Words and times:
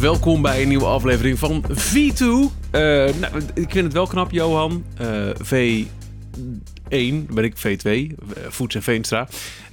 welkom 0.00 0.42
bij 0.42 0.62
een 0.62 0.68
nieuwe 0.68 0.84
aflevering 0.84 1.38
van 1.38 1.64
V2. 1.70 2.24
Eh, 2.70 2.80
nou, 3.20 3.42
ik 3.54 3.70
vind 3.70 3.84
het 3.84 3.92
wel 3.92 4.06
knap, 4.06 4.30
Johan. 4.30 4.84
Eh, 4.96 5.28
V1 5.44 7.26
ben 7.34 7.44
ik, 7.44 7.54
V2, 7.56 7.90
uh, 7.90 8.12
Voets 8.48 8.74
en 8.74 8.82
Veenstra. 8.82 9.28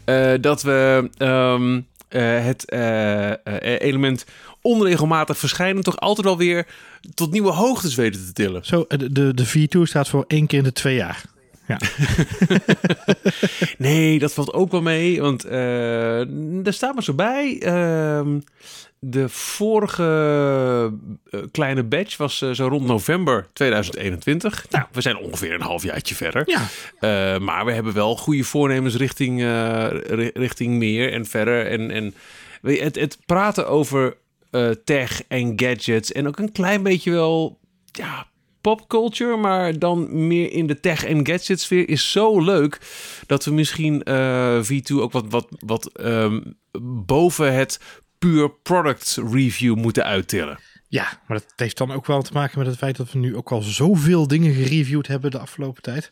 Eh, 0.05 0.33
dat 0.41 0.61
we 0.61 1.09
ehm, 1.17 1.79
eh, 2.07 2.45
het 2.45 2.69
eh, 2.69 3.31
eh, 3.31 3.37
element 3.79 4.25
onregelmatig 4.61 5.37
verschijnen 5.37 5.83
toch 5.83 5.99
altijd 5.99 6.27
wel 6.27 6.37
weer 6.37 6.67
tot 7.13 7.31
nieuwe 7.31 7.51
hoogtes 7.51 7.95
weten 7.95 8.25
te 8.25 8.33
tillen. 8.33 8.65
Zo, 8.65 8.85
de, 8.87 9.11
de, 9.11 9.33
de 9.33 9.47
V2 9.47 9.81
staat 9.81 10.09
voor 10.09 10.23
één 10.27 10.47
keer 10.47 10.57
in 10.57 10.63
de 10.63 10.71
twee 10.73 10.95
jaar. 10.95 11.23
Ja. 11.67 11.79
Nee, 13.77 14.19
dat 14.19 14.33
valt 14.33 14.53
ook 14.53 14.71
wel 14.71 14.81
mee. 14.81 15.21
Want 15.21 15.43
eh, 15.45 16.65
er 16.65 16.73
staat 16.73 16.93
maar 16.93 17.03
zo 17.03 17.13
bij. 17.13 17.57
ehm, 17.59 18.39
de 19.09 19.29
vorige 19.29 20.03
eh, 21.31 21.39
kleine 21.51 21.83
batch 21.83 22.17
was 22.17 22.41
eh, 22.41 22.51
zo 22.51 22.67
rond 22.67 22.85
november 22.85 23.47
2021. 23.53 24.65
Nou, 24.69 24.85
we 24.91 25.01
zijn 25.01 25.17
ongeveer 25.17 25.53
een 25.53 25.61
halfjaartje 25.61 26.15
verder. 26.15 26.43
ja. 26.45 26.67
Eh, 26.99 27.39
maar 27.39 27.65
we 27.65 27.71
hebben 27.71 27.93
wel 27.93 28.15
goede 28.17 28.43
voornemens 28.43 28.95
richting, 28.95 29.41
ri- 30.05 30.31
richting 30.33 30.73
meer 30.75 31.13
en 31.13 31.25
verder. 31.25 31.65
En, 31.67 31.91
en 31.91 32.13
het, 32.61 32.95
het 32.95 33.17
praten 33.25 33.67
over 33.67 34.17
tech 34.83 35.21
en 35.27 35.53
gadgets 35.55 36.11
en 36.11 36.27
ook 36.27 36.39
een 36.39 36.51
klein 36.51 36.83
beetje 36.83 37.11
wel 37.11 37.59
ja, 37.91 38.27
popculture, 38.61 39.35
maar 39.37 39.79
dan 39.79 40.27
meer 40.27 40.51
in 40.51 40.67
de 40.67 40.79
tech 40.79 41.05
en 41.05 41.25
gadget 41.27 41.59
sfeer 41.61 41.89
is 41.89 42.11
zo 42.11 42.39
leuk 42.41 42.79
dat 43.27 43.45
we 43.45 43.51
misschien 43.51 44.03
eh, 44.03 44.59
V2 44.63 44.95
ook 44.95 45.11
wat, 45.11 45.25
wat, 45.29 45.47
wat 45.59 45.91
ehm, 45.91 46.39
boven 47.05 47.53
het 47.53 47.79
puur 48.19 48.49
product 48.51 49.17
review 49.31 49.75
moeten 49.75 50.03
uittillen. 50.03 50.59
Ja, 50.87 51.21
maar 51.27 51.37
dat 51.37 51.53
heeft 51.55 51.77
dan 51.77 51.91
ook 51.91 52.05
wel 52.05 52.21
te 52.21 52.33
maken 52.33 52.57
met 52.59 52.67
het 52.67 52.77
feit 52.77 52.95
dat 52.97 53.11
we 53.11 53.19
nu 53.19 53.35
ook 53.35 53.51
al 53.51 53.61
zoveel 53.61 54.27
dingen 54.27 54.53
gereviewd 54.53 55.07
hebben 55.07 55.31
de 55.31 55.39
afgelopen 55.39 55.81
tijd. 55.81 56.11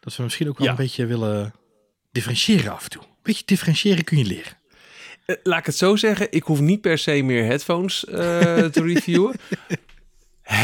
Dat 0.00 0.16
we 0.16 0.22
misschien 0.22 0.48
ook 0.48 0.56
wel 0.58 0.66
Ja. 0.66 0.72
een 0.72 0.78
beetje 0.78 1.06
willen 1.06 1.54
differentiëren 2.12 2.72
af 2.72 2.84
en 2.84 2.90
toe. 2.90 3.02
Beetje 3.22 3.42
differentiëren 3.46 4.04
kun 4.04 4.18
je 4.18 4.24
leren. 4.24 4.52
Eh, 5.26 5.36
Laat 5.42 5.58
ik 5.58 5.66
het 5.66 5.76
zo 5.76 5.96
zeggen, 5.96 6.26
ik 6.32 6.42
hoef 6.42 6.60
niet 6.60 6.80
per 6.80 6.98
se 6.98 7.22
meer 7.22 7.44
headphones 7.44 8.04
eh, 8.04 8.14
te 8.64 8.82
reviewen. 8.92 9.34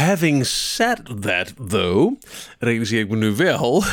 Having 0.03 0.45
said 0.45 1.21
that, 1.21 1.53
though, 1.67 2.19
realiseer 2.59 2.99
ik 2.99 3.09
me 3.09 3.15
nu 3.15 3.35
wel. 3.35 3.83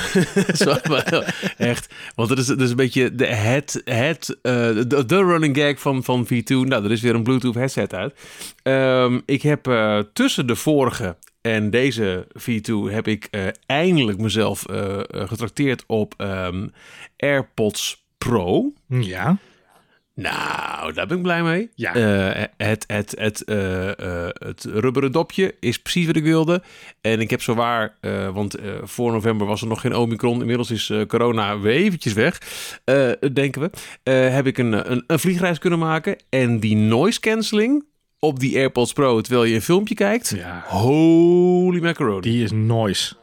Echt, 1.56 1.94
want 2.14 2.28
het 2.28 2.38
is, 2.38 2.48
een 2.48 2.76
beetje 2.76 3.14
de, 3.14 3.26
het, 3.26 3.82
het, 3.84 4.38
eh, 4.42 4.52
de, 4.86 5.04
running 5.06 5.56
gag 5.56 5.80
van, 5.80 6.04
van 6.04 6.26
V2. 6.26 6.44
Nou, 6.46 6.84
er 6.84 6.90
is 6.90 7.00
weer 7.00 7.14
een 7.14 7.22
Bluetooth 7.22 7.54
headset 7.54 7.94
uit. 7.94 8.14
Ehm, 8.62 9.20
ik 9.24 9.42
heb 9.42 9.66
eh, 9.66 9.98
tussen 10.12 10.46
de 10.46 10.56
vorige 10.56 11.16
en 11.40 11.70
deze 11.70 12.26
V2 12.38 12.92
heb 12.92 13.08
ik 13.08 13.28
eh, 13.30 13.46
eindelijk 13.66 14.18
mezelf 14.18 14.64
getrakteerd 15.10 15.84
op 15.86 16.14
ehm, 16.16 16.68
AirPods 17.16 18.04
Pro. 18.18 18.72
Ja. 18.86 19.38
Nou, 20.20 20.92
daar 20.92 21.06
ben 21.06 21.16
ik 21.16 21.22
blij 21.22 21.42
mee. 21.42 21.70
Ja. 21.74 21.94
Eh, 21.94 22.44
het, 22.56 22.84
het, 22.86 23.14
het, 23.18 23.44
eh, 23.44 23.98
eh, 23.98 24.28
het 24.32 24.64
rubberen 24.64 25.12
dopje 25.12 25.54
is 25.60 25.78
precies 25.78 26.06
wat 26.06 26.16
ik 26.16 26.22
wilde. 26.22 26.62
En 27.00 27.20
ik 27.20 27.30
heb 27.30 27.42
zowaar, 27.42 27.94
want 28.32 28.56
voor 28.82 29.12
november 29.12 29.46
was 29.46 29.60
er 29.60 29.66
nog 29.66 29.80
geen 29.80 29.94
Omicron. 29.94 30.40
Inmiddels 30.40 30.70
is 30.70 30.92
corona 31.06 31.58
weer 31.58 31.74
eventjes 31.74 32.12
weg, 32.12 32.38
denken 33.32 33.60
we. 33.60 34.10
Heb 34.10 34.46
ik 34.46 34.58
een, 34.58 34.90
een, 34.92 35.04
een 35.06 35.18
vliegreis 35.18 35.58
kunnen 35.58 35.78
maken. 35.78 36.16
En 36.28 36.60
die 36.60 36.76
noise 36.76 37.20
cancelling 37.20 37.84
op 38.18 38.40
die 38.40 38.56
AirPods 38.56 38.92
Pro, 38.92 39.20
terwijl 39.20 39.44
je 39.44 39.54
een 39.54 39.62
filmpje 39.62 39.94
kijkt. 39.94 40.32
Ja. 40.36 40.64
Holy 40.66 41.80
macaroni. 41.82 42.20
Die 42.20 42.42
is 42.44 42.52
noise. 42.52 43.14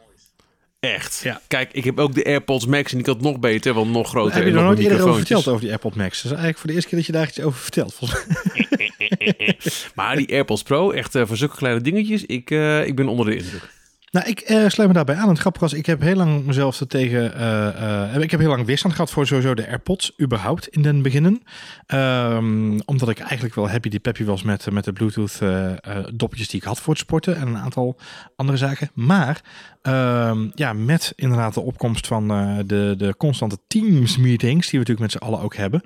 Echt. 0.80 1.20
Ja. 1.24 1.40
Kijk, 1.46 1.72
ik 1.72 1.84
heb 1.84 1.98
ook 1.98 2.14
de 2.14 2.24
AirPods 2.24 2.66
Max 2.66 2.92
en 2.92 2.98
die 2.98 3.06
had 3.06 3.20
nog 3.20 3.38
beter, 3.38 3.74
want 3.74 3.90
nog 3.90 4.08
groter. 4.08 4.34
Heb 4.34 4.42
je 4.42 4.48
er 4.48 4.54
nog 4.54 4.64
nooit 4.64 4.78
eerder 4.78 5.02
over 5.02 5.14
verteld 5.14 5.48
over 5.48 5.60
die 5.60 5.70
AirPod 5.70 5.94
Max? 5.94 6.22
Dat 6.22 6.24
is 6.24 6.30
eigenlijk 6.30 6.58
voor 6.58 6.66
de 6.68 6.74
eerste 6.74 6.88
keer 6.88 6.98
dat 6.98 7.06
je 7.06 7.12
daar 7.12 7.28
iets 7.28 7.40
over 7.40 7.60
vertelt. 7.60 7.94
Volgens 7.94 8.24
mij. 8.26 8.36
Maar 9.94 10.16
die 10.16 10.32
AirPods 10.32 10.62
Pro, 10.62 10.90
echt 10.90 11.14
eh, 11.14 11.26
voor 11.26 11.36
zulke 11.36 11.56
kleine 11.56 11.80
dingetjes, 11.80 12.26
ik, 12.26 12.50
eh, 12.50 12.86
ik 12.86 12.96
ben 12.96 13.08
onder 13.08 13.26
de 13.26 13.36
indruk. 13.36 13.68
Nou, 14.10 14.26
ik 14.26 14.40
eh, 14.40 14.68
sluit 14.68 14.88
me 14.88 14.94
daarbij 14.94 15.16
aan. 15.16 15.28
Het 15.28 15.38
grappige 15.38 15.64
was, 15.64 15.72
ik 15.72 15.86
heb 15.86 16.00
heel 16.00 16.16
lang 16.16 16.44
mezelf 16.44 16.80
er 16.80 16.86
tegen... 16.86 17.34
eh, 17.34 18.14
eh, 18.14 18.22
ik 18.22 18.30
heb 18.30 18.40
heel 18.40 18.48
lang 18.48 18.66
weerstand 18.66 18.94
gehad 18.94 19.10
voor 19.10 19.26
sowieso 19.26 19.54
de 19.54 19.66
AirPods, 19.66 20.12
überhaupt, 20.20 20.68
in 20.68 20.82
den 20.82 21.02
beginnen. 21.02 21.42
Ehm, 21.86 22.78
omdat 22.84 23.08
ik 23.08 23.18
eigenlijk 23.18 23.54
wel 23.54 23.70
happy 23.70 23.88
die 23.88 24.00
peppy 24.00 24.24
was 24.24 24.42
met, 24.42 24.70
met 24.70 24.84
de 24.84 24.92
Bluetooth 24.92 25.38
dopjes 26.14 26.48
die 26.48 26.60
ik 26.60 26.66
had 26.66 26.80
voor 26.80 26.92
het 26.92 27.02
sporten. 27.02 27.36
En 27.36 27.46
een 27.48 27.56
aantal 27.56 27.98
andere 28.36 28.58
zaken. 28.58 28.90
Maar 28.94 29.42
ehm, 29.82 30.48
ja, 30.54 30.72
met 30.72 31.12
inderdaad 31.16 31.54
de 31.54 31.60
opkomst 31.60 32.06
van 32.06 32.28
de, 32.66 32.94
de 32.98 33.14
constante 33.16 33.58
Teams 33.66 34.16
meetings, 34.16 34.70
die 34.70 34.80
we 34.80 34.86
natuurlijk 34.86 35.00
met 35.00 35.10
z'n 35.10 35.28
allen 35.28 35.40
ook 35.40 35.56
hebben, 35.56 35.82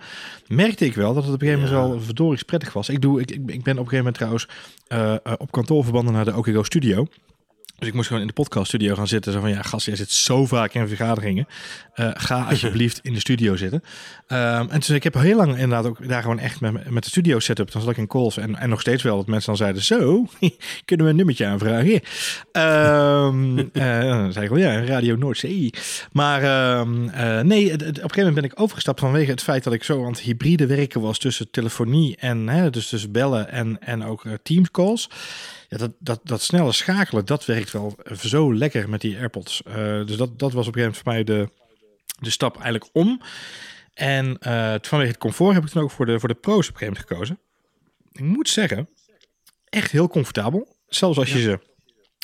merkte 0.47 0.84
ik 0.84 0.94
wel 0.94 1.15
dat 1.15 1.25
het 1.25 1.34
op 1.34 1.43
een 1.43 1.49
gegeven 1.49 1.71
moment 1.71 1.91
wel 1.91 2.00
verdorie 2.00 2.44
prettig 2.44 2.72
was. 2.72 2.89
Ik, 2.89 3.00
doe, 3.00 3.21
ik, 3.21 3.31
ik 3.31 3.47
ben 3.47 3.78
op 3.78 3.84
een 3.84 3.89
gegeven 3.89 3.97
moment 3.97 4.15
trouwens 4.15 4.49
op 5.39 5.53
kantoor 5.53 5.83
verbonden 5.83 6.12
naar 6.12 6.25
de 6.25 6.37
Okigo 6.37 6.62
Studio. 6.62 7.06
Dus 7.82 7.91
ik 7.91 7.97
moest 7.97 8.06
gewoon 8.09 8.22
in 8.22 8.28
de 8.28 8.43
podcaststudio 8.43 8.94
gaan 8.94 9.09
zitten. 9.09 9.32
Zo 9.32 9.41
van, 9.41 9.50
ja, 9.50 9.62
gast, 9.62 9.87
jij 9.87 9.97
zit 9.97 10.10
zo 10.10 10.47
vaak 10.47 10.75
in 10.75 10.88
vergaderingen. 10.88 11.47
Eh, 11.94 12.10
ga 12.15 12.43
alsjeblieft 12.50 13.00
in 13.03 13.12
de 13.12 13.20
studio 13.20 13.56
zitten. 13.56 13.82
Ehm, 14.26 14.66
en 14.70 14.78
dus 14.78 14.91
ik 14.91 15.03
heb 15.03 15.15
heel 15.15 15.37
lang 15.37 15.50
inderdaad 15.50 15.87
ook 15.87 16.09
daar 16.09 16.22
gewoon 16.22 16.38
echt 16.38 16.60
met, 16.60 16.91
met 16.91 17.03
de 17.04 17.09
studio 17.09 17.38
setup. 17.38 17.72
Dan 17.72 17.82
zat 17.82 17.91
ik 17.91 17.97
in 17.97 18.06
calls 18.06 18.37
en, 18.37 18.56
en 18.56 18.69
nog 18.69 18.81
steeds 18.81 19.03
wel 19.03 19.16
dat 19.16 19.26
mensen 19.26 19.47
dan 19.47 19.56
zeiden... 19.56 19.82
Zo, 19.82 20.26
kunnen 20.84 21.06
we 21.06 21.10
een 21.12 21.16
nummertje 21.16 21.47
aanvragen? 21.47 22.00
Ehm 22.53 23.59
eh, 23.72 24.00
dan 24.00 24.32
zei 24.32 24.44
ik 24.44 24.50
wel, 24.50 24.59
ja, 24.59 24.84
Radio 24.84 25.16
Noordzee. 25.16 25.71
Maar 26.12 26.42
ehm, 26.42 27.09
eh, 27.09 27.41
nee, 27.41 27.71
het- 27.71 27.81
het- 27.81 27.88
op 27.88 27.94
een 27.97 28.00
gegeven 28.10 28.19
moment 28.19 28.34
ben 28.34 28.44
ik 28.44 28.60
overgestapt 28.60 29.00
vanwege 29.00 29.31
het 29.31 29.42
feit 29.42 29.65
dat 29.65 29.72
ik 29.72 29.84
zo 29.84 30.04
aan 30.04 30.10
het 30.10 30.21
hybride 30.21 30.66
werken 30.66 31.00
was 31.00 31.19
tussen 31.19 31.50
telefonie 31.50 32.16
en 32.16 32.48
hè, 32.48 32.71
dus 32.71 32.88
tussen 32.88 33.12
bellen 33.12 33.50
en, 33.50 33.76
en 33.81 34.04
ook 34.04 34.25
Teams 34.42 34.71
calls. 34.71 35.09
Ja, 35.72 35.78
dat, 35.78 35.93
dat, 35.99 36.21
dat 36.25 36.43
snelle 36.43 36.72
schakelen, 36.72 37.27
dat 37.27 37.44
werkt 37.44 37.71
wel 37.71 37.97
zo 38.19 38.55
lekker 38.55 38.88
met 38.88 39.00
die 39.00 39.19
AirPods. 39.19 39.62
Eh, 39.62 39.75
dus 40.06 40.16
dat, 40.16 40.38
dat 40.38 40.53
was 40.53 40.66
op 40.66 40.77
een 40.77 40.83
gegeven 40.83 40.83
moment 40.83 40.97
voor 40.97 41.12
mij 41.12 41.25
de, 41.25 41.49
de 42.21 42.31
stap 42.31 42.55
eigenlijk 42.55 42.88
om. 42.93 43.21
En 43.94 44.38
eh, 44.38 44.75
vanwege 44.81 45.10
het 45.10 45.19
comfort 45.19 45.55
heb 45.55 45.65
ik 45.65 45.72
dan 45.72 45.83
ook 45.83 45.91
voor 45.91 46.06
de, 46.06 46.21
voor 46.21 46.28
de 46.28 46.34
Pro's 46.34 46.69
op 46.69 46.75
een 46.75 46.78
gegeven 46.78 46.87
moment 46.87 47.09
gekozen. 47.09 47.38
Ik 48.12 48.21
moet 48.21 48.49
zeggen, 48.49 48.88
echt 49.69 49.91
heel 49.91 50.09
comfortabel. 50.09 50.77
Zelfs 50.87 51.19
als 51.19 51.33
je 51.33 51.41
ze 51.41 51.59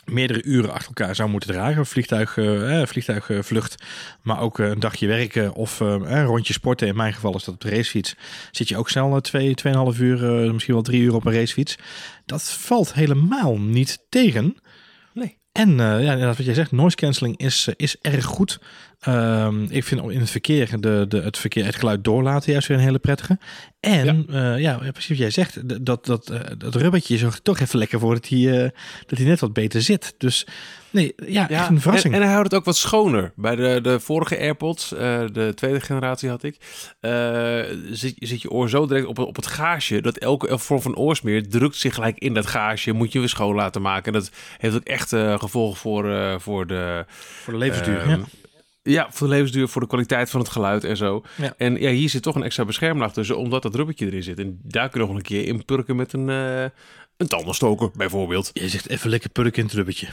meerdere 0.09 0.43
uren 0.43 0.73
achter 0.73 0.89
elkaar 0.95 1.15
zou 1.15 1.29
moeten 1.29 1.51
dragen. 1.51 1.87
Vliegtuig, 1.87 2.37
eh, 2.37 2.87
vliegtuigvlucht, 2.87 3.85
maar 4.23 4.41
ook 4.41 4.59
eh, 4.59 4.69
een 4.69 4.81
dagje 4.81 5.07
werken 5.07 5.55
of 5.55 5.81
eh, 5.81 6.25
rondje 6.25 6.53
sporten. 6.53 6.89
In 6.89 6.97
mijn 6.97 7.13
geval 7.13 7.35
is 7.35 7.45
dat 7.45 7.55
op 7.55 7.61
de 7.61 7.71
racefiets. 7.71 8.15
Zit 8.51 8.69
je 8.69 8.77
ook 8.77 8.89
snel 8.89 9.21
twee, 9.21 9.55
tweeënhalf 9.55 9.99
uur, 9.99 10.45
eh, 10.45 10.53
misschien 10.53 10.75
wel 10.75 10.83
drie 10.83 11.01
uur 11.01 11.15
op 11.15 11.27
een 11.27 11.33
racefiets. 11.33 11.79
Dat 12.27 12.43
valt 12.43 12.95
helemaal 12.95 13.59
niet 13.59 13.99
tegen. 14.09 14.57
Nee. 15.15 15.39
En 15.53 15.77
ja, 15.77 15.99
inderdaad, 15.99 16.37
wat 16.37 16.47
jij 16.47 16.55
zegt, 16.55 16.73
noise 16.73 16.97
cancelling 16.97 17.39
is, 17.39 17.69
is 17.77 17.97
erg 18.01 18.25
goed. 18.25 18.61
Ehm, 19.01 19.63
ik 19.65 19.85
vind 19.85 20.11
in 20.11 20.21
het 20.21 20.31
verkeer, 20.31 20.81
de, 20.81 21.05
de, 21.09 21.21
het 21.21 21.39
verkeer, 21.39 21.65
het 21.65 21.77
geluid 21.77 22.05
doorlaten 22.05 22.53
juist 22.53 22.69
weer 22.69 22.77
een 22.77 22.83
hele 22.83 22.99
prettige. 22.99 23.39
En 23.81 24.27
ja, 24.29 24.57
ja 24.57 24.79
precies 24.79 25.09
wat 25.09 25.19
jij 25.19 25.31
zegt, 25.31 25.85
dat, 25.87 26.07
dat, 26.07 26.31
eh, 26.31 26.41
dat 26.59 26.75
rubbertje 26.75 27.19
zorgt 27.19 27.45
toch 27.45 27.59
even 27.61 27.79
lekker 27.79 27.99
voor 27.99 28.15
dat 28.15 28.29
hij, 28.29 28.63
eh, 28.63 28.71
dat 29.07 29.19
hij 29.19 29.27
net 29.27 29.41
wat 29.41 29.53
beter 29.53 29.83
zit. 29.83 30.15
Dus 30.19 30.47
nee, 30.91 31.15
ja, 31.27 31.49
echt 31.49 31.69
een 31.69 31.81
verrassing. 31.81 32.15
En, 32.15 32.21
en 32.21 32.27
hij 32.27 32.35
houdt 32.35 32.51
het 32.51 32.61
ook 32.61 32.67
wat 32.67 32.77
schoner. 32.77 33.33
Bij 33.37 33.57
de, 33.57 33.79
de 33.83 34.01
vorige 34.01 34.39
AirPods, 34.39 34.93
eh, 34.93 35.21
de 35.33 35.53
tweede 35.55 35.81
generatie 35.81 36.29
had 36.29 36.43
ik, 36.43 36.56
eh, 37.01 37.61
zit, 37.91 38.15
zit 38.19 38.43
je 38.43 38.51
oor 38.51 38.69
zo 38.69 38.87
direct 38.87 39.06
op, 39.06 39.19
op 39.19 39.37
het 39.37 39.47
gaasje 39.47 40.01
dat 40.01 40.17
elke 40.17 40.59
vorm 40.59 40.81
van 40.81 40.97
oorsmeer 40.97 41.49
drukt 41.49 41.77
zich 41.77 41.94
gelijk 41.94 42.19
in 42.19 42.35
dat 42.35 42.47
gaasje. 42.47 42.93
Moet 42.93 43.12
je 43.12 43.19
weer 43.19 43.29
schoon 43.29 43.55
laten 43.55 43.83
maken. 43.83 44.12
En 44.12 44.21
dat 44.21 44.31
heeft 44.59 44.75
ook 44.75 44.85
echt 44.85 45.12
eh, 45.12 45.39
gevolgen 45.39 45.77
voor, 45.79 46.12
eh, 46.12 46.39
voor 46.39 46.67
de... 46.67 47.05
voor 47.09 47.53
de 47.53 47.59
levensduur. 47.59 48.01
ehm, 48.01 48.11
ja. 48.11 48.19
Ja, 48.90 49.06
voor 49.11 49.26
de 49.26 49.32
levensduur, 49.32 49.69
voor 49.69 49.81
de 49.81 49.87
kwaliteit 49.87 50.31
van 50.31 50.40
het 50.40 50.49
geluid 50.49 50.85
en 50.85 50.96
zo. 50.96 51.25
Ja. 51.37 51.55
En 51.56 51.81
ja, 51.81 51.90
hier 51.90 52.08
zit 52.08 52.23
toch 52.23 52.35
een 52.35 52.43
extra 52.43 52.64
beschermlaag 52.64 53.12
tussen, 53.12 53.38
omdat 53.38 53.62
dat 53.62 53.75
rubbertje 53.75 54.06
erin 54.06 54.23
zit. 54.23 54.38
En 54.38 54.61
daar 54.62 54.88
kun 54.88 55.00
je 55.00 55.06
nog 55.06 55.17
een 55.17 55.23
keer 55.23 55.44
in 55.44 55.64
purken 55.64 55.96
met 55.96 56.12
een, 56.12 56.29
eh 56.29 56.64
een 57.17 57.26
tandenstoker, 57.26 57.90
bijvoorbeeld. 57.94 58.50
Je 58.52 58.69
zegt 58.69 58.88
even 58.88 59.11
lekker 59.11 59.31
purk 59.31 59.56
in 59.56 59.64
het 59.64 59.73
rubbertje. 59.73 60.08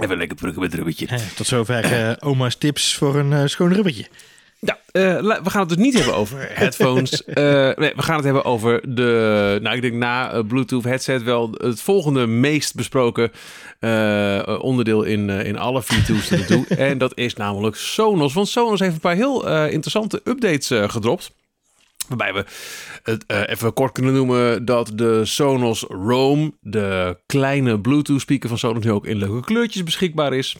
Even 0.00 0.16
lekker 0.16 0.36
purken 0.36 0.60
met 0.60 0.72
het 0.72 0.80
rubbertje. 0.80 1.20
Tot 1.36 1.46
zover 1.46 1.84
eh, 1.84 2.12
oma's 2.18 2.56
tips 2.56 2.94
voor 2.94 3.16
een 3.16 3.32
eh, 3.32 3.46
schoon 3.46 3.72
rubbertje. 3.72 4.06
Ja, 4.92 5.22
la- 5.22 5.42
we 5.42 5.50
gaan 5.50 5.60
het 5.60 5.68
dus 5.68 5.78
niet 5.78 5.94
hebben 5.94 6.14
over 6.14 6.38
headphones. 6.60 7.24
Eh, 7.24 7.34
nee, 7.76 7.92
we 7.96 8.02
gaan 8.02 8.16
het 8.16 8.24
hebben 8.24 8.44
over 8.44 8.94
de, 8.94 9.58
nou 9.62 9.76
ik 9.76 9.82
denk 9.82 9.94
na 9.94 10.32
eh, 10.32 10.40
Bluetooth 10.46 10.84
headset 10.84 11.22
wel 11.22 11.50
het 11.56 11.80
volgende 11.80 12.26
meest 12.26 12.74
besproken 12.74 13.30
onderdeel 14.60 15.02
in, 15.02 15.30
in 15.30 15.58
alle 15.58 15.82
V2's 15.82 16.28
tot 16.28 16.30
nu 16.38 16.44
toe. 16.44 16.66
en 16.76 16.98
dat 16.98 17.12
is 17.14 17.34
namelijk 17.34 17.76
Sonos. 17.76 18.32
Want 18.32 18.48
Sonos 18.48 18.80
heeft 18.80 18.94
een 18.94 19.00
paar 19.00 19.14
heel 19.14 19.46
interessante 19.48 20.20
updates 20.24 20.90
gedropt. 20.92 21.30
Waarbij 22.08 22.32
we 22.34 22.44
het 23.02 23.24
uh, 23.28 23.40
even 23.46 23.72
kort 23.72 23.92
kunnen 23.92 24.12
noemen 24.14 24.64
dat 24.64 24.90
de 24.94 25.24
Sonos 25.24 25.82
Roam, 25.88 26.56
de 26.60 27.16
kleine 27.26 27.80
Bluetooth 27.80 28.20
speaker 28.20 28.48
van 28.48 28.58
Sonos, 28.58 28.84
nu 28.84 28.90
ook 28.90 29.06
in 29.06 29.16
leuke 29.16 29.40
kleurtjes 29.44 29.82
beschikbaar 29.82 30.32
is. 30.34 30.56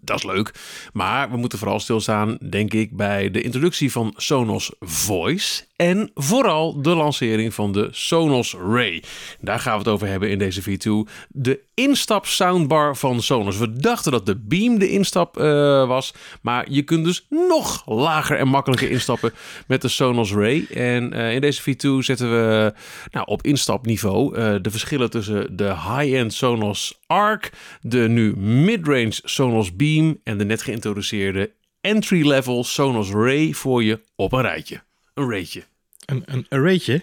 Dat 0.00 0.16
is 0.16 0.24
leuk. 0.24 0.50
Maar 0.92 1.30
we 1.30 1.36
moeten 1.36 1.58
vooral 1.58 1.80
stilstaan, 1.80 2.38
denk 2.50 2.72
ik, 2.72 2.96
bij 2.96 3.30
de 3.30 3.42
introductie 3.42 3.92
van 3.92 4.14
Sonos 4.16 4.72
Voice. 4.80 5.64
En 5.76 6.10
vooral 6.14 6.82
de 6.82 6.94
lancering 6.94 7.54
van 7.54 7.72
de 7.72 7.88
Sonos 7.90 8.54
Ray. 8.54 9.02
Daar 9.40 9.58
gaan 9.58 9.72
we 9.72 9.78
het 9.78 9.88
over 9.88 10.06
hebben 10.06 10.30
in 10.30 10.38
deze 10.38 10.62
V2. 10.62 11.10
De 11.28 11.60
instap 11.74 12.26
soundbar 12.26 12.96
van 12.96 13.22
Sonos. 13.22 13.58
We 13.58 13.72
dachten 13.72 14.12
dat 14.12 14.26
de 14.26 14.36
Beam 14.36 14.78
de 14.78 14.88
instap 14.88 15.38
uh, 15.38 15.44
was. 15.86 16.14
Maar 16.40 16.70
je 16.70 16.82
kunt 16.82 17.04
dus 17.04 17.26
nog 17.28 17.82
lager 17.86 18.36
en 18.36 18.48
makkelijker 18.48 18.90
instappen 18.90 19.32
met 19.66 19.82
de 19.82 19.88
Sonos 19.88 20.32
Ray. 20.32 20.66
En 20.70 21.16
uh, 21.16 21.34
in 21.34 21.40
deze 21.40 21.62
V2 21.62 22.04
zetten 22.04 22.30
we 22.30 22.72
nou, 23.10 23.26
op 23.26 23.42
instapniveau 23.42 24.38
uh, 24.38 24.54
de 24.62 24.70
verschillen 24.70 25.10
tussen 25.10 25.56
de 25.56 25.64
high-end 25.64 26.32
Sonos 26.34 27.00
Arc, 27.06 27.52
de 27.80 28.08
nu 28.08 28.36
mid-range 28.36 29.20
Sonos 29.24 29.76
Beam 29.76 29.83
en 30.24 30.38
de 30.38 30.44
net 30.44 30.62
geïntroduceerde 30.62 31.50
entry-level 31.80 32.64
Sonos 32.64 33.10
Ray 33.10 33.52
voor 33.52 33.82
je 33.82 34.00
op 34.16 34.32
een 34.32 34.40
rijtje. 34.40 34.82
Een 35.14 35.30
raytje. 35.30 35.62
Een, 36.06 36.22
een 36.26 36.46
arraytje? 36.48 37.02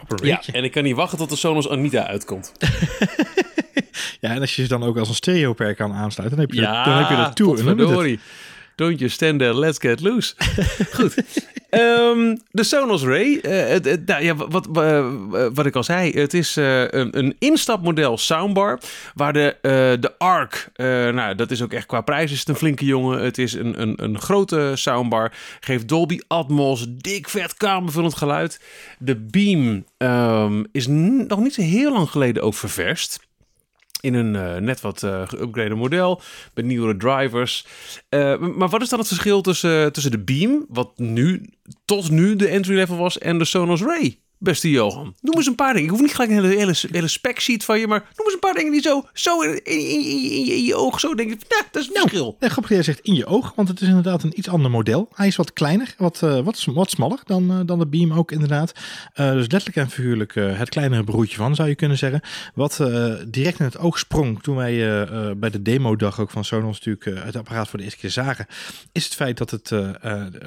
Op 0.00 0.12
een? 0.12 0.26
Ja, 0.26 0.42
en 0.52 0.64
ik 0.64 0.72
kan 0.72 0.82
niet 0.82 0.94
wachten 0.94 1.18
tot 1.18 1.30
de 1.30 1.36
Sonos 1.36 1.68
Anita 1.68 2.06
uitkomt. 2.06 2.52
ja, 4.20 4.30
en 4.30 4.40
als 4.40 4.56
je 4.56 4.62
ze 4.62 4.68
dan 4.68 4.82
ook 4.82 4.96
als 4.96 5.08
een 5.08 5.14
stereo 5.14 5.52
per 5.52 5.74
kan 5.74 5.92
aansluiten, 5.92 6.38
dan 6.38 6.46
heb 6.46 6.56
je, 6.56 6.60
ja, 6.60 6.84
dan 6.84 6.98
heb 6.98 7.08
je 7.08 7.24
de 7.24 7.32
tour. 7.34 8.18
Don't 8.74 8.98
you 8.98 9.10
stand 9.10 9.38
there, 9.38 9.58
let's 9.58 9.78
get 9.78 10.00
loose. 10.00 10.34
Goed. 10.96 11.14
Um, 11.70 12.38
de 12.50 12.62
Sonos 12.62 13.02
Ray. 13.02 13.38
Het, 13.42 14.06
nou, 14.06 14.22
ja, 14.22 14.34
wat, 14.34 14.68
uh, 14.76 15.12
wat 15.54 15.66
ik 15.66 15.76
al 15.76 15.84
zei, 15.84 16.12
het 16.12 16.34
is 16.34 16.56
uh, 16.56 16.80
een, 16.80 17.18
een, 17.18 17.36
instapmodel 17.38 18.18
soundbar. 18.18 18.80
Waar 19.14 19.32
de, 19.32 19.56
de 20.00 20.18
ARC, 20.18 20.70
nou 21.12 21.34
dat 21.34 21.50
is 21.50 21.62
ook 21.62 21.72
echt 21.72 21.86
qua 21.86 22.00
prijs 22.00 22.32
is 22.32 22.38
het 22.38 22.48
een 22.48 22.54
flinke 22.54 22.84
jongen. 22.84 23.22
Het 23.22 23.38
is 23.38 23.52
een, 23.52 23.80
een, 23.82 24.04
een 24.04 24.20
grote 24.20 24.72
soundbar. 24.74 25.32
Geeft 25.60 25.88
Dolby 25.88 26.18
Atmos, 26.26 26.86
dik 26.88 27.28
vet 27.28 27.54
kamervullend 27.54 28.14
geluid. 28.14 28.60
De 28.98 29.16
Beam 29.16 29.84
um, 29.98 30.66
is 30.72 30.86
nog 30.86 31.38
niet 31.38 31.54
zo 31.54 31.62
heel 31.62 31.92
lang 31.92 32.10
geleden 32.10 32.42
ook 32.42 32.54
ververst 32.54 33.27
in 34.00 34.14
een 34.14 34.34
uh, 34.34 34.56
net 34.56 34.80
wat 34.80 35.02
uh, 35.02 35.74
model 35.74 36.20
met 36.54 36.64
nieuwere 36.64 36.96
drivers. 36.96 37.66
Uh, 38.10 38.38
maar 38.38 38.68
wat 38.68 38.82
is 38.82 38.88
dan 38.88 38.98
het 38.98 39.08
verschil 39.08 39.40
tussen, 39.40 39.92
tussen 39.92 40.12
de 40.12 40.18
Beam, 40.18 40.66
wat 40.68 40.98
nu 40.98 41.48
tot 41.84 42.10
nu 42.10 42.36
de 42.36 42.48
entry 42.48 42.74
level 42.74 42.96
was, 42.96 43.18
en 43.18 43.38
de 43.38 43.44
Sonos 43.44 43.82
Ray? 43.82 44.18
Beste 44.38 44.70
Johan. 44.70 45.14
Noem 45.20 45.34
eens 45.36 45.46
een 45.46 45.54
paar 45.54 45.72
dingen. 45.72 45.84
Ik 45.84 45.90
hoef 45.90 46.00
niet 46.00 46.14
gelijk 46.14 46.30
een 46.30 46.44
hele, 46.44 46.56
hele, 46.56 46.74
hele 46.90 47.08
spec 47.08 47.40
sheet 47.40 47.64
van 47.64 47.78
je, 47.78 47.86
maar 47.86 48.00
noem 48.16 48.26
eens 48.26 48.34
een 48.34 48.40
paar 48.40 48.54
dingen 48.54 48.72
die 48.72 48.80
zo, 48.80 49.02
zo 49.12 49.40
in, 49.40 49.64
in, 49.64 49.78
in, 49.78 50.52
in 50.52 50.64
je 50.64 50.74
oog 50.74 51.00
zo 51.00 51.14
denk 51.14 51.30
ik, 51.30 51.44
nou, 51.48 51.62
dat 51.70 51.82
is 51.82 51.88
een 51.88 51.94
nou, 51.94 52.08
verschil. 52.08 52.36
Nee, 52.40 52.50
grappig 52.50 52.72
jij 52.72 52.82
zegt 52.82 53.00
in 53.00 53.14
je 53.14 53.26
oog, 53.26 53.52
want 53.56 53.68
het 53.68 53.80
is 53.80 53.88
inderdaad 53.88 54.22
een 54.22 54.38
iets 54.38 54.48
ander 54.48 54.70
model. 54.70 55.08
Hij 55.14 55.26
is 55.26 55.36
wat 55.36 55.52
kleiner, 55.52 55.94
wat, 55.96 56.20
uh, 56.24 56.40
wat, 56.40 56.64
wat 56.64 56.90
smaller 56.90 57.20
dan, 57.24 57.52
uh, 57.52 57.60
dan 57.66 57.78
de 57.78 57.86
Beam 57.86 58.12
ook 58.12 58.32
inderdaad. 58.32 58.72
Uh, 59.14 59.32
dus 59.32 59.50
letterlijk 59.50 59.76
en 59.76 59.90
figuurlijk 59.90 60.34
het 60.34 60.68
kleinere 60.68 61.04
broertje 61.04 61.36
van, 61.36 61.54
zou 61.54 61.68
je 61.68 61.74
kunnen 61.74 61.98
zeggen. 61.98 62.20
Wat 62.54 62.76
direct 63.28 63.58
in 63.58 63.64
het 63.64 63.78
oog 63.78 63.98
sprong 63.98 64.42
toen 64.42 64.56
wij 64.56 65.06
bij 65.36 65.50
de 65.50 65.62
demo-dag 65.62 66.20
ook 66.20 66.30
van 66.30 66.44
Sonos 66.44 66.80
natuurlijk 66.84 67.24
het 67.24 67.36
apparaat 67.36 67.68
voor 67.68 67.78
de 67.78 67.84
eerste 67.84 68.00
keer 68.00 68.10
zagen, 68.10 68.46
is 68.92 69.04
het 69.04 69.14
feit 69.14 69.38
dat 69.38 69.50
het 69.50 69.72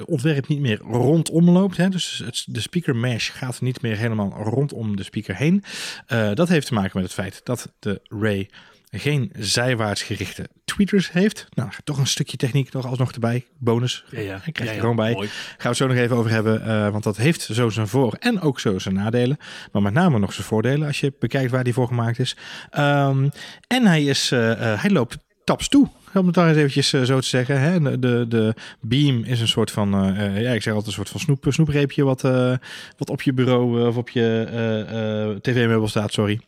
ontwerp 0.04 0.48
niet 0.48 0.60
meer 0.60 0.78
rondom 0.78 1.50
loopt. 1.50 1.76
Hè? 1.76 1.88
Dus 1.88 2.22
het, 2.24 2.44
de 2.46 2.60
speaker 2.60 2.96
mesh 2.96 3.30
gaat 3.30 3.60
niet 3.60 3.81
meer 3.82 3.96
helemaal 3.96 4.30
rondom 4.30 4.96
de 4.96 5.02
speaker 5.02 5.36
heen. 5.36 5.64
Uh, 6.08 6.32
dat 6.34 6.48
heeft 6.48 6.66
te 6.66 6.74
maken 6.74 6.90
met 6.94 7.04
het 7.04 7.14
feit 7.14 7.40
dat 7.44 7.72
de 7.78 8.00
Ray 8.08 8.48
geen 8.90 9.32
zijwaarts 9.38 10.02
gerichte 10.02 10.48
tweeters 10.64 11.12
heeft. 11.12 11.46
Nou, 11.54 11.70
toch 11.84 11.98
een 11.98 12.06
stukje 12.06 12.36
techniek 12.36 12.72
nog 12.72 12.86
alsnog 12.86 13.12
erbij. 13.12 13.46
Bonus. 13.58 14.04
Ja, 14.10 14.20
ja. 14.20 14.40
Ik 14.44 14.52
krijg 14.52 14.68
ja, 14.70 14.74
er 14.74 14.80
gewoon 14.80 14.96
bij. 14.96 15.12
Mooi. 15.12 15.28
Gaan 15.28 15.56
we 15.58 15.68
het 15.68 15.76
zo 15.76 15.86
nog 15.86 15.96
even 15.96 16.16
over 16.16 16.30
hebben. 16.30 16.62
Uh, 16.66 16.88
want 16.88 17.04
dat 17.04 17.16
heeft 17.16 17.42
zo 17.42 17.68
zijn 17.68 17.88
voor- 17.88 18.16
en 18.18 18.40
ook 18.40 18.60
zo 18.60 18.78
zijn 18.78 18.94
nadelen. 18.94 19.36
Maar 19.72 19.82
met 19.82 19.92
name 19.92 20.18
nog 20.18 20.32
zijn 20.32 20.46
voordelen 20.46 20.86
als 20.86 21.00
je 21.00 21.12
bekijkt 21.18 21.50
waar 21.50 21.64
die 21.64 21.72
voor 21.72 21.86
gemaakt 21.86 22.18
is. 22.18 22.36
Um, 22.78 23.30
en 23.66 23.86
hij, 23.86 24.04
is, 24.04 24.32
uh, 24.32 24.80
hij 24.80 24.90
loopt 24.90 25.18
taps 25.44 25.68
toe 25.68 25.88
om 26.14 26.26
het 26.26 26.34
daar 26.34 26.48
eens 26.48 26.56
eventjes 26.56 26.92
uh, 26.92 27.02
zo 27.02 27.20
te 27.20 27.26
zeggen. 27.26 27.60
Hè? 27.60 27.98
De, 27.98 28.24
de 28.28 28.54
Beam 28.80 29.24
is 29.24 29.40
een 29.40 29.48
soort 29.48 29.70
van, 29.70 30.04
uh, 30.04 30.42
ja, 30.42 30.52
ik 30.52 30.62
zeg 30.62 30.74
altijd 30.74 30.86
een 30.86 30.92
soort 30.92 31.08
van 31.08 31.20
snoep, 31.20 31.46
snoepreepje 31.48 32.04
wat, 32.04 32.24
uh, 32.24 32.56
wat 32.98 33.10
op 33.10 33.22
je 33.22 33.32
bureau 33.32 33.86
of 33.86 33.96
op 33.96 34.08
je 34.08 35.38
tv-meubel 35.40 35.88
staat, 35.88 36.12
sorry. 36.12 36.40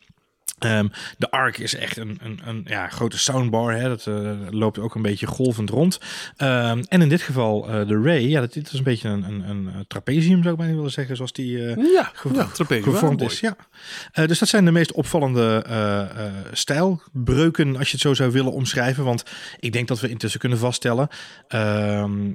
Um, 0.59 0.91
de 1.17 1.31
Arc 1.31 1.57
is 1.57 1.75
echt 1.75 1.97
een, 1.97 2.19
een, 2.21 2.39
een 2.45 2.65
ja, 2.67 2.87
grote 2.87 3.17
soundbar. 3.17 3.73
Hè? 3.73 3.87
Dat 3.87 4.05
uh, 4.05 4.31
loopt 4.49 4.79
ook 4.79 4.95
een 4.95 5.01
beetje 5.01 5.27
golvend 5.27 5.69
rond. 5.69 5.99
Um, 6.37 6.83
en 6.87 7.01
in 7.01 7.09
dit 7.09 7.21
geval 7.21 7.69
uh, 7.69 7.87
de 7.87 8.01
Ray. 8.01 8.27
Ja, 8.27 8.39
dat, 8.39 8.53
dit 8.53 8.71
is 8.71 8.77
een 8.77 8.83
beetje 8.83 9.09
een, 9.09 9.23
een, 9.23 9.47
een 9.49 9.85
trapezium, 9.87 10.41
zou 10.41 10.53
ik 10.53 10.59
bijna 10.59 10.75
willen 10.75 10.91
zeggen. 10.91 11.15
Zoals 11.15 11.31
die 11.31 11.57
uh, 11.57 11.75
ja, 11.93 12.11
ge 12.13 12.29
ja, 12.33 12.47
gevormd 12.81 13.21
is. 13.21 13.39
Ja. 13.39 13.55
dus 14.25 14.39
dat 14.39 14.47
zijn 14.47 14.65
de 14.65 14.71
meest 14.71 14.91
opvallende 14.91 15.63
stijlbreuken, 16.51 17.77
als 17.77 17.87
je 17.87 17.93
het 17.93 18.01
zo 18.01 18.13
zou 18.13 18.31
willen 18.31 18.51
omschrijven. 18.51 19.03
Want 19.03 19.23
ik 19.59 19.73
denk 19.73 19.87
dat 19.87 19.99
we 19.99 20.09
intussen 20.09 20.39
kunnen 20.39 20.57
vaststellen... 20.57 21.07
Ehm, 21.47 22.33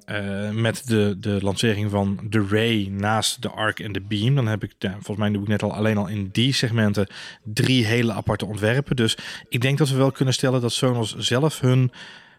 met 0.60 0.82
de, 0.86 1.16
de 1.18 1.38
lancering 1.42 1.90
van 1.90 2.20
de 2.28 2.46
Ray 2.50 2.88
naast 2.90 3.42
de 3.42 3.48
Arc 3.48 3.80
en 3.80 3.92
de 3.92 4.00
Beam... 4.00 4.34
dan 4.34 4.46
heb 4.46 4.62
ik, 4.62 4.72
ja, 4.78 4.90
volgens 4.92 5.16
mij 5.16 5.30
doe 5.30 5.42
ik 5.42 5.48
net 5.48 5.62
al 5.62 5.74
alleen 5.74 5.96
al 5.96 6.08
in 6.08 6.28
die 6.32 6.52
segmenten... 6.52 7.06
drie 7.44 7.86
hele 7.86 8.09
aparte 8.12 8.46
ontwerpen. 8.46 8.96
Dus 8.96 9.16
ik 9.48 9.60
denk 9.60 9.78
dat 9.78 9.88
we 9.88 9.96
wel 9.96 10.10
kunnen 10.10 10.34
stellen 10.34 10.60
dat 10.60 10.72
Sonos 10.72 11.16
zelf 11.16 11.60
hun 11.60 11.92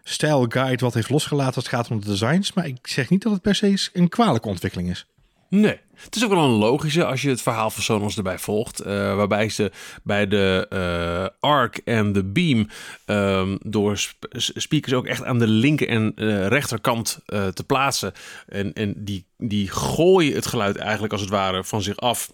stijlguide 0.04 0.84
wat 0.84 0.94
heeft 0.94 1.10
losgelaten 1.10 1.54
als 1.54 1.64
het 1.64 1.74
gaat 1.74 1.90
om 1.90 2.00
de 2.00 2.06
designs. 2.06 2.52
Maar 2.52 2.66
ik 2.66 2.86
zeg 2.86 3.08
niet 3.08 3.22
dat 3.22 3.32
het 3.32 3.42
per 3.42 3.54
se 3.54 3.88
een 3.92 4.08
kwalijke 4.08 4.48
ontwikkeling 4.48 4.90
is. 4.90 5.06
Nee, 5.48 5.78
het 5.94 6.16
is 6.16 6.24
ook 6.24 6.30
wel 6.30 6.44
een 6.44 6.50
logische 6.50 7.04
als 7.04 7.22
je 7.22 7.28
het 7.28 7.42
verhaal 7.42 7.70
van 7.70 7.82
Sonos 7.82 8.16
erbij 8.16 8.38
volgt. 8.38 8.80
Uh, 8.80 8.86
waarbij 9.16 9.48
ze 9.48 9.70
bij 10.02 10.28
de 10.28 10.66
uh, 10.72 11.50
Arc 11.50 11.76
en 11.76 12.12
de 12.12 12.24
Beam 12.24 12.68
um, 13.06 13.58
door 13.62 13.98
sp 13.98 14.26
speakers 14.36 14.94
ook 14.94 15.06
echt 15.06 15.24
aan 15.24 15.38
de 15.38 15.46
linker 15.46 15.88
en 15.88 16.12
uh, 16.14 16.46
rechterkant 16.46 17.18
te 17.26 17.64
plaatsen. 17.66 18.12
En, 18.48 18.72
en 18.72 18.94
die, 18.96 19.26
die 19.38 19.68
gooien 19.70 20.34
het 20.34 20.46
geluid 20.46 20.76
eigenlijk 20.76 21.12
als 21.12 21.22
het 21.22 21.30
ware 21.30 21.64
van 21.64 21.82
zich 21.82 21.96
af 21.96 22.30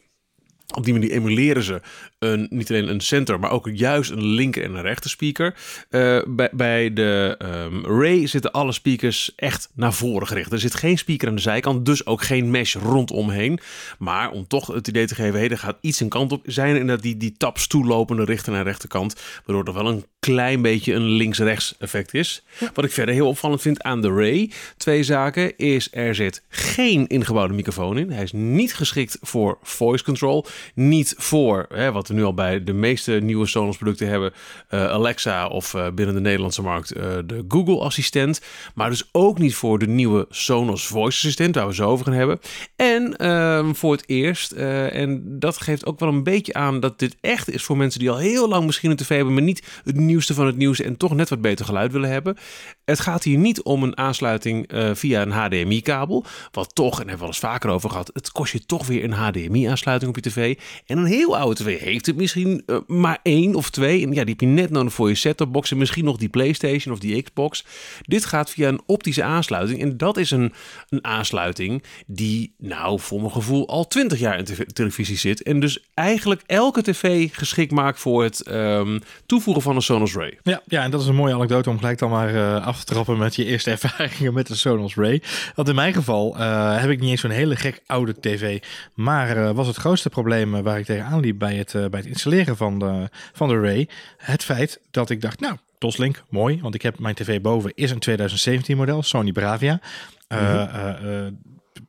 op 0.75 0.85
die 0.85 0.93
manier 0.93 1.11
emuleren 1.11 1.63
ze 1.63 1.81
een, 2.19 2.47
niet 2.51 2.71
alleen 2.71 2.89
een 2.89 3.01
center, 3.01 3.41
maar 3.41 3.51
ook 3.51 3.71
juist 3.73 4.11
een 4.11 4.25
linker 4.25 4.63
en 4.63 4.75
een 4.75 4.83
rechter 4.83 5.11
speaker. 5.11 5.55
Uh, 5.91 6.23
bij, 6.27 6.51
bij 6.53 6.93
de 6.93 7.39
um, 7.43 7.87
Ray 7.87 8.27
zitten 8.27 8.53
alle 8.53 8.73
speakers 8.73 9.33
echt 9.37 9.71
naar 9.75 9.93
voren 9.93 10.27
gericht. 10.27 10.53
Er 10.53 10.59
zit 10.59 10.75
geen 10.75 10.99
speaker 10.99 11.29
aan 11.29 11.35
de 11.35 11.41
zijkant, 11.41 11.87
dus 11.87 12.07
ook 12.07 12.23
geen 12.23 12.51
mesh 12.51 12.75
rondomheen. 12.75 13.59
Maar 13.99 14.31
om 14.31 14.47
toch 14.47 14.67
het 14.67 14.89
idee 14.89 15.07
te 15.07 15.15
geven, 15.15 15.39
hey, 15.39 15.49
er 15.49 15.59
gaat 15.59 15.79
iets 15.81 16.01
een 16.01 16.09
kant 16.09 16.33
op, 16.33 16.43
zijn 16.47 16.75
er 16.75 16.81
inderdaad 16.81 17.05
die, 17.05 17.17
die 17.17 17.35
taps 17.37 17.67
toelopende 17.67 18.25
rechter 18.25 18.55
en 18.55 18.63
rechterkant, 18.63 19.21
waardoor 19.45 19.65
er 19.65 19.83
wel 19.83 19.93
een 19.93 20.05
klein 20.21 20.63
beetje 20.63 20.95
een 20.95 21.09
links-rechts 21.09 21.75
effect 21.79 22.15
is. 22.15 22.45
Wat 22.75 22.85
ik 22.85 22.93
verder 22.93 23.15
heel 23.15 23.29
opvallend 23.29 23.61
vind 23.61 23.83
aan 23.83 24.03
de 24.03 24.13
Ray, 24.13 24.51
twee 24.77 25.03
zaken, 25.03 25.57
is 25.57 25.89
er 25.93 26.15
zit 26.15 26.43
geen 26.49 27.07
ingebouwde 27.07 27.55
microfoon 27.55 27.99
in. 27.99 28.11
Hij 28.11 28.23
is 28.23 28.33
niet 28.33 28.75
geschikt 28.75 29.19
voor 29.21 29.59
voice 29.63 30.05
control, 30.05 30.47
niet 30.75 31.15
voor 31.17 31.67
hè, 31.69 31.93
wat 31.93 32.08
nu 32.15 32.25
al 32.25 32.35
bij 32.35 32.65
de 32.65 32.73
meeste 32.73 33.13
nieuwe 33.13 33.47
Sonos 33.47 33.77
producten 33.77 34.09
hebben, 34.09 34.33
uh, 34.71 34.87
Alexa 34.87 35.47
of 35.47 35.75
uh, 35.75 35.87
binnen 35.95 36.15
de 36.15 36.21
Nederlandse 36.21 36.63
markt 36.63 36.97
uh, 36.97 37.03
de 37.27 37.45
Google 37.49 37.81
Assistent, 37.81 38.41
maar 38.75 38.91
dus 38.91 39.09
ook 39.13 39.39
niet 39.39 39.55
voor 39.55 39.79
de 39.79 39.87
nieuwe 39.87 40.27
Sonos 40.31 40.87
Voice 40.87 41.19
Assistent 41.19 41.55
waar 41.55 41.67
we 41.67 41.75
zo 41.75 41.89
over 41.89 42.05
gaan 42.05 42.15
hebben. 42.15 42.39
En 42.77 43.17
ehm, 43.17 43.73
voor 43.73 43.93
het 43.93 44.03
eerst, 44.07 44.53
en 44.53 45.39
dat 45.39 45.61
geeft 45.61 45.87
ook 45.87 45.99
wel 45.99 46.09
een 46.09 46.23
beetje 46.23 46.55
aan 46.55 46.81
dat 46.81 46.99
dit 46.99 47.17
echt 47.21 47.51
is 47.51 47.63
voor 47.63 47.77
mensen 47.77 48.01
die 48.01 48.11
al 48.11 48.17
heel 48.17 48.49
lang 48.49 48.67
misschien 48.67 48.91
een 48.91 48.97
tv 48.97 49.09
hebben, 49.09 49.35
maar 49.35 49.43
niet 49.43 49.81
het 49.85 49.97
nieuwste 49.97 50.35
van 50.35 50.47
het 50.47 50.57
nieuws 50.57 50.81
en 50.81 50.97
toch 50.97 51.15
net 51.15 51.29
wat 51.29 51.41
beter 51.41 51.65
geluid 51.65 51.93
willen 51.93 52.11
hebben. 52.11 52.37
Het 52.85 53.01
gaat 53.01 53.23
hier 53.23 53.39
niet 53.39 53.63
om 53.63 53.83
een 53.83 53.99
aansluiting 53.99 54.71
via 54.93 55.23
een 55.23 55.31
HDMI-kabel, 55.31 56.25
wat 56.51 56.75
toch, 56.75 56.93
en 56.93 56.99
hebben 56.99 57.17
we 57.17 57.23
al 57.23 57.29
eens 57.29 57.39
vaker 57.39 57.71
over 57.71 57.91
gehad, 57.91 58.11
het 58.13 58.33
kost 58.33 58.53
je 58.53 58.67
toch 58.67 58.87
weer 58.87 59.05
een 59.05 59.13
HDMI-aansluiting 59.13 60.11
op 60.11 60.25
je 60.25 60.31
tv. 60.31 60.59
En 60.87 60.99
een 60.99 61.05
heel 61.05 61.37
oude 61.37 61.63
tv 61.63 61.81
heeft 62.07 62.19
misschien 62.19 62.63
uh, 62.67 62.79
maar 62.87 63.19
één 63.23 63.55
of 63.55 63.71
twee. 63.71 64.03
En 64.03 64.13
ja, 64.13 64.25
die 64.25 64.31
heb 64.39 64.41
je 64.41 64.47
net 64.47 64.71
nodig 64.71 64.93
voor 64.93 65.09
je 65.09 65.15
set-top-box 65.15 65.71
en 65.71 65.77
misschien 65.77 66.05
nog 66.05 66.17
die 66.17 66.29
PlayStation 66.29 66.95
of 66.95 67.01
die 67.01 67.23
Xbox. 67.23 67.65
Dit 68.03 68.25
gaat 68.25 68.51
via 68.51 68.69
een 68.69 68.81
optische 68.87 69.23
aansluiting. 69.23 69.81
En 69.81 69.97
dat 69.97 70.17
is 70.17 70.31
een, 70.31 70.53
een 70.89 71.05
aansluiting 71.05 71.83
die, 72.07 72.55
nou, 72.59 73.01
voor 73.01 73.21
mijn 73.21 73.33
gevoel 73.33 73.69
al 73.69 73.87
20 73.87 74.19
jaar 74.19 74.39
in 74.39 74.45
te 74.45 74.67
televisie 74.67 75.17
zit. 75.17 75.43
En 75.43 75.61
dus 75.61 75.85
eigenlijk 75.95 76.43
elke 76.47 76.83
tv 76.83 77.29
geschikt 77.33 77.73
maakt 77.73 78.01
voor 78.01 78.23
het 78.23 78.51
um, 78.51 79.01
toevoegen 79.27 79.63
van 79.63 79.77
een 79.77 79.83
Sonos 79.83 80.15
Ray. 80.15 80.39
Ja, 80.43 80.63
ja, 80.67 80.83
en 80.83 80.91
dat 80.91 81.01
is 81.01 81.07
een 81.07 81.15
mooie 81.15 81.35
anekdote 81.35 81.71
om 81.71 81.79
gelijk 81.79 81.99
dan 81.99 82.11
maar 82.11 82.35
uh, 82.35 82.67
af 82.67 82.79
te 82.79 82.85
trappen 82.85 83.19
met 83.19 83.37
je 83.37 83.45
eerste 83.45 83.71
ervaringen 83.81 84.35
met 84.35 84.47
de 84.47 84.55
Sonos 84.55 84.95
Ray. 84.95 85.23
Want 85.55 85.69
in 85.69 85.75
mijn 85.75 85.95
geval 85.95 86.37
uh, 86.37 86.81
heb 86.81 86.91
ik 86.91 87.01
niet 87.01 87.11
eens 87.11 87.21
zo'n 87.21 87.31
hele 87.31 87.57
gek 87.57 87.83
oude 87.87 88.21
tv. 88.21 88.63
Maar 88.95 89.55
was 89.55 89.67
het 89.67 89.77
grootste 89.77 90.09
probleem 90.09 90.63
waar 90.63 90.79
ik 90.79 90.85
tegenaan 90.85 91.21
liep 91.21 91.39
bij 91.39 91.55
het, 91.55 91.88
bij 91.91 92.01
het 92.01 92.09
installeren 92.09 92.57
van 92.57 92.79
de, 92.79 93.09
van 93.33 93.49
de 93.49 93.61
Ray. 93.61 93.89
Het 94.17 94.45
feit 94.45 94.81
dat 94.91 95.11
ik 95.11 95.21
dacht, 95.21 95.41
nou, 95.41 95.57
Toslink, 95.79 96.23
mooi. 96.29 96.61
Want 96.61 96.75
ik 96.75 96.83
heb 96.83 96.99
mijn 96.99 97.15
tv 97.15 97.41
boven 97.41 97.73
is 97.75 97.91
een 97.91 97.99
2017 97.99 98.77
model, 98.77 99.03
Sony 99.03 99.33
Bravia. 99.33 99.81
Mm 100.29 100.39
-hmm 100.39 101.39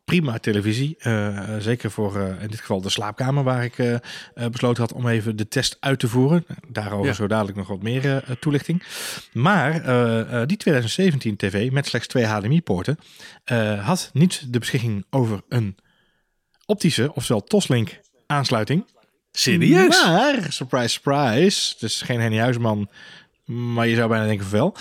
prima 0.10 0.38
televisie. 0.38 0.98
Uh, 1.01 1.56
zeker 1.60 1.91
voor 1.91 2.18
uh, 2.18 2.41
in 2.41 2.48
dit 2.48 2.60
geval 2.60 2.82
de 2.82 2.89
slaapkamer 2.89 3.44
waar 3.44 3.63
ik 3.63 3.77
uh, 3.77 3.96
besloten 4.34 4.84
had 4.84 4.94
om 4.94 5.08
even 5.08 5.36
de 5.36 5.48
test 5.48 5.77
uit 5.79 6.00
te 6.00 6.08
voeren. 6.08 6.46
Daarover 6.68 7.06
ja. 7.06 7.13
zo 7.13 7.27
dadelijk 7.27 7.58
nog 7.58 7.68
wat 7.68 7.82
meer 7.82 8.24
toelichting. 8.39 8.84
Maar 9.34 9.74
die 10.48 10.58
2017 10.58 11.36
TV 11.36 11.72
met 11.72 11.88
slechts 11.88 12.08
twee 12.08 12.25
HDMI-poorten 12.25 13.00
had 13.82 14.10
niet 14.13 14.53
de 14.53 14.60
beschikking 14.60 15.06
over 15.10 15.41
een 15.50 15.77
optische, 16.65 17.13
oftewel 17.13 17.44
Toslink 17.44 18.00
aansluiting. 18.27 18.86
Serieus? 19.31 20.03
Maar, 20.03 20.45
surprise, 20.50 20.89
surprise. 20.89 21.75
Dus 21.79 22.01
geen 22.01 22.19
Henny 22.19 22.39
Huisman, 22.39 22.89
maar 23.45 23.88
je 23.88 23.95
zou 23.95 24.09
bijna 24.09 24.25
denken 24.25 24.45
van 24.45 24.59
wel. 24.59 24.75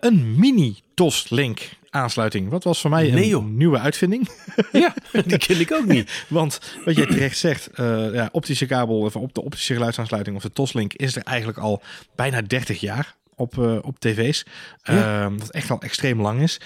een 0.00 0.38
mini 0.38 0.80
Toslink 0.94 1.60
aansluiting. 1.92 2.50
Wat 2.50 2.64
was 2.64 2.80
voor 2.80 2.90
mij 2.90 3.08
een 3.08 3.14
nee, 3.14 3.42
nieuwe 3.42 3.78
uitvinding. 3.78 4.28
Ja, 4.72 4.94
die 5.26 5.38
ken 5.38 5.60
ik 5.60 5.72
ook 5.72 5.86
niet. 5.86 6.24
Want 6.28 6.60
wat 6.84 6.96
jij 6.96 7.06
terecht 7.06 7.38
zegt, 7.38 7.68
uh, 7.80 8.14
ja, 8.14 8.28
optische 8.32 8.66
kabel 8.66 8.98
of 8.98 9.16
op 9.16 9.34
de 9.34 9.42
optische 9.42 9.72
geluidsaansluiting 9.72 10.36
of 10.36 10.42
de 10.42 10.52
Toslink 10.52 10.92
is 10.92 11.16
er 11.16 11.22
eigenlijk 11.22 11.58
al 11.58 11.82
bijna 12.14 12.42
30 12.42 12.80
jaar 12.80 13.14
op, 13.42 13.56
uh, 13.56 13.78
op 13.82 13.98
tv's. 13.98 14.44
Ja. 14.82 15.24
Uh, 15.24 15.38
wat 15.38 15.50
echt 15.50 15.70
al 15.70 15.80
extreem 15.80 16.20
lang 16.20 16.42
is. 16.42 16.60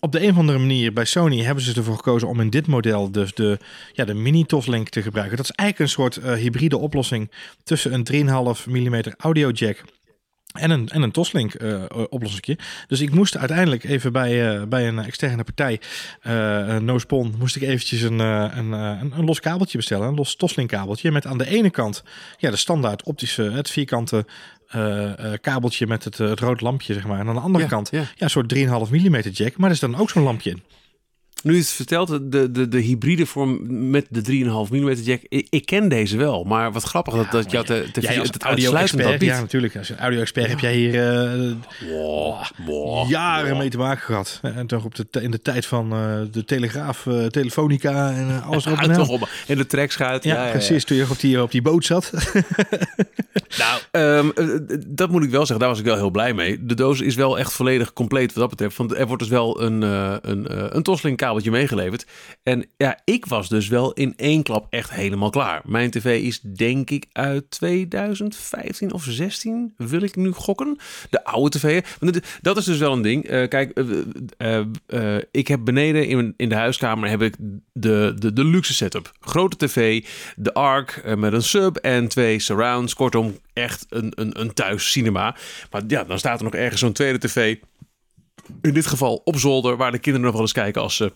Op 0.00 0.12
de 0.12 0.22
een 0.22 0.30
of 0.30 0.36
andere 0.36 0.58
manier 0.58 0.92
bij 0.92 1.04
Sony 1.04 1.42
hebben 1.42 1.64
ze 1.64 1.74
ervoor 1.74 1.96
gekozen 1.96 2.28
om 2.28 2.40
in 2.40 2.50
dit 2.50 2.66
model 2.66 3.10
dus 3.10 3.34
de, 3.34 3.58
ja, 3.92 4.04
de 4.04 4.14
mini 4.14 4.44
Toslink 4.44 4.88
te 4.88 5.02
gebruiken. 5.02 5.36
Dat 5.36 5.44
is 5.44 5.56
eigenlijk 5.56 5.90
een 5.90 5.94
soort 5.94 6.16
uh, 6.16 6.32
hybride 6.32 6.78
oplossing 6.78 7.30
tussen 7.64 7.92
een 7.92 8.56
3,5 8.56 8.64
mm 8.66 9.02
audio 9.18 9.50
jack 9.50 9.84
en 10.52 10.70
een, 10.70 10.88
en 10.88 11.02
een 11.02 11.10
Toslink 11.10 11.60
uh, 11.60 11.82
oplossing. 12.08 12.58
Dus 12.86 13.00
ik 13.00 13.10
moest 13.10 13.36
uiteindelijk 13.36 13.84
even 13.84 14.12
bij, 14.12 14.56
uh, 14.56 14.62
bij 14.64 14.88
een 14.88 14.98
externe 14.98 15.44
partij, 15.44 15.80
uh, 16.26 16.76
No 16.76 16.98
Spon, 16.98 17.34
moest 17.38 17.56
ik 17.56 17.62
eventjes 17.62 18.02
een, 18.02 18.18
een, 18.18 18.72
een, 18.72 19.12
een, 19.16 19.24
los 19.24 19.40
kabeltje 19.40 19.78
bestellen. 19.78 20.08
Een 20.08 20.14
los 20.14 20.36
Toslink 20.36 20.68
kabeltje. 20.68 21.10
Met 21.10 21.26
aan 21.26 21.38
de 21.38 21.48
ene 21.48 21.70
kant 21.70 22.02
ja, 22.36 22.50
de 22.50 22.56
standaard 22.56 23.02
optische, 23.02 23.42
het 23.42 23.70
vierkante 23.70 24.26
kabeltje 25.40 25.86
met 25.86 26.04
het, 26.04 26.18
het 26.18 26.40
rood 26.40 26.60
lampje, 26.60 26.94
zeg 26.94 27.06
maar. 27.06 27.20
En 27.20 27.28
aan 27.28 27.34
de 27.34 27.40
andere 27.40 27.66
kant 27.66 27.90
ja. 27.90 28.00
ja 28.00 28.06
een 28.18 28.30
soort 28.30 28.54
3,5 28.54 28.60
mm 28.90 29.20
jack. 29.32 29.56
Maar 29.56 29.68
er 29.68 29.74
is 29.74 29.80
dan 29.80 29.96
ook 29.96 30.10
zo'n 30.10 30.22
lampje 30.22 30.50
in. 30.50 30.62
Nu 31.42 31.56
is 31.56 31.66
het 31.66 31.74
verteld, 31.74 32.32
de, 32.32 32.50
de, 32.50 32.68
de 32.68 32.78
hybride 32.78 33.26
vorm 33.26 33.58
met 33.90 34.06
de 34.10 34.66
3,5 34.68 34.72
mm 34.72 34.92
jack. 34.92 35.20
Ik, 35.28 35.46
ik, 35.50 35.66
ken 35.66 35.88
deze 35.88 36.16
wel, 36.16 36.44
maar 36.44 36.72
wat 36.72 36.82
grappig 36.82 37.14
ja, 37.14 37.18
dat, 37.30 37.50
dat 37.50 37.66
te, 37.66 37.88
te, 37.92 38.00
ja, 38.00 38.12
het 38.12 38.42
audio-expert, 38.42 39.20
ja 39.20 39.40
natuurlijk. 39.40 39.76
Als 39.76 39.90
audio-expert 39.90 40.46
ja. 40.46 40.50
heb 40.50 40.60
jij 40.60 40.74
hier 40.74 40.94
uh, 40.94 41.54
wow, 41.90 42.42
wow, 42.66 43.10
jaren 43.10 43.50
wow. 43.50 43.58
mee 43.58 43.68
te 43.68 43.78
maken 43.78 44.02
gehad. 44.02 44.40
En 44.42 44.66
toch 44.66 44.84
op 44.84 44.94
de, 44.94 45.22
in 45.22 45.30
de 45.30 45.42
tijd 45.42 45.66
van 45.66 45.94
uh, 45.94 46.20
de 46.30 46.44
Telegraaf, 46.44 47.06
uh, 47.06 47.26
Telefonica 47.26 48.12
en 48.12 48.42
alles 48.42 48.66
erop 48.66 49.20
en 49.20 49.28
in 49.46 49.56
de 49.56 49.66
trekschuit. 49.66 50.24
Ja, 50.24 50.44
ja 50.44 50.50
precies. 50.50 50.84
Toen 50.84 50.96
je 50.96 51.06
op 51.10 51.20
die, 51.20 51.42
op 51.42 51.50
die 51.50 51.62
boot 51.62 51.84
zat. 51.84 52.12
nou, 53.58 53.80
um, 53.92 54.32
dat 54.86 55.10
moet 55.10 55.24
ik 55.24 55.30
wel 55.30 55.40
zeggen. 55.40 55.58
Daar 55.58 55.68
was 55.68 55.78
ik 55.78 55.84
wel 55.84 55.96
heel 55.96 56.10
blij 56.10 56.34
mee. 56.34 56.66
De 56.66 56.74
doos 56.74 57.00
is 57.00 57.14
wel 57.14 57.38
echt 57.38 57.52
volledig 57.52 57.92
compleet 57.92 58.32
wat 58.32 58.50
dat 58.50 58.68
betreft. 58.68 58.98
Er 58.98 59.06
wordt 59.06 59.22
dus 59.22 59.32
wel 59.32 59.62
een, 59.62 59.82
een, 59.82 60.76
een 60.76 60.82
Toslink 60.82 61.18
kabeltje 61.18 61.50
meegeleverd. 61.50 62.06
En 62.42 62.66
ja, 62.76 62.98
ik 63.04 63.26
was 63.26 63.48
dus 63.48 63.68
wel 63.68 63.92
in 63.92 64.12
één 64.16 64.42
klap 64.42 64.66
echt 64.70 64.90
helemaal 64.90 65.30
klaar. 65.30 65.62
Mijn 65.64 65.90
tv 65.90 66.22
is 66.22 66.40
denk 66.40 66.90
ik 66.90 67.06
uit 67.12 67.50
2015 67.50 68.92
of 68.92 69.04
16, 69.08 69.74
wil 69.76 70.02
ik 70.02 70.16
nu 70.16 70.32
gokken. 70.32 70.78
De 71.10 71.24
oude 71.24 71.58
tv. 71.58 71.84
Dat 72.40 72.56
is 72.56 72.64
dus 72.64 72.78
wel 72.78 72.92
een 72.92 73.02
ding. 73.02 73.30
Uh, 73.30 73.48
kijk, 73.48 73.78
uh, 74.38 74.60
uh, 74.88 75.16
ik 75.30 75.48
heb 75.48 75.64
beneden 75.64 76.06
in, 76.06 76.34
in 76.36 76.48
de 76.48 76.54
huiskamer 76.54 77.08
heb 77.08 77.22
ik 77.22 77.34
de, 77.72 78.14
de, 78.18 78.32
de 78.32 78.44
luxe 78.44 78.74
setup. 78.74 79.12
Grote 79.20 79.56
tv, 79.56 80.04
de 80.36 80.54
ARC 80.54 81.16
met 81.16 81.32
een 81.32 81.42
sub 81.42 81.76
en 81.76 82.08
twee 82.08 82.40
surrounds. 82.40 82.94
Kortom, 82.94 83.37
echt 83.52 83.86
een, 83.88 84.12
een, 84.14 84.40
een 84.40 84.54
thuis 84.54 84.90
cinema. 84.90 85.36
Maar 85.70 85.82
ja, 85.86 86.04
dan 86.04 86.18
staat 86.18 86.38
er 86.38 86.44
nog 86.44 86.54
ergens 86.54 86.80
zo'n 86.80 86.92
tweede 86.92 87.18
tv 87.18 87.56
in 88.62 88.74
dit 88.74 88.86
geval 88.86 89.20
op 89.24 89.36
zolder, 89.36 89.76
waar 89.76 89.92
de 89.92 89.98
kinderen 89.98 90.26
nog 90.26 90.32
wel 90.32 90.42
eens 90.42 90.52
kijken 90.52 90.82
als 90.82 90.96
ze 90.96 91.12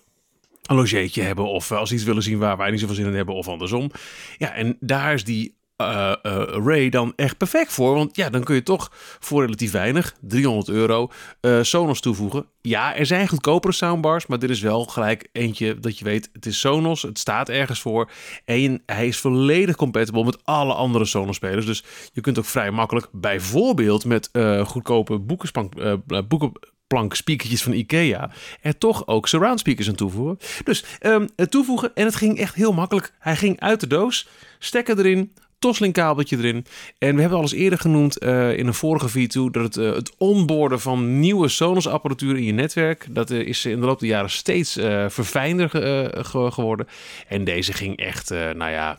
een 0.62 0.76
logeetje 0.76 1.23
hebben 1.23 1.45
of 1.45 1.73
als 1.73 1.88
ze 1.88 1.95
iets 1.95 2.05
willen 2.05 2.23
zien 2.23 2.38
waar 2.38 2.57
wij 2.57 2.71
niet 2.71 2.81
zoveel 2.81 2.95
zin 2.95 3.07
in 3.07 3.14
hebben 3.14 3.35
of 3.35 3.49
andersom. 3.49 3.91
Ja, 4.38 4.55
en 4.55 4.76
daar 4.81 5.14
is 5.14 5.25
die 5.25 5.55
uh, 5.91 6.33
uh, 6.33 6.67
Ray 6.67 6.89
dan 6.89 7.12
echt 7.17 7.37
perfect 7.37 7.73
voor. 7.73 7.95
Want 7.95 8.17
ja, 8.17 8.31
dan 8.31 8.45
kun 8.45 8.55
je 8.55 8.62
toch 8.62 8.91
voor 9.21 9.43
relatief 9.43 9.71
weinig, 9.71 10.15
300 10.21 10.69
euro, 10.69 11.11
uh, 11.41 11.59
Sonos 11.62 12.01
toevoegen. 12.01 12.47
Ja, 12.61 12.97
er 12.97 13.07
zijn 13.07 13.29
goedkopere 13.29 13.73
soundbars, 13.73 14.27
maar 14.27 14.39
dit 14.39 14.51
is 14.51 14.61
wel 14.61 14.85
gelijk 14.85 15.29
eentje 15.33 15.79
dat 15.79 15.99
je 15.99 16.05
weet, 16.05 16.31
het 16.33 16.47
is 16.47 16.61
Sonos, 16.61 17.03
het 17.03 17.19
staat 17.19 17.49
ergens 17.49 17.81
voor. 17.81 18.11
En 18.45 18.83
hij 18.87 19.07
is 19.07 19.19
volledig 19.19 19.77
compatible 19.77 20.25
met 20.25 20.45
alle 20.45 20.75
andere 20.75 21.05
Sonos 21.05 21.37
spelers. 21.37 21.67
Dus 21.67 21.85
je 22.12 22.21
kunt 22.21 22.39
ook 22.39 22.45
vrij 22.45 22.71
makkelijk, 22.71 23.09
bijvoorbeeld 23.12 24.05
met 24.05 24.31
goedkope 24.65 25.19
boekenspank, 25.19 25.75
boeken 26.29 26.53
van 27.39 27.73
Ikea 27.73 28.31
er 28.61 28.79
toch 28.79 29.07
ook 29.07 29.29
surround 29.29 29.61
speakers 29.61 29.89
aan 29.89 29.95
toevoegen. 29.95 30.39
Dus 30.65 30.85
um, 31.01 31.29
het 31.37 31.51
toevoegen 31.51 31.95
en 31.95 32.05
het 32.05 32.15
ging 32.15 32.39
echt 32.39 32.55
heel 32.55 32.73
makkelijk. 32.73 33.12
Hij 33.19 33.37
ging 33.37 33.61
uit 33.61 33.81
de 33.81 33.87
doos, 33.87 34.29
stekker 34.59 34.99
erin, 34.99 35.33
Toslink 35.62 35.95
kabeltje 35.95 36.37
erin. 36.37 36.66
En 36.99 37.14
we 37.14 37.21
hebben 37.21 37.38
al 37.38 37.45
eens 37.45 37.52
eerder 37.52 37.78
genoemd 37.78 38.23
uh, 38.23 38.59
in 38.59 38.66
een 38.66 38.75
vorige 38.75 39.09
video 39.09 39.50
dat 39.50 39.62
het, 39.62 39.76
uh, 39.76 39.95
het 39.95 40.14
onboarden 40.19 40.81
van 40.81 41.21
nieuwe 41.21 41.49
Sonos 41.49 41.88
apparatuur 41.88 42.37
in 42.37 42.45
je 42.45 42.52
netwerk, 42.52 43.07
dat 43.11 43.31
uh, 43.31 43.40
is 43.40 43.64
in 43.64 43.81
de 43.81 43.87
loop 43.87 44.00
der 44.00 44.09
jaren 44.09 44.31
steeds 44.31 44.73
verfijnder 45.09 45.71
ge 45.71 46.50
geworden. 46.52 46.87
En 47.28 47.45
deze 47.45 47.73
ging 47.73 47.97
echt, 47.97 48.31
nou 48.31 48.71
ja, 48.71 48.99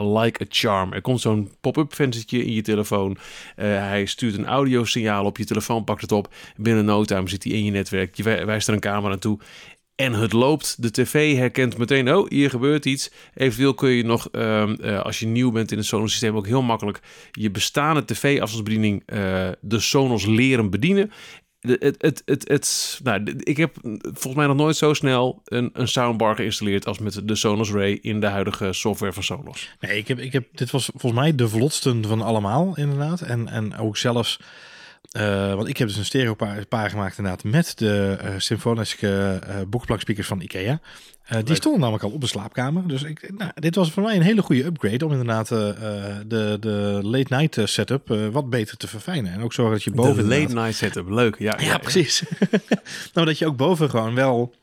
like 0.00 0.42
a 0.42 0.46
charm. 0.48 0.92
Er 0.92 1.00
komt 1.00 1.20
zo'n 1.20 1.50
pop-up 1.60 1.94
venstertje 1.94 2.44
in 2.44 2.52
je 2.52 2.62
telefoon. 2.62 3.16
hij 3.54 4.06
stuurt 4.06 4.38
een 4.38 4.46
audiosignaal 4.46 5.24
op 5.24 5.38
je 5.38 5.44
telefoon, 5.44 5.84
pakt 5.84 6.00
het 6.00 6.12
op. 6.12 6.34
Binnen 6.56 6.84
no 6.84 7.04
time 7.04 7.28
zit 7.28 7.44
hij 7.44 7.52
in 7.52 7.64
je 7.64 7.70
netwerk. 7.70 8.14
Je 8.14 8.22
wijst 8.22 8.68
er 8.68 8.74
een 8.74 8.80
camera 8.80 9.08
naartoe. 9.08 9.38
En 10.02 10.12
het 10.12 10.32
loopt. 10.32 10.82
De 10.82 10.90
tv 10.90 11.36
herkent 11.36 11.78
meteen, 11.78 12.14
oh, 12.14 12.28
hier 12.28 12.50
gebeurt 12.50 12.84
iets. 12.84 13.10
Eventueel 13.34 13.74
kun 13.74 13.90
je 13.90 14.04
nog, 14.04 14.28
um, 14.32 14.76
uh, 14.80 15.00
als 15.00 15.18
je 15.18 15.26
nieuw 15.26 15.50
bent 15.50 15.72
in 15.72 15.78
het 15.78 15.86
Sonos 15.86 16.10
systeem, 16.10 16.36
ook 16.36 16.46
heel 16.46 16.62
makkelijk 16.62 17.00
je 17.32 17.50
bestaande 17.50 18.04
tv-afstandsbediening, 18.04 19.02
uh, 19.06 19.48
de 19.60 19.80
Sonos 19.80 20.26
leren 20.26 20.70
bedienen. 20.70 21.10
Het, 21.60 21.94
het, 21.98 22.22
het, 22.24 22.48
het, 22.48 23.00
nou, 23.02 23.36
ik 23.38 23.56
heb 23.56 23.76
volgens 24.02 24.34
mij 24.34 24.46
nog 24.46 24.56
nooit 24.56 24.76
zo 24.76 24.94
snel 24.94 25.42
een, 25.44 25.70
een 25.72 25.88
soundbar 25.88 26.36
geïnstalleerd 26.36 26.86
als 26.86 26.98
met 26.98 27.28
de 27.28 27.34
Sonos 27.34 27.70
Ray 27.70 27.98
in 28.00 28.20
de 28.20 28.26
huidige 28.26 28.72
software 28.72 29.12
van 29.12 29.22
Sonos. 29.22 29.70
Nee, 29.80 29.98
ik 29.98 30.08
heb, 30.08 30.18
ik 30.18 30.32
heb, 30.32 30.46
dit 30.52 30.70
was 30.70 30.84
volgens 30.84 31.20
mij 31.22 31.34
de 31.34 31.48
vlotste 31.48 31.98
van 32.00 32.22
allemaal, 32.22 32.76
inderdaad. 32.76 33.20
En, 33.20 33.48
en 33.48 33.76
ook 33.76 33.96
zelfs 33.96 34.38
uh, 35.16 35.54
want 35.54 35.68
ik 35.68 35.76
heb 35.76 35.88
dus 35.88 35.96
een 35.96 36.04
stereo 36.04 36.34
paar 36.68 36.90
gemaakt 36.90 37.18
inderdaad 37.18 37.44
met 37.44 37.78
de 37.78 38.18
uh, 38.24 38.30
symfonische 38.36 39.40
uh, 39.48 39.56
boekplanksprekers 39.68 40.26
van 40.26 40.40
Ikea. 40.40 40.80
die 41.44 41.54
stonden 41.54 41.80
namelijk 41.80 42.04
al 42.04 42.10
op 42.10 42.20
de 42.20 42.26
slaapkamer. 42.26 42.88
Dus 42.88 43.02
ik, 43.02 43.32
nou, 43.36 43.50
dit 43.54 43.74
was 43.74 43.90
voor 43.90 44.02
mij 44.02 44.16
een 44.16 44.22
hele 44.22 44.42
goede 44.42 44.64
upgrade 44.64 45.04
om 45.04 45.10
inderdaad 45.10 45.48
de, 45.48 46.56
de 46.60 46.98
late 47.02 47.34
night 47.34 47.68
setup 47.68 48.08
wat 48.32 48.50
beter 48.50 48.76
te 48.76 48.88
verfijnen. 48.88 49.32
En 49.32 49.42
ook 49.42 49.52
zorgen 49.52 49.74
dat 49.74 49.84
je 49.84 49.90
boven... 49.90 50.28
De 50.28 50.38
late 50.38 50.54
night 50.54 50.74
setup, 50.74 51.08
leuk. 51.08 51.38
Ja, 51.38 51.56
ja, 51.58 51.66
ja 51.66 51.78
precies. 51.78 52.22
nou, 53.14 53.26
dat 53.26 53.38
je 53.38 53.46
ook 53.46 53.56
boven 53.56 53.90
gewoon 53.90 54.14
wel 54.14 54.54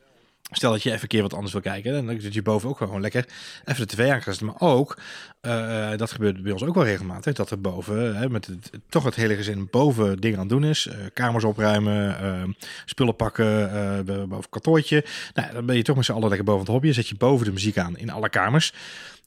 Stel 0.51 0.71
dat 0.71 0.83
je 0.83 0.89
even 0.89 1.01
een 1.01 1.07
keer 1.07 1.21
wat 1.21 1.33
anders 1.33 1.51
wil 1.51 1.61
kijken, 1.61 1.93
dan 1.93 2.17
dat 2.17 2.33
je 2.33 2.41
boven 2.41 2.69
ook 2.69 2.77
gewoon 2.77 3.01
lekker 3.01 3.25
even 3.65 3.87
de 3.87 3.95
tv 3.95 4.09
aan 4.09 4.45
Maar 4.45 4.55
ook, 4.57 4.97
uh, 5.41 5.91
dat 5.95 6.11
gebeurt 6.11 6.43
bij 6.43 6.51
ons 6.51 6.63
ook 6.63 6.75
wel 6.75 6.83
regelmatig, 6.83 7.33
dat 7.33 7.51
er 7.51 7.61
boven, 7.61 8.17
hè, 8.17 8.29
met 8.29 8.45
het, 8.45 8.69
toch 8.89 9.03
het 9.03 9.15
hele 9.15 9.35
gezin 9.35 9.67
boven 9.71 10.19
dingen 10.19 10.39
aan 10.39 10.45
het 10.45 10.53
doen 10.53 10.63
is. 10.63 10.85
Uh, 10.85 10.95
kamers 11.13 11.43
opruimen, 11.43 12.17
uh, 12.23 12.53
spullen 12.85 13.15
pakken, 13.15 14.05
boven 14.29 14.49
kantoortje. 14.49 15.05
Nou, 15.33 15.53
dan 15.53 15.65
ben 15.65 15.75
je 15.75 15.83
toch 15.83 15.95
met 15.95 16.05
z'n 16.05 16.11
allen 16.11 16.27
lekker 16.27 16.45
boven 16.45 16.61
het 16.61 16.71
hobby. 16.71 16.91
Zet 16.91 17.07
je 17.07 17.15
boven 17.15 17.45
de 17.45 17.51
muziek 17.51 17.77
aan 17.77 17.97
in 17.97 18.09
alle 18.09 18.29
kamers. 18.29 18.73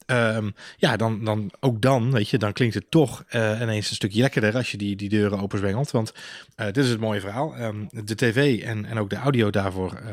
Ehm, 0.05 0.49
ja, 0.77 0.97
dan, 0.97 1.23
dan 1.25 1.51
ook 1.59 1.81
dan, 1.81 2.11
weet 2.11 2.29
je, 2.29 2.37
dan 2.37 2.53
klinkt 2.53 2.75
het 2.75 2.91
toch 2.91 3.23
uh, 3.31 3.59
ineens 3.61 3.89
een 3.89 3.95
stukje 3.95 4.21
lekkerder 4.21 4.55
als 4.55 4.71
je 4.71 4.77
die, 4.77 4.95
die 4.95 5.09
deuren 5.09 5.39
openzwengelt. 5.39 5.91
Want 5.91 6.13
uh, 6.57 6.65
dit 6.65 6.77
is 6.77 6.89
het 6.89 6.99
mooie 6.99 7.19
verhaal. 7.19 7.55
Um, 7.59 7.87
de 7.91 8.15
tv 8.15 8.63
en, 8.63 8.85
en 8.85 8.99
ook 8.99 9.09
de 9.09 9.15
audio 9.15 9.49
daarvoor 9.49 9.99
uh, 10.05 10.09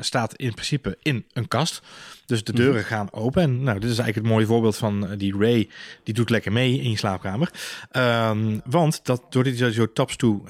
staat 0.00 0.34
in 0.34 0.52
principe 0.52 0.98
in 1.02 1.24
een 1.32 1.48
kast. 1.48 1.82
Dus 2.26 2.44
de 2.44 2.52
deuren 2.52 2.84
gaan 2.84 3.12
open. 3.12 3.42
En 3.42 3.62
nou, 3.62 3.78
dit 3.78 3.90
is 3.90 3.98
eigenlijk 3.98 4.16
het 4.16 4.34
mooie 4.34 4.46
voorbeeld 4.46 4.76
van 4.76 5.14
die 5.16 5.36
Ray. 5.38 5.68
Die 6.02 6.14
doet 6.14 6.30
lekker 6.30 6.52
mee 6.52 6.80
in 6.80 6.90
je 6.90 6.98
slaapkamer. 6.98 7.50
Um, 7.92 8.60
want 8.64 9.00
dat, 9.04 9.22
doordat 9.30 9.58
hij 9.58 9.72
zo 9.72 9.92
taps 9.92 10.16
toe, 10.16 10.40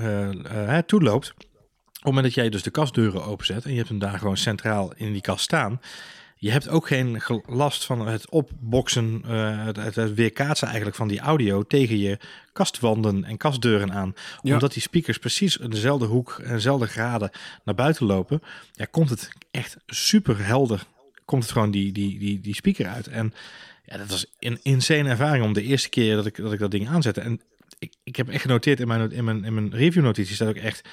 toe 0.87 1.03
loopt. 1.03 1.35
Op 2.01 2.07
het 2.07 2.15
moment 2.15 2.35
dat 2.35 2.45
jij 2.45 2.51
dus 2.51 2.63
de 2.63 2.71
kastdeuren 2.71 3.25
openzet 3.25 3.65
en 3.65 3.71
je 3.71 3.77
hebt 3.77 3.89
hem 3.89 3.99
daar 3.99 4.19
gewoon 4.19 4.37
centraal 4.37 4.93
in 4.97 5.13
die 5.13 5.21
kast 5.21 5.45
staan, 5.45 5.81
je 6.41 6.51
hebt 6.51 6.69
ook 6.69 6.87
geen 6.87 7.23
last 7.47 7.85
van 7.85 8.07
het 8.07 8.31
opboksen, 8.31 9.23
uh, 9.27 9.65
het, 9.65 9.95
het, 9.95 10.15
weerkaatsen 10.15 10.67
eigenlijk 10.67 10.97
van 10.97 11.09
die 11.09 11.21
audio 11.21 11.63
tegen 11.63 11.99
je 11.99 12.19
kastwanden 12.53 13.25
en 13.25 13.37
kastdeuren 13.37 13.93
aan. 13.93 14.15
Omdat 14.43 14.73
die 14.73 14.83
speakers 14.83 15.19
precies 15.19 15.57
in 15.57 15.71
dezelfde 15.71 16.07
hoek 16.07 16.41
en 16.45 16.53
dezelfde 16.53 16.87
graden 16.87 17.31
naar 17.65 17.75
buiten 17.75 18.07
lopen, 18.07 18.43
ja, 18.73 18.85
komt 18.85 19.11
het 19.11 19.29
echt 19.51 19.77
super 19.87 20.47
helder. 20.47 20.87
Komt 21.25 21.43
het 21.43 21.53
gewoon 21.53 21.71
die, 21.71 21.93
die, 21.93 22.19
die, 22.19 22.41
die 22.41 22.55
speaker 22.55 22.87
uit. 22.87 23.07
En 23.07 23.35
ja, 23.85 23.97
dat 23.97 24.09
was 24.09 24.27
een 24.39 24.59
insane 24.63 25.09
ervaring 25.09 25.45
om 25.45 25.53
de 25.53 25.63
eerste 25.63 25.89
keer 25.89 26.17
dat 26.17 26.27
ik 26.27 26.37
dat, 26.37 26.53
ik 26.53 26.59
dat 26.59 26.71
ding 26.71 26.89
aanzette. 26.89 27.21
En 27.21 27.41
ik, 27.79 27.95
ik 28.05 28.17
heb 28.17 28.29
echt 28.29 28.43
genoteerd 28.43 28.81
in 28.81 28.89
mijn, 28.89 29.13
in 29.13 29.25
mijn, 29.25 29.45
in 29.45 29.55
mijn 29.55 29.75
review 29.75 30.03
notities 30.03 30.39
dat 30.39 30.49
ik 30.49 30.63
echt... 30.63 30.89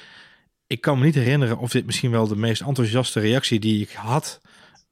Ik 0.66 0.80
kan 0.80 0.98
me 0.98 1.04
niet 1.04 1.14
herinneren 1.14 1.58
of 1.58 1.70
dit 1.70 1.86
misschien 1.86 2.10
wel 2.10 2.28
de 2.28 2.36
meest 2.36 2.62
enthousiaste 2.62 3.20
reactie 3.20 3.58
die 3.58 3.82
ik 3.82 3.90
had 3.90 4.40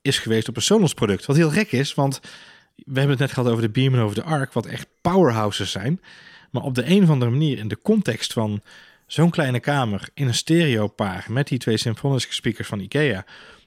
is 0.06 0.18
geweest 0.18 0.48
op 0.48 0.56
een 0.56 0.62
Sonos 0.62 0.94
product. 0.94 1.26
Wat 1.26 1.36
heel 1.36 1.50
gek 1.50 1.72
is, 1.72 1.94
want 1.94 2.20
we 2.74 2.98
hebben 2.98 3.10
het 3.10 3.18
net 3.18 3.32
gehad 3.32 3.50
over 3.50 3.62
de 3.62 3.68
Beam 3.68 3.94
en 3.94 4.00
over 4.00 4.14
de 4.14 4.22
Arc, 4.22 4.52
wat 4.52 4.66
echt 4.66 4.86
powerhouses 5.00 5.70
zijn. 5.70 6.00
Maar 6.50 6.62
op 6.62 6.74
de 6.74 6.86
een 6.86 7.02
of 7.02 7.10
andere 7.10 7.30
manier 7.30 7.58
in 7.58 7.68
de 7.68 7.78
context 7.82 8.32
van 8.32 8.62
zo'n 9.06 9.30
kleine 9.30 9.60
kamer 9.60 10.08
in 10.14 10.26
een 10.26 10.34
stereopaar 10.34 11.26
met 11.28 11.48
die 11.48 11.58
twee 11.58 11.76
symfonische 11.76 12.32
speakers 12.32 12.68
van 12.68 12.80
Ikea. 12.80 13.24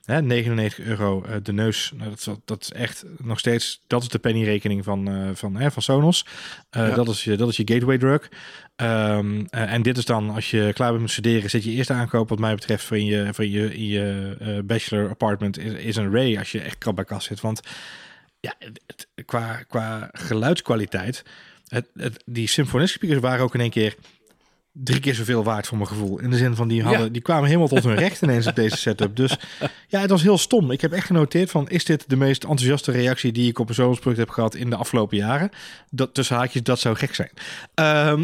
Hè, 0.09 0.21
99 0.21 0.79
euro 0.79 1.23
uh, 1.25 1.35
de 1.43 1.53
neus. 1.53 1.91
Nou, 1.95 2.09
dat, 2.09 2.19
is, 2.19 2.27
dat 2.45 2.61
is 2.61 2.71
echt 2.71 3.05
nog 3.17 3.39
steeds. 3.39 3.83
Dat 3.87 4.01
is 4.01 4.07
de 4.07 4.19
pennyrekening 4.19 4.83
van, 4.83 5.09
uh, 5.09 5.29
van, 5.33 5.55
hè, 5.55 5.71
van 5.71 5.81
Sonos. 5.81 6.25
Uh, 6.77 6.87
ja. 6.87 6.95
dat, 6.95 7.07
is 7.07 7.23
je, 7.23 7.35
dat 7.37 7.49
is 7.49 7.57
je 7.57 7.73
gateway 7.73 7.97
drug. 7.97 8.29
Um, 8.75 9.45
en 9.45 9.81
dit 9.81 9.97
is 9.97 10.05
dan, 10.05 10.29
als 10.29 10.51
je 10.51 10.71
klaar 10.73 10.89
bent 10.89 11.01
met 11.01 11.11
studeren, 11.11 11.49
zit 11.49 11.63
je 11.63 11.71
eerste 11.71 11.93
aankoop, 11.93 12.29
wat 12.29 12.39
mij 12.39 12.55
betreft, 12.55 12.83
voor 12.83 12.97
in 12.97 13.05
je, 13.05 13.33
voor 13.33 13.45
je, 13.45 13.75
in 13.75 13.85
je 13.85 14.63
bachelor 14.65 15.09
apartment, 15.09 15.57
is, 15.57 15.73
is 15.73 15.95
een 15.95 16.11
Ray 16.11 16.37
als 16.37 16.51
je 16.51 16.61
echt 16.61 16.77
krap 16.77 16.95
bij 16.95 17.05
kast 17.05 17.27
zit. 17.27 17.41
Want 17.41 17.61
ja, 18.39 18.53
het, 18.59 19.07
qua, 19.25 19.63
qua 19.67 20.09
geluidskwaliteit, 20.11 21.23
het, 21.67 21.89
het, 21.93 22.23
die 22.25 22.47
symfonische 22.47 22.97
speakers 22.97 23.21
waren 23.21 23.43
ook 23.43 23.53
in 23.53 23.61
één 23.61 23.69
keer 23.69 23.95
drie 24.71 24.99
keer 24.99 25.15
zoveel 25.15 25.43
waard 25.43 25.67
voor 25.67 25.77
mijn 25.77 25.89
gevoel. 25.89 26.19
In 26.19 26.29
de 26.29 26.37
zin 26.37 26.55
van 26.55 26.67
die 26.67 26.83
hadden, 26.83 27.03
ja. 27.03 27.09
die 27.09 27.21
kwamen 27.21 27.45
helemaal 27.45 27.67
tot 27.67 27.83
hun 27.83 27.95
recht 27.95 28.21
ineens 28.21 28.47
op 28.47 28.55
deze 28.55 28.77
setup. 28.77 29.15
Dus 29.15 29.37
ja, 29.87 29.99
het 29.99 30.09
was 30.09 30.21
heel 30.21 30.37
stom. 30.37 30.71
Ik 30.71 30.81
heb 30.81 30.91
echt 30.91 31.05
genoteerd 31.05 31.51
van, 31.51 31.69
is 31.69 31.85
dit 31.85 32.09
de 32.09 32.15
meest 32.15 32.43
enthousiaste 32.43 32.91
reactie 32.91 33.31
die 33.31 33.49
ik 33.49 33.59
op 33.59 33.69
een 33.69 33.75
zoonsproduct 33.75 34.19
heb 34.19 34.29
gehad 34.29 34.55
in 34.55 34.69
de 34.69 34.75
afgelopen 34.75 35.17
jaren? 35.17 35.49
Dat 35.89 36.13
tussen 36.13 36.35
haakjes, 36.35 36.63
dat 36.63 36.79
zou 36.79 36.95
gek 36.95 37.15
zijn. 37.15 37.29
Um, 38.09 38.21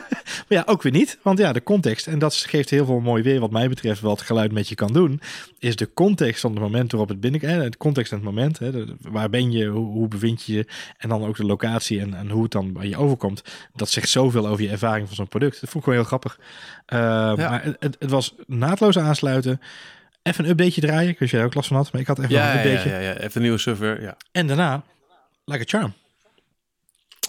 maar 0.46 0.58
ja, 0.58 0.62
ook 0.66 0.82
weer 0.82 0.92
niet. 0.92 1.18
Want 1.22 1.38
ja, 1.38 1.52
de 1.52 1.62
context, 1.62 2.06
en 2.06 2.18
dat 2.18 2.34
geeft 2.34 2.70
heel 2.70 2.84
veel 2.84 3.00
mooi 3.00 3.22
weer 3.22 3.40
wat 3.40 3.50
mij 3.50 3.68
betreft, 3.68 4.00
wat 4.00 4.22
geluid 4.22 4.52
met 4.52 4.68
je 4.68 4.74
kan 4.74 4.92
doen, 4.92 5.20
is 5.58 5.76
de 5.76 5.92
context 5.92 6.40
van 6.40 6.50
het 6.50 6.60
moment 6.60 6.90
waarop 6.90 7.08
het 7.08 7.20
binnen... 7.20 7.40
Hè, 7.40 7.62
het 7.62 7.76
context 7.76 8.12
en 8.12 8.18
het 8.18 8.26
moment, 8.26 8.58
hè, 8.58 8.70
de, 8.70 8.96
waar 9.00 9.30
ben 9.30 9.52
je, 9.52 9.66
hoe, 9.66 9.86
hoe, 9.86 10.08
bevind 10.08 10.42
je 10.42 10.52
je, 10.52 10.66
en 10.96 11.08
dan 11.08 11.24
ook 11.24 11.36
de 11.36 11.44
locatie 11.44 12.00
en, 12.00 12.14
en 12.14 12.30
hoe 12.30 12.42
het 12.42 12.52
dan 12.52 12.72
bij 12.72 12.88
je 12.88 12.96
overkomt. 12.96 13.42
Dat 13.74 13.90
zegt 13.90 14.08
zoveel 14.08 14.46
over 14.48 14.64
je 14.64 14.70
ervaring 14.70 15.06
van 15.06 15.16
zo'n 15.16 15.28
product. 15.28 15.60
Dat 15.60 15.70
vond 15.82 15.86
ik 15.86 15.92
gewoon 15.92 15.98
heel 15.98 16.04
grappig. 16.04 16.38
Uh, 16.88 16.98
ja. 17.44 17.50
Maar 17.50 17.64
het, 17.78 17.96
het, 17.98 18.10
was 18.10 18.34
naadloos 18.46 18.98
aansluiten. 18.98 19.60
Even 20.22 20.44
een 20.44 20.50
updateje 20.50 20.80
draaien. 20.80 21.10
Ik 21.10 21.18
wist 21.18 21.32
jij 21.32 21.44
ook 21.44 21.54
last 21.54 21.68
van 21.68 21.76
had, 21.76 21.92
maar 21.92 22.00
ik 22.00 22.06
had 22.06 22.18
even 22.18 22.30
ja, 22.30 22.52
een 22.52 22.58
updateje. 22.58 22.94
Ja, 22.94 23.00
ja, 23.00 23.08
ja, 23.08 23.16
even 23.16 23.30
een 23.32 23.42
nieuwe 23.42 23.58
server, 23.58 24.02
ja. 24.02 24.16
En 24.32 24.46
daarna, 24.46 24.82
like 25.44 25.62
a 25.62 25.78
charm. 25.78 25.94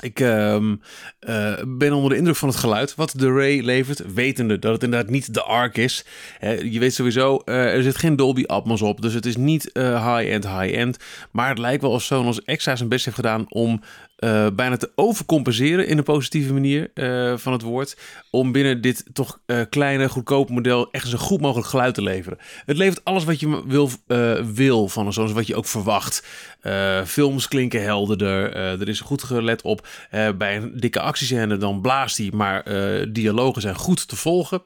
Ik 0.01 0.19
um, 0.19 0.81
uh, 1.29 1.53
ben 1.67 1.93
onder 1.93 2.09
de 2.09 2.17
indruk 2.17 2.35
van 2.35 2.49
het 2.49 2.57
geluid 2.57 2.95
wat 2.95 3.13
de 3.17 3.31
Ray 3.31 3.61
levert, 3.61 4.13
wetende 4.13 4.59
dat 4.59 4.73
het 4.73 4.83
inderdaad 4.83 5.09
niet 5.09 5.33
de 5.33 5.43
Arc 5.43 5.77
is. 5.77 6.05
He, 6.37 6.51
je 6.51 6.79
weet 6.79 6.93
sowieso, 6.93 7.41
uh, 7.45 7.73
er 7.73 7.83
zit 7.83 7.97
geen 7.97 8.15
Dolby 8.15 8.43
Atmos 8.45 8.81
op, 8.81 9.01
dus 9.01 9.13
het 9.13 9.25
is 9.25 9.35
niet 9.35 9.69
uh, 9.73 10.15
high-end, 10.15 10.47
high-end. 10.47 10.97
Maar 11.31 11.49
het 11.49 11.57
lijkt 11.57 11.81
wel 11.81 11.91
of 11.91 12.01
Sonos 12.01 12.43
extra 12.43 12.75
zijn 12.75 12.89
best 12.89 13.05
heeft 13.05 13.17
gedaan 13.17 13.45
om 13.49 13.81
uh, 14.19 14.47
bijna 14.53 14.77
te 14.77 14.91
overcompenseren 14.95 15.87
in 15.87 15.97
een 15.97 16.03
positieve 16.03 16.53
manier 16.53 16.91
uh, 16.93 17.37
van 17.37 17.53
het 17.53 17.61
woord. 17.61 17.97
Om 18.29 18.51
binnen 18.51 18.81
dit 18.81 19.05
toch 19.13 19.39
uh, 19.45 19.61
kleine, 19.69 20.09
goedkope 20.09 20.53
model 20.53 20.91
echt 20.91 21.07
zo 21.07 21.17
goed 21.17 21.41
mogelijk 21.41 21.67
geluid 21.67 21.93
te 21.93 22.01
leveren. 22.01 22.37
Het 22.65 22.77
levert 22.77 23.03
alles 23.05 23.23
wat 23.23 23.39
je 23.39 23.63
wil, 23.67 23.89
wil 24.53 24.87
van 24.87 25.05
een 25.05 25.13
Sonos, 25.13 25.31
wat 25.31 25.47
je 25.47 25.55
ook 25.55 25.65
verwacht. 25.65 26.25
films 27.05 27.47
klinken 27.47 27.83
helderder. 27.83 28.55
er 28.55 28.87
is 28.87 28.99
goed 28.99 29.23
gelet 29.23 29.61
op 29.61 29.87
bij 30.37 30.57
een 30.57 30.71
dikke 30.75 30.99
actiescène, 30.99 31.57
dan 31.57 31.81
blaast 31.81 32.17
hij. 32.17 32.29
Maar 32.33 32.63
dialogen 33.11 33.61
zijn 33.61 33.75
goed 33.75 34.07
te 34.07 34.15
volgen. 34.15 34.61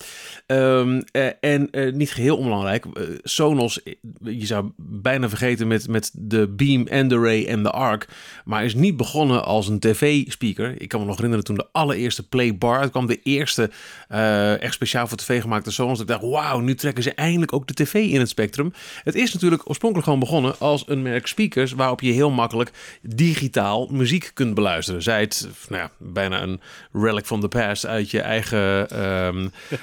Um, 0.48 1.04
en 1.40 1.70
niet 1.94 2.12
geheel 2.12 2.38
onbelangrijk, 2.38 2.86
Sonos, 3.24 3.80
je 4.24 4.46
zou 4.46 4.72
bijna 4.78 5.30
vergeten 5.30 5.68
met, 5.68 5.88
met 5.88 6.12
de 6.14 6.48
Beam 6.48 6.88
en 6.88 7.08
de 7.08 7.20
Ray 7.20 7.46
en 7.46 7.64
de 7.64 7.72
Arc. 7.72 8.08
Maar 8.46 8.66
is 8.66 8.76
niet 8.76 8.98
begonnen 8.98 9.43
als 9.44 9.68
een 9.68 9.80
tv-speaker. 9.80 10.82
Ik 10.82 10.88
kan 10.88 11.00
me 11.00 11.06
nog 11.06 11.16
herinneren 11.16 11.46
toen 11.46 11.56
de 11.56 11.68
allereerste 11.72 12.28
Playbar 12.28 12.90
kwam, 12.90 13.06
de 13.06 13.22
eerste 13.24 13.70
uh, 14.12 14.62
echt 14.62 14.74
speciaal 14.74 15.08
voor 15.08 15.18
tv 15.18 15.42
gemaakte 15.42 15.72
Sonos. 15.72 16.00
Ik 16.00 16.08
dacht, 16.08 16.22
wauw, 16.22 16.60
nu 16.60 16.76
trekken 16.76 17.04
ze 17.04 17.14
eindelijk 17.14 17.54
ook 17.54 17.68
de 17.68 17.74
tv 17.74 17.94
in 17.94 18.20
het 18.20 18.30
spectrum. 18.30 18.74
Het 19.04 19.16
is 19.16 19.34
natuurlijk 19.34 19.70
oorspronkelijk 19.70 20.08
gewoon 20.10 20.24
begonnen 20.24 20.60
als 20.60 20.84
een 20.88 21.02
merk 21.02 21.28
speakers 21.28 21.72
waarop 21.72 22.02
je 22.02 22.12
heel 22.12 22.32
makkelijk 22.32 22.72
digitaal 23.02 23.88
muziek 23.92 24.32
kunt 24.34 24.54
beluisteren. 24.54 25.02
Zij 25.02 25.22
het, 25.22 25.48
nou 25.70 25.82
ja, 25.82 25.92
bijna 25.98 26.42
een 26.42 26.62
relic 26.92 27.26
from 27.26 27.40
the 27.40 27.48
past 27.48 27.86
uit 27.86 28.12
je 28.12 28.22
eigen 28.22 28.88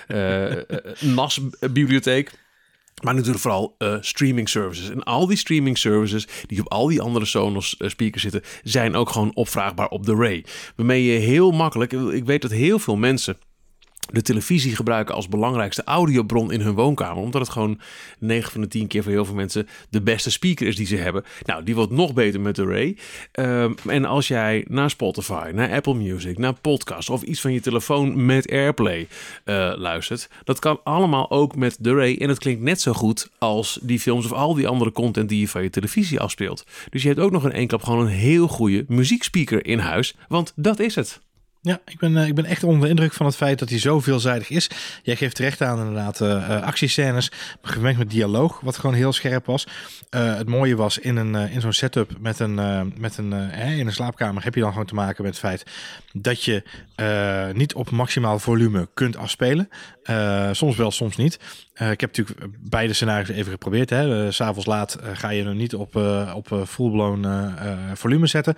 uh, 0.09 0.57
NAS-bibliotheek. 1.15 2.33
Maar 3.01 3.15
natuurlijk 3.15 3.43
vooral 3.43 3.75
uh, 3.79 3.97
streaming 4.01 4.49
services. 4.49 4.91
En 4.91 5.03
al 5.03 5.27
die 5.27 5.37
streaming 5.37 5.79
services 5.79 6.27
die 6.47 6.61
op 6.61 6.73
al 6.73 6.87
die 6.87 7.01
andere 7.01 7.25
Sonos 7.25 7.75
uh, 7.79 7.89
speakers 7.89 8.23
zitten, 8.23 8.43
zijn 8.63 8.95
ook 8.95 9.11
gewoon 9.11 9.35
opvraagbaar 9.35 9.89
op 9.89 10.07
de 10.07 10.15
Ray. 10.15 10.45
Waarmee 10.77 11.05
je 11.05 11.19
heel 11.19 11.51
makkelijk, 11.51 11.93
ik 11.93 12.25
weet 12.25 12.43
dat 12.43 12.51
heel 12.51 12.79
veel 12.79 12.97
mensen 12.97 13.37
de 14.13 14.23
televisie 14.23 14.77
gebruiken 14.77 15.15
als 15.15 15.29
belangrijkste 15.29 15.85
audiobron 15.85 16.53
in 16.53 16.61
hun 16.61 16.75
woonkamer. 16.75 17.23
Omdat 17.23 17.41
het 17.41 17.51
gewoon 17.51 17.81
9 18.19 18.53
van 18.53 18.61
de 18.61 18.69
10 18.69 18.87
keer 18.87 19.03
voor 19.03 19.13
heel 19.13 19.25
veel 19.25 19.35
mensen 19.35 19.69
de 19.91 20.03
beste 20.03 20.31
speaker 20.31 20.67
is 20.67 20.77
die 20.77 20.87
ze 20.87 20.97
hebben. 20.97 21.25
Nou, 21.45 21.65
die 21.65 21.75
wordt 21.75 21.93
nog 21.93 22.13
beter 22.13 22.41
met 22.41 22.57
de 22.57 22.65
Ray. 22.65 22.97
Um, 23.33 23.75
en 23.87 24.05
als 24.05 24.29
jij 24.29 24.65
naar 24.69 24.91
Spotify, 24.91 25.51
naar 25.55 25.73
Apple 25.73 25.95
Music, 25.95 26.39
naar 26.39 26.55
podcast 26.55 27.11
of 27.11 27.23
iets 27.23 27.41
van 27.41 27.53
je 27.53 27.61
telefoon 27.61 28.27
met 28.27 28.51
AirPlay 28.51 29.09
uh, 29.45 29.73
luistert, 29.77 30.29
dat 30.45 30.59
kan 30.59 30.81
allemaal 30.85 31.31
ook 31.31 31.57
met 31.57 31.77
de 31.81 31.95
Ray. 31.95 32.17
En 32.17 32.29
het 32.29 32.39
klinkt 32.39 32.63
net 32.63 32.81
zo 32.81 32.93
goed 32.93 33.31
als 33.39 33.79
die 33.83 34.01
films 34.01 34.25
of 34.25 34.33
al 34.33 34.55
die 34.55 34.69
andere 34.69 34.93
content 34.93 35.29
die 35.29 35.41
je 35.41 35.49
van 35.49 35.63
je 35.63 35.71
televisie 35.71 36.21
afspeelt. 36.21 36.67
Dus 36.91 37.03
je 37.03 37.09
hebt 37.09 37.21
ook 37.21 37.31
nog 37.31 37.45
in 37.45 37.53
één 37.53 37.67
klap 37.67 37.83
gewoon 37.83 38.01
een 38.01 38.13
heel 38.13 38.49
goede 38.49 38.85
muziekspeaker 38.89 39.67
in 39.67 39.79
huis. 39.79 40.17
Want 40.29 40.53
dat 40.57 40.79
is 40.79 40.95
het. 40.95 41.21
Ja, 41.63 41.81
ik 41.85 41.99
ben, 41.99 42.13
uh, 42.13 42.27
ik 42.27 42.35
ben 42.35 42.45
echt 42.45 42.65
onder 42.65 42.83
de 42.83 42.89
indruk 42.89 43.13
van 43.13 43.27
het 43.27 43.37
feit 43.37 43.59
dat 43.59 43.69
hij 43.69 43.79
zo 43.79 44.01
veelzijdig 44.01 44.51
is. 44.51 44.71
Jij 45.03 45.17
geeft 45.17 45.35
terecht 45.35 45.61
aan 45.61 45.79
inderdaad 45.79 46.21
uh, 46.21 46.63
actiescènes, 46.63 47.31
gemengd 47.63 47.99
met 47.99 48.11
dialoog, 48.11 48.61
wat 48.61 48.77
gewoon 48.77 48.97
heel 48.97 49.13
scherp 49.13 49.47
was. 49.47 49.67
Het 50.11 50.49
mooie 50.49 50.77
was 50.77 50.99
in, 50.99 51.17
een, 51.17 51.35
in 51.35 51.61
zo'n 51.61 51.73
setup 51.73 52.11
met 52.21 52.39
een, 52.39 52.55
met 52.97 53.17
een, 53.17 53.33
in 53.53 53.87
een 53.87 53.93
slaapkamer 53.93 54.45
heb 54.45 54.55
je 54.55 54.61
dan 54.61 54.71
gewoon 54.71 54.87
te 54.87 54.95
maken 54.95 55.23
met 55.25 55.33
het 55.33 55.41
feit 55.41 55.65
dat 56.13 56.45
je 56.45 56.63
niet 57.55 57.75
op 57.75 57.91
maximaal 57.91 58.39
volume 58.39 58.89
kunt 58.95 59.17
afspelen. 59.17 59.69
soms 60.53 60.77
wel, 60.77 60.91
soms 60.91 61.17
niet. 61.17 61.39
ik 61.75 62.01
heb 62.01 62.17
natuurlijk 62.17 62.47
beide 62.61 62.93
scenario's 62.93 63.29
even 63.29 63.53
geprobeerd. 63.53 63.91
Hè. 63.91 64.33
S 64.33 64.37
S'avonds 64.37 64.67
laat 64.67 64.99
ga 65.13 65.31
je 65.31 65.45
er 65.45 65.55
niet 65.55 65.75
op, 65.75 65.97
op 66.35 66.63
full-blown 66.67 67.27
volume 67.95 68.27
zetten. 68.27 68.57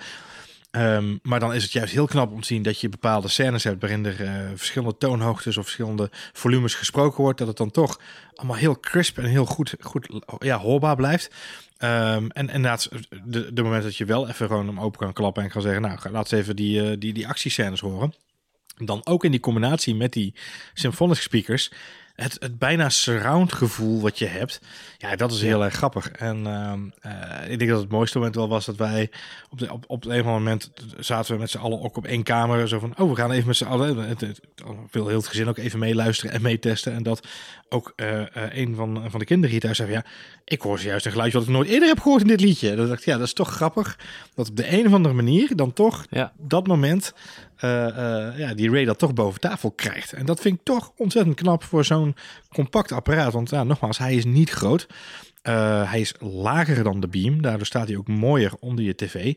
Um, 0.76 1.18
maar 1.22 1.40
dan 1.40 1.54
is 1.54 1.62
het 1.62 1.72
juist 1.72 1.92
heel 1.92 2.06
knap 2.06 2.32
om 2.32 2.40
te 2.40 2.46
zien 2.46 2.62
dat 2.62 2.80
je 2.80 2.88
bepaalde 2.88 3.28
scènes 3.28 3.64
hebt 3.64 3.80
waarin 3.80 4.04
er 4.04 4.20
uh, 4.20 4.50
verschillende 4.54 4.96
toonhoogtes 4.96 5.56
of 5.56 5.64
verschillende 5.64 6.10
volumes 6.32 6.74
gesproken 6.74 7.22
wordt. 7.22 7.38
Dat 7.38 7.48
het 7.48 7.56
dan 7.56 7.70
toch 7.70 8.00
allemaal 8.34 8.56
heel 8.56 8.80
crisp 8.80 9.18
en 9.18 9.24
heel 9.24 9.46
goed, 9.46 9.74
goed 9.80 10.08
ja, 10.38 10.58
hoorbaar 10.58 10.96
blijft. 10.96 11.34
Um, 11.78 12.30
en 12.30 12.48
inderdaad, 12.48 12.88
de, 13.24 13.62
moment 13.62 13.82
dat 13.82 13.96
je 13.96 14.04
wel 14.04 14.28
even 14.28 14.46
gewoon 14.46 14.66
hem 14.66 14.80
open 14.80 14.98
kan 14.98 15.12
klappen 15.12 15.42
en 15.42 15.50
kan 15.50 15.62
zeggen, 15.62 15.82
nou, 15.82 15.98
laat 16.10 16.32
eens 16.32 16.40
even 16.40 16.56
die, 16.56 16.82
uh, 16.82 16.96
die, 16.98 17.12
die 17.12 17.28
actiescènes 17.28 17.80
horen. 17.80 18.14
Dan 18.76 19.06
ook 19.06 19.24
in 19.24 19.30
die 19.30 19.40
combinatie 19.40 19.94
met 19.94 20.12
die 20.12 20.34
symphonic 20.74 21.16
speakers 21.16 21.72
het, 22.14 22.36
het 22.38 22.58
bijna 22.58 22.88
surround 22.88 23.52
gevoel 23.52 24.00
wat 24.00 24.18
je 24.18 24.26
hebt, 24.26 24.60
ja, 24.98 25.16
dat 25.16 25.32
is 25.32 25.42
heel 25.42 25.64
erg 25.64 25.74
grappig. 25.74 26.10
En 26.10 26.46
ehm, 26.46 26.80
eh, 27.00 27.50
ik 27.50 27.58
denk 27.58 27.70
dat 27.70 27.80
het 27.80 27.90
mooiste 27.90 28.18
moment 28.18 28.36
wel 28.36 28.48
was 28.48 28.64
dat 28.64 28.76
wij 28.76 29.10
op, 29.50 29.58
de, 29.58 29.72
op, 29.72 29.84
op 29.86 30.04
een 30.04 30.10
of 30.10 30.26
ander 30.26 30.32
moment 30.32 30.70
zaten 30.98 31.34
we 31.34 31.40
met 31.40 31.50
z'n 31.50 31.58
allen 31.58 31.82
ook 31.82 31.96
op 31.96 32.06
één 32.06 32.22
kamer. 32.22 32.68
Zo 32.68 32.78
van, 32.78 32.94
oh, 32.98 33.10
we 33.10 33.16
gaan 33.16 33.30
even 33.30 33.46
met 33.46 33.56
z'n 33.56 33.64
allen, 33.64 34.08
het, 34.08 34.20
het, 34.20 34.40
wil 34.90 35.08
heel 35.08 35.16
het 35.16 35.26
gezin 35.26 35.48
ook 35.48 35.58
even 35.58 35.78
meeluisteren 35.78 36.34
en 36.34 36.42
meetesten. 36.42 36.92
En 36.92 37.02
dat 37.02 37.26
ook 37.68 37.92
uh, 37.96 38.22
een 38.32 38.74
van, 38.74 39.10
van 39.10 39.18
de 39.18 39.26
kinderen 39.26 39.50
hier 39.50 39.60
thuis 39.60 39.76
zei, 39.76 39.90
ja, 39.90 40.04
ik 40.44 40.60
hoor 40.60 40.80
juist 40.80 41.06
een 41.06 41.12
geluidje 41.12 41.38
wat 41.38 41.48
ik 41.48 41.54
nooit 41.54 41.68
eerder 41.68 41.88
heb 41.88 42.00
gehoord 42.00 42.20
in 42.20 42.28
dit 42.28 42.40
liedje. 42.40 42.76
Dan 42.76 42.88
dacht 42.88 43.00
ik, 43.00 43.06
ja, 43.06 43.16
dat 43.16 43.26
is 43.26 43.32
toch 43.32 43.50
grappig 43.50 43.98
dat 44.34 44.48
op 44.48 44.56
de 44.56 44.72
een 44.72 44.86
of 44.86 44.92
andere 44.92 45.14
manier 45.14 45.56
dan 45.56 45.72
toch 45.72 46.06
ja. 46.10 46.32
dat 46.38 46.66
moment 46.66 47.14
ja, 48.36 48.54
die 48.54 48.70
Ray 48.70 48.84
dat 48.84 48.98
toch 48.98 49.12
boven 49.12 49.40
tafel 49.40 49.70
krijgt. 49.70 50.12
En 50.12 50.26
dat 50.26 50.40
vind 50.40 50.58
ik 50.58 50.64
toch 50.64 50.92
ontzettend 50.96 51.36
knap 51.36 51.64
voor 51.64 51.84
zo'n 51.84 52.16
compact 52.48 52.92
apparaat. 52.92 53.32
Want 53.32 53.50
ja, 53.50 53.64
nogmaals, 53.64 53.98
hij 53.98 54.14
is 54.14 54.24
niet 54.24 54.50
groot. 54.50 54.86
Uh, 55.48 55.90
hij 55.90 56.00
is 56.00 56.14
lager 56.18 56.84
dan 56.84 57.00
de 57.00 57.08
beam, 57.08 57.42
daardoor 57.42 57.66
staat 57.66 57.88
hij 57.88 57.96
ook 57.96 58.08
mooier 58.08 58.52
onder 58.60 58.84
je 58.84 58.94
tv. 58.94 59.34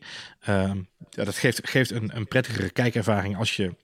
Uh, 0.48 0.70
ja, 1.10 1.24
dat 1.24 1.36
geeft, 1.36 1.68
geeft 1.68 1.90
een, 1.90 2.16
een 2.16 2.28
prettigere 2.28 2.70
kijkervaring 2.70 3.36
als 3.36 3.56
je, 3.56 3.74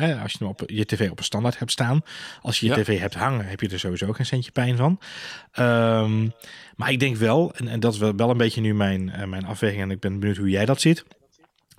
uh, 0.00 0.22
als 0.22 0.32
je 0.32 0.38
hem 0.38 0.48
op 0.48 0.62
je 0.66 0.84
tv 0.84 1.10
op 1.10 1.18
een 1.18 1.24
standaard 1.24 1.58
hebt 1.58 1.70
staan. 1.70 2.00
Als 2.40 2.60
je 2.60 2.66
je 2.66 2.72
tv 2.72 2.98
hebt 2.98 3.14
hangen, 3.14 3.46
heb 3.46 3.60
je 3.60 3.68
er 3.68 3.78
sowieso 3.78 4.12
geen 4.12 4.26
centje 4.26 4.50
pijn 4.50 4.76
van. 4.76 5.00
Um, 5.58 6.32
maar 6.76 6.90
ik 6.90 7.00
denk 7.00 7.16
wel, 7.16 7.54
en, 7.54 7.68
en 7.68 7.80
dat 7.80 7.92
is 7.92 7.98
wel 7.98 8.30
een 8.30 8.36
beetje 8.36 8.60
nu 8.60 8.74
mijn, 8.74 9.28
mijn 9.28 9.46
afweging, 9.46 9.82
en 9.82 9.90
ik 9.90 10.00
ben 10.00 10.18
benieuwd 10.18 10.36
hoe 10.36 10.50
jij 10.50 10.64
dat 10.64 10.80
ziet. 10.80 11.04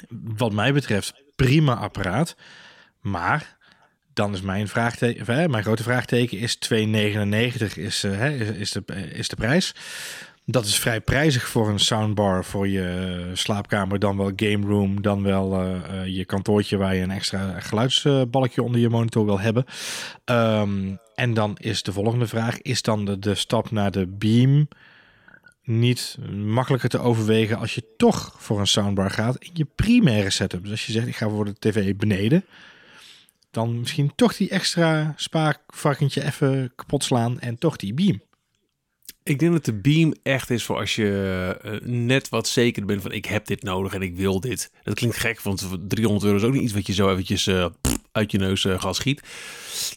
Wat 0.09 0.51
mij 0.51 0.73
betreft, 0.73 1.13
prima 1.37 1.73
apparaat. 1.73 2.35
Maar 3.01 3.57
dan 4.13 4.33
is 4.33 4.41
mijn 4.41 4.67
vraagteken, 4.67 5.51
mijn 5.51 5.63
grote 5.63 5.83
vraagteken 5.83 6.37
is 6.37 6.57
2,99 6.73 6.77
is, 7.75 8.03
uh, 8.03 8.41
is, 8.41 8.49
is, 8.49 8.71
de, 8.71 8.83
is 9.13 9.27
de 9.27 9.35
prijs. 9.35 9.75
Dat 10.45 10.65
is 10.65 10.79
vrij 10.79 11.01
prijzig 11.01 11.47
voor 11.47 11.69
een 11.69 11.79
soundbar 11.79 12.45
voor 12.45 12.67
je 12.67 13.31
slaapkamer, 13.33 13.99
dan 13.99 14.17
wel 14.17 14.31
game 14.35 14.67
room, 14.67 15.01
dan 15.01 15.23
wel 15.23 15.63
uh, 15.63 16.05
je 16.05 16.25
kantoortje 16.25 16.77
waar 16.77 16.95
je 16.95 17.01
een 17.01 17.11
extra 17.11 17.59
geluidsbalkje 17.59 18.63
onder 18.63 18.81
je 18.81 18.89
monitor 18.89 19.25
wil 19.25 19.39
hebben. 19.39 19.65
Um, 20.25 20.99
en 21.15 21.33
dan 21.33 21.57
is 21.59 21.83
de 21.83 21.93
volgende 21.93 22.27
vraag: 22.27 22.61
is 22.61 22.81
dan 22.81 23.05
de, 23.05 23.19
de 23.19 23.35
stap 23.35 23.71
naar 23.71 23.91
de 23.91 24.07
Beam 24.07 24.67
niet 25.67 26.17
makkelijker 26.31 26.89
te 26.89 26.99
overwegen 26.99 27.57
als 27.57 27.75
je 27.75 27.83
toch 27.97 28.35
voor 28.37 28.59
een 28.59 28.67
soundbar 28.67 29.11
gaat 29.11 29.37
in 29.39 29.51
je 29.53 29.65
primaire 29.75 30.29
setup? 30.29 30.61
Dus 30.61 30.71
als 30.71 30.85
je 30.85 30.91
zegt: 30.91 31.07
ik 31.07 31.15
ga 31.15 31.29
voor 31.29 31.45
de 31.45 31.55
tv 31.59 31.95
beneden 31.95 32.45
dan 33.51 33.79
misschien 33.79 34.11
toch 34.15 34.35
die 34.35 34.49
extra 34.49 35.13
spaakvarkentje 35.15 36.23
even 36.23 36.71
kapot 36.75 37.03
slaan 37.03 37.39
en 37.39 37.57
toch 37.57 37.75
die 37.75 37.93
beam. 37.93 38.21
Ik 39.29 39.39
denk 39.39 39.51
dat 39.51 39.65
de 39.65 39.73
beam 39.73 40.13
echt 40.23 40.49
is 40.49 40.63
voor 40.63 40.77
als 40.77 40.95
je 40.95 41.59
uh, 41.65 41.71
net 41.83 42.29
wat 42.29 42.47
zeker 42.47 42.85
bent 42.85 43.01
van 43.01 43.11
ik 43.11 43.25
heb 43.25 43.45
dit 43.45 43.63
nodig 43.63 43.93
en 43.93 44.01
ik 44.01 44.15
wil 44.15 44.39
dit. 44.39 44.71
Dat 44.83 44.93
klinkt 44.93 45.17
gek, 45.17 45.41
want 45.41 45.67
300 45.87 46.25
euro 46.25 46.37
is 46.37 46.43
ook 46.43 46.53
niet 46.53 46.61
iets 46.61 46.73
wat 46.73 46.87
je 46.87 46.93
zo 46.93 47.11
eventjes 47.11 47.47
uh, 47.47 47.65
uit 48.11 48.31
je 48.31 48.37
neus 48.37 48.63
uh, 48.63 48.79
gas 48.79 48.97
schiet. 48.97 49.21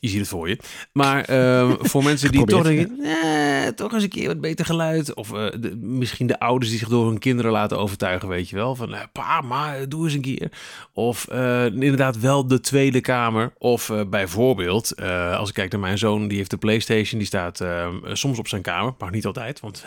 Je 0.00 0.08
ziet 0.08 0.18
het 0.18 0.28
voor 0.28 0.48
je. 0.48 0.58
Maar 0.92 1.24
ehm, 1.24 1.74
voor 1.90 2.04
mensen 2.04 2.32
die 2.32 2.44
toch 2.44 2.62
denken, 2.62 2.96
nee, 2.98 3.74
toch 3.74 3.92
eens 3.92 4.02
een 4.02 4.08
keer 4.08 4.26
wat 4.26 4.40
beter 4.40 4.64
geluid. 4.64 5.14
Of 5.14 5.28
de, 5.28 5.76
misschien 5.80 6.26
de 6.26 6.38
ouders 6.38 6.70
die 6.70 6.78
zich 6.78 6.88
door 6.88 7.06
hun 7.06 7.18
kinderen 7.18 7.52
laten 7.52 7.78
overtuigen, 7.78 8.28
weet 8.28 8.48
je 8.48 8.56
wel. 8.56 8.74
Van, 8.74 8.96
pa, 9.12 9.40
maar 9.40 9.88
doe 9.88 10.04
eens 10.04 10.14
een 10.14 10.20
keer. 10.20 10.52
Of 10.92 11.28
inderdaad 11.72 12.18
wel 12.18 12.46
de 12.46 12.60
Tweede 12.60 13.00
Kamer. 13.00 13.52
Of 13.58 13.92
bijvoorbeeld, 14.10 15.00
als 15.36 15.48
ik 15.48 15.54
kijk 15.54 15.70
naar 15.70 15.80
mijn 15.80 15.98
zoon, 15.98 16.28
die 16.28 16.36
heeft 16.36 16.50
de 16.50 16.56
Playstation. 16.56 17.18
Die 17.18 17.28
staat 17.28 17.60
ehm, 17.60 17.94
soms 18.12 18.38
op 18.38 18.48
zijn 18.48 18.62
kamer, 18.62 18.94
maar 18.98 19.10
niet 19.10 19.19
altijd. 19.26 19.60
Want 19.60 19.84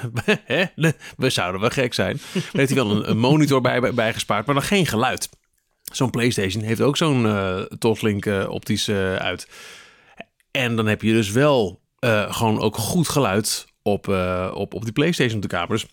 we 1.17 1.30
zouden 1.30 1.62
wel 1.62 1.69
gek 1.69 1.93
zijn. 1.93 2.19
Maar 2.34 2.43
heeft 2.52 2.74
hij 2.74 2.84
wel 2.84 3.08
een, 3.08 3.17
monitor 3.17 3.62
bij, 3.62 3.93
bijgespaard, 3.93 4.46
maar 4.46 4.56
dan 4.56 4.63
geen 4.63 4.86
geluid. 4.86 5.30
Zo'n 5.82 6.10
PlayStation 6.10 6.63
heeft 6.63 6.82
ook 6.82 6.98
zo'n 6.98 7.26
uh, 7.26 7.60
Toslink 7.60 8.26
uh, 8.26 8.50
optisch 8.50 8.88
uh, 8.88 9.15
uit. 9.15 9.48
En 10.52 10.76
dan 10.76 10.86
heb 10.86 11.02
je 11.02 11.12
dus 11.12 11.32
wel 11.32 11.82
gewoon 12.30 12.60
ook 12.60 12.76
goed 12.76 13.10
geluid 13.10 13.65
op, 13.82 14.08
op, 14.54 14.74
op 14.74 14.84
die 14.84 14.91
PlayStation 14.91 15.36
op 15.36 15.41
de 15.41 15.48
kamer. 15.48 15.86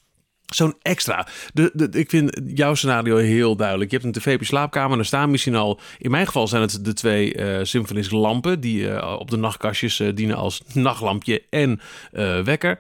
Zo'n 0.51 0.75
extra. 0.83 1.27
De, 1.55 1.71
de, 1.73 1.89
ik 1.91 2.11
vind 2.11 2.41
jouw 2.55 2.75
scenario 2.75 3.17
heel 3.17 3.57
duidelijk. 3.57 3.91
Je 3.91 3.97
hebt 3.97 4.09
een 4.09 4.23
tv 4.23 4.35
op 4.35 4.41
je 4.41 4.47
slaapkamer. 4.47 4.99
Er 4.99 5.05
staan 5.05 5.31
misschien 5.31 5.55
al... 5.55 5.81
In 5.99 6.11
mijn 6.11 6.27
geval 6.27 6.49
zijn 6.49 6.63
het 6.63 6.85
de 6.85 6.93
twee 6.93 7.37
uh, 7.37 7.59
Symphonisk 7.63 8.11
lampen... 8.11 8.61
die 8.61 8.83
uh, 8.83 9.17
op 9.19 9.31
de 9.31 9.37
nachtkastjes 9.37 10.01
uh, 10.01 10.15
dienen 10.15 10.37
als 10.37 10.63
nachtlampje 10.73 11.43
en 11.51 11.81
wekker. 12.45 12.79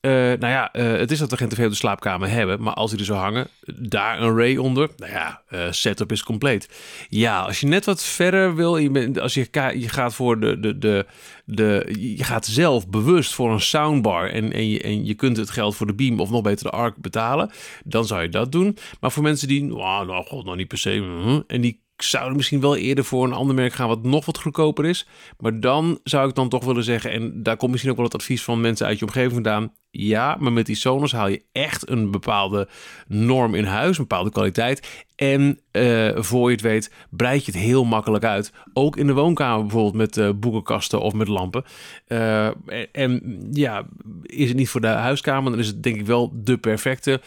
nou 0.00 0.46
ja, 0.46 0.68
het 0.72 1.10
is 1.10 1.18
dat 1.18 1.30
we 1.30 1.36
geen 1.36 1.48
tv 1.48 1.64
op 1.64 1.70
de 1.70 1.76
slaapkamer 1.76 2.28
hebben... 2.28 2.62
maar 2.62 2.74
als 2.74 2.90
die 2.90 2.98
er 3.00 3.04
zo 3.04 3.14
hangen, 3.14 3.48
daar 3.76 4.22
een 4.22 4.36
ray 4.36 4.56
onder... 4.56 4.88
nou 4.96 5.12
ja, 5.12 5.42
setup 5.70 6.12
is 6.12 6.22
compleet. 6.22 6.68
Ja, 7.08 7.40
als 7.40 7.60
je 7.60 7.66
net 7.66 7.84
wat 7.84 8.04
verder 8.04 8.54
wil... 8.54 8.74
als 9.20 9.34
je, 9.34 9.48
je 9.78 9.88
gaat 9.88 10.14
voor 10.14 10.40
de, 10.40 10.60
de, 10.60 10.78
de 10.78 11.06
de, 11.44 11.94
je 12.16 12.24
gaat 12.24 12.46
zelf 12.46 12.88
bewust 12.88 13.34
voor 13.34 13.52
een 13.52 13.60
soundbar 13.60 14.30
en, 14.30 14.52
en, 14.52 15.04
je, 15.04 15.14
kunt 15.14 15.36
het 15.36 15.50
geld 15.50 15.76
voor 15.76 15.86
de 15.86 15.94
beam 15.94 16.20
of 16.20 16.30
nog 16.30 16.42
beter 16.42 16.64
de 16.64 16.76
ARC 16.76 16.96
betalen, 16.96 17.50
dan 17.84 18.04
zou 18.04 18.22
je 18.22 18.28
dat 18.28 18.52
doen. 18.52 18.76
Maar 19.00 19.12
voor 19.12 19.22
mensen 19.22 19.48
die, 19.48 19.64
nou 19.64 20.24
god, 20.24 20.44
nog 20.44 20.56
niet 20.56 20.68
per 20.68 20.78
se, 20.78 20.96
hm, 20.96 21.40
en 21.46 21.60
die 21.60 21.82
zouden 21.96 22.36
misschien 22.36 22.60
wel 22.60 22.76
eerder 22.76 23.04
voor 23.04 23.24
een 23.24 23.32
ander 23.32 23.54
merk 23.54 23.72
gaan 23.72 23.88
wat 23.88 24.02
nog 24.02 24.24
wat 24.24 24.38
goedkoper 24.38 24.84
is. 24.84 25.06
Maar 25.38 25.60
dan 25.60 26.00
zou 26.04 26.28
ik 26.28 26.34
dan 26.34 26.48
toch 26.48 26.64
willen 26.64 26.84
zeggen, 26.84 27.10
en 27.10 27.42
daar 27.42 27.56
komt 27.56 27.70
misschien 27.70 27.90
ook 27.90 27.98
wel 27.98 28.06
het 28.06 28.14
advies 28.14 28.42
van 28.42 28.60
mensen 28.60 28.86
uit 28.86 28.98
je 28.98 29.04
omgeving 29.04 29.32
vandaan. 29.32 29.72
Ja, 29.94 30.36
maar 30.40 30.52
met 30.52 30.66
die 30.66 30.76
Sonos 30.76 31.12
haal 31.12 31.28
je 31.28 31.42
echt 31.52 31.88
een 31.88 32.10
bepaalde 32.10 32.68
norm 33.08 33.54
in 33.54 33.64
huis, 33.64 33.98
een 33.98 34.06
bepaalde 34.06 34.30
kwaliteit. 34.30 35.04
En 35.16 35.58
uh, 35.72 36.10
voor 36.16 36.48
je 36.48 36.54
het 36.54 36.64
weet, 36.64 36.92
breid 37.10 37.44
je 37.44 37.52
het 37.52 37.60
heel 37.60 37.84
makkelijk 37.84 38.24
uit. 38.24 38.52
Ook 38.72 38.96
in 38.96 39.06
de 39.06 39.12
woonkamer 39.12 39.60
bijvoorbeeld 39.60 39.94
met 39.94 40.16
uh, 40.16 40.30
boekenkasten 40.36 41.00
of 41.00 41.12
met 41.12 41.28
lampen. 41.28 41.64
Uh, 42.08 42.46
en 42.92 43.38
ja, 43.50 43.84
is 44.22 44.48
het 44.48 44.56
niet 44.56 44.68
voor 44.68 44.80
de 44.80 44.86
huiskamer, 44.86 45.50
dan 45.50 45.60
is 45.60 45.66
het 45.66 45.82
denk 45.82 45.96
ik 45.96 46.06
wel 46.06 46.30
de 46.34 46.58
perfecte 46.58 47.20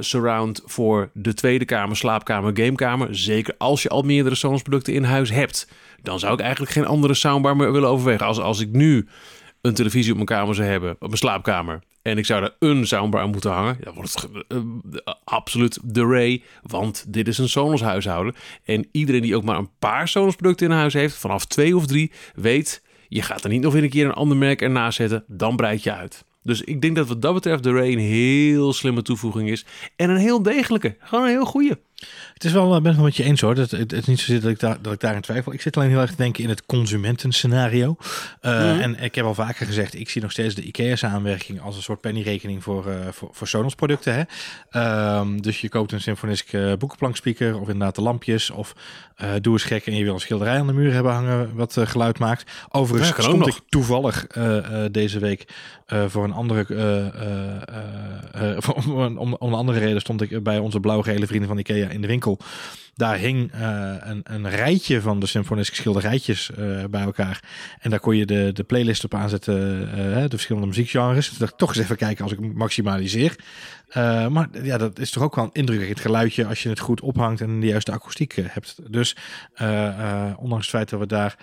surround 0.00 0.62
voor 0.64 1.10
de 1.12 1.34
tweede 1.34 1.64
kamer, 1.64 1.96
slaapkamer, 1.96 2.52
gamekamer. 2.54 3.16
Zeker 3.16 3.54
als 3.58 3.82
je 3.82 3.88
al 3.88 4.02
meerdere 4.02 4.34
Sonos 4.34 4.62
producten 4.62 4.94
in 4.94 5.04
huis 5.04 5.30
hebt. 5.30 5.68
Dan 6.02 6.18
zou 6.18 6.32
ik 6.32 6.40
eigenlijk 6.40 6.72
geen 6.72 6.86
andere 6.86 7.14
soundbar 7.14 7.56
meer 7.56 7.72
willen 7.72 7.88
overwegen. 7.88 8.26
Als, 8.26 8.38
als 8.38 8.60
ik 8.60 8.72
nu 8.72 9.08
een 9.60 9.74
televisie 9.74 10.10
op 10.10 10.16
mijn 10.16 10.28
kamer 10.28 10.54
zou 10.54 10.68
hebben, 10.68 10.90
op 10.90 11.00
mijn 11.00 11.16
slaapkamer, 11.16 11.82
en 12.02 12.18
ik 12.18 12.26
zou 12.26 12.40
daar 12.40 12.54
een 12.58 12.86
soundbar 12.86 13.20
aan 13.20 13.30
moeten 13.30 13.50
hangen, 13.50 13.76
dan 13.80 13.94
wordt 13.94 14.14
het 14.14 14.44
uh, 14.48 15.14
absoluut 15.24 15.78
de 15.82 16.06
Ray, 16.06 16.42
want 16.62 17.04
dit 17.08 17.28
is 17.28 17.38
een 17.38 17.48
Sonos 17.48 17.80
huishouden. 17.80 18.34
En 18.64 18.88
iedereen 18.92 19.22
die 19.22 19.36
ook 19.36 19.44
maar 19.44 19.58
een 19.58 19.70
paar 19.78 20.08
Sonos 20.08 20.36
producten 20.36 20.66
in 20.66 20.76
huis 20.76 20.92
heeft, 20.92 21.14
vanaf 21.14 21.46
twee 21.46 21.76
of 21.76 21.86
drie, 21.86 22.12
weet, 22.34 22.82
je 23.08 23.22
gaat 23.22 23.44
er 23.44 23.50
niet 23.50 23.62
nog 23.62 23.72
weer 23.72 23.82
een 23.82 23.90
keer 23.90 24.04
een 24.04 24.12
ander 24.12 24.36
merk 24.36 24.62
ernaast 24.62 24.96
zetten, 24.96 25.24
dan 25.26 25.56
breid 25.56 25.82
je 25.82 25.92
uit. 25.92 26.24
Dus 26.42 26.62
ik 26.62 26.80
denk 26.80 26.96
dat 26.96 27.08
wat 27.08 27.22
dat 27.22 27.34
betreft 27.34 27.62
de 27.62 27.72
Ray 27.72 27.92
een 27.92 27.98
heel 27.98 28.72
slimme 28.72 29.02
toevoeging 29.02 29.50
is. 29.50 29.64
En 29.96 30.10
een 30.10 30.16
heel 30.16 30.42
degelijke. 30.42 30.96
Gewoon 31.00 31.24
een 31.24 31.30
heel 31.30 31.44
goede. 31.44 31.78
Het 32.34 32.46
is 32.46 32.52
wel, 32.52 32.74
eh, 32.74 32.80
ben 32.80 32.92
het 32.92 33.02
met 33.02 33.16
je 33.16 33.24
eens 33.24 33.40
hoor. 33.40 33.56
Het, 33.56 33.70
het, 33.70 33.92
is 33.92 34.04
niet 34.04 34.18
zozeer 34.18 34.40
dat 34.40 34.50
ik, 34.50 34.60
daar, 34.60 34.76
dat 34.82 34.92
ik 34.92 35.00
daarin 35.00 35.20
twijfel. 35.20 35.52
Ik 35.52 35.60
zit 35.60 35.76
alleen 35.76 35.88
heel 35.88 36.00
erg 36.00 36.10
te 36.10 36.16
denken 36.16 36.42
in 36.42 36.48
het 36.48 36.66
consumentenscenario. 36.66 37.96
Uh, 38.42 38.82
En 38.82 39.02
ik 39.02 39.14
heb 39.14 39.24
al 39.24 39.34
vaker 39.34 39.66
gezegd, 39.66 39.94
ik 39.94 40.08
zie 40.08 40.22
nog 40.22 40.30
steeds 40.30 40.54
de 40.54 40.62
IKEA-samenwerking 40.62 41.60
als 41.60 41.76
een 41.76 41.82
soort 41.82 42.00
pennyrekening 42.00 42.62
voor, 42.62 42.86
uh, 42.86 42.94
voor, 43.10 43.28
voor 43.32 43.48
Sonos 43.48 43.74
producten. 43.74 44.26
Hè? 44.70 45.18
Um, 45.18 45.42
dus 45.42 45.60
je 45.60 45.68
koopt 45.68 45.92
een 45.92 46.00
Symfonisk 46.00 46.52
uh, 46.52 46.72
boekenplankspeaker 46.78 47.60
of 47.60 47.68
inderdaad 47.68 47.94
de 47.94 48.02
lampjes. 48.02 48.50
Of 48.50 48.74
doe 49.40 49.52
eens 49.52 49.64
gek 49.64 49.86
en 49.86 49.96
je 49.96 50.04
wil 50.04 50.14
een 50.14 50.20
schilderij 50.20 50.58
aan 50.58 50.66
de 50.66 50.72
muur 50.72 50.92
hebben 50.92 51.12
hangen 51.12 51.54
wat 51.54 51.76
geluid 51.78 52.18
maakt. 52.18 52.50
Overigens 52.68 53.16
ja, 53.16 53.22
stond 53.22 53.46
ik 53.46 53.60
toevallig 53.68 54.26
deze 54.90 55.18
week 55.18 55.44
voor 55.86 56.24
een 56.24 56.32
andere, 56.32 56.66
om, 58.74 59.18
om, 59.18 59.34
om, 59.34 59.52
een 59.52 59.58
andere 59.58 59.78
reden 59.78 60.00
stond 60.00 60.20
ik 60.20 60.42
bij 60.42 60.58
onze 60.58 60.80
blauw-gele 60.80 61.26
vrienden 61.26 61.48
van 61.48 61.58
IKEA 61.58 61.87
in 61.90 62.00
de 62.00 62.06
winkel. 62.06 62.38
Daar 62.94 63.16
hing 63.16 63.54
uh, 63.54 63.94
een, 64.00 64.20
een 64.24 64.50
rijtje 64.50 65.00
van 65.00 65.20
de 65.20 65.26
symfonische 65.26 65.74
schilderijtjes 65.74 66.50
uh, 66.58 66.84
bij 66.84 67.02
elkaar. 67.02 67.42
En 67.80 67.90
daar 67.90 68.00
kon 68.00 68.16
je 68.16 68.26
de, 68.26 68.50
de 68.52 68.64
playlist 68.64 69.04
op 69.04 69.14
aanzetten, 69.14 69.80
uh, 69.80 70.22
de 70.22 70.28
verschillende 70.28 70.66
muziekgenres. 70.66 71.28
Dus 71.28 71.38
dacht 71.38 71.58
toch 71.58 71.68
eens 71.68 71.78
even 71.78 71.96
kijken 71.96 72.24
als 72.24 72.32
ik 72.32 72.54
maximaliseer. 72.54 73.36
maar 74.28 74.48
ja, 74.62 74.78
dat 74.78 74.98
is 74.98 75.10
toch 75.10 75.22
ook 75.22 75.34
wel 75.34 75.44
een 75.44 75.50
indrukwekkend 75.52 76.00
geluidje 76.00 76.46
als 76.46 76.62
je 76.62 76.68
het 76.68 76.78
goed 76.78 77.00
ophangt 77.00 77.40
en 77.40 77.60
de 77.60 77.66
juiste 77.66 77.92
akoestiek 77.92 78.42
hebt. 78.42 78.76
Dus 78.92 79.16
ondanks 80.36 80.66
het 80.66 80.76
feit 80.76 80.88
dat 80.88 81.00
we 81.00 81.06
daar 81.06 81.36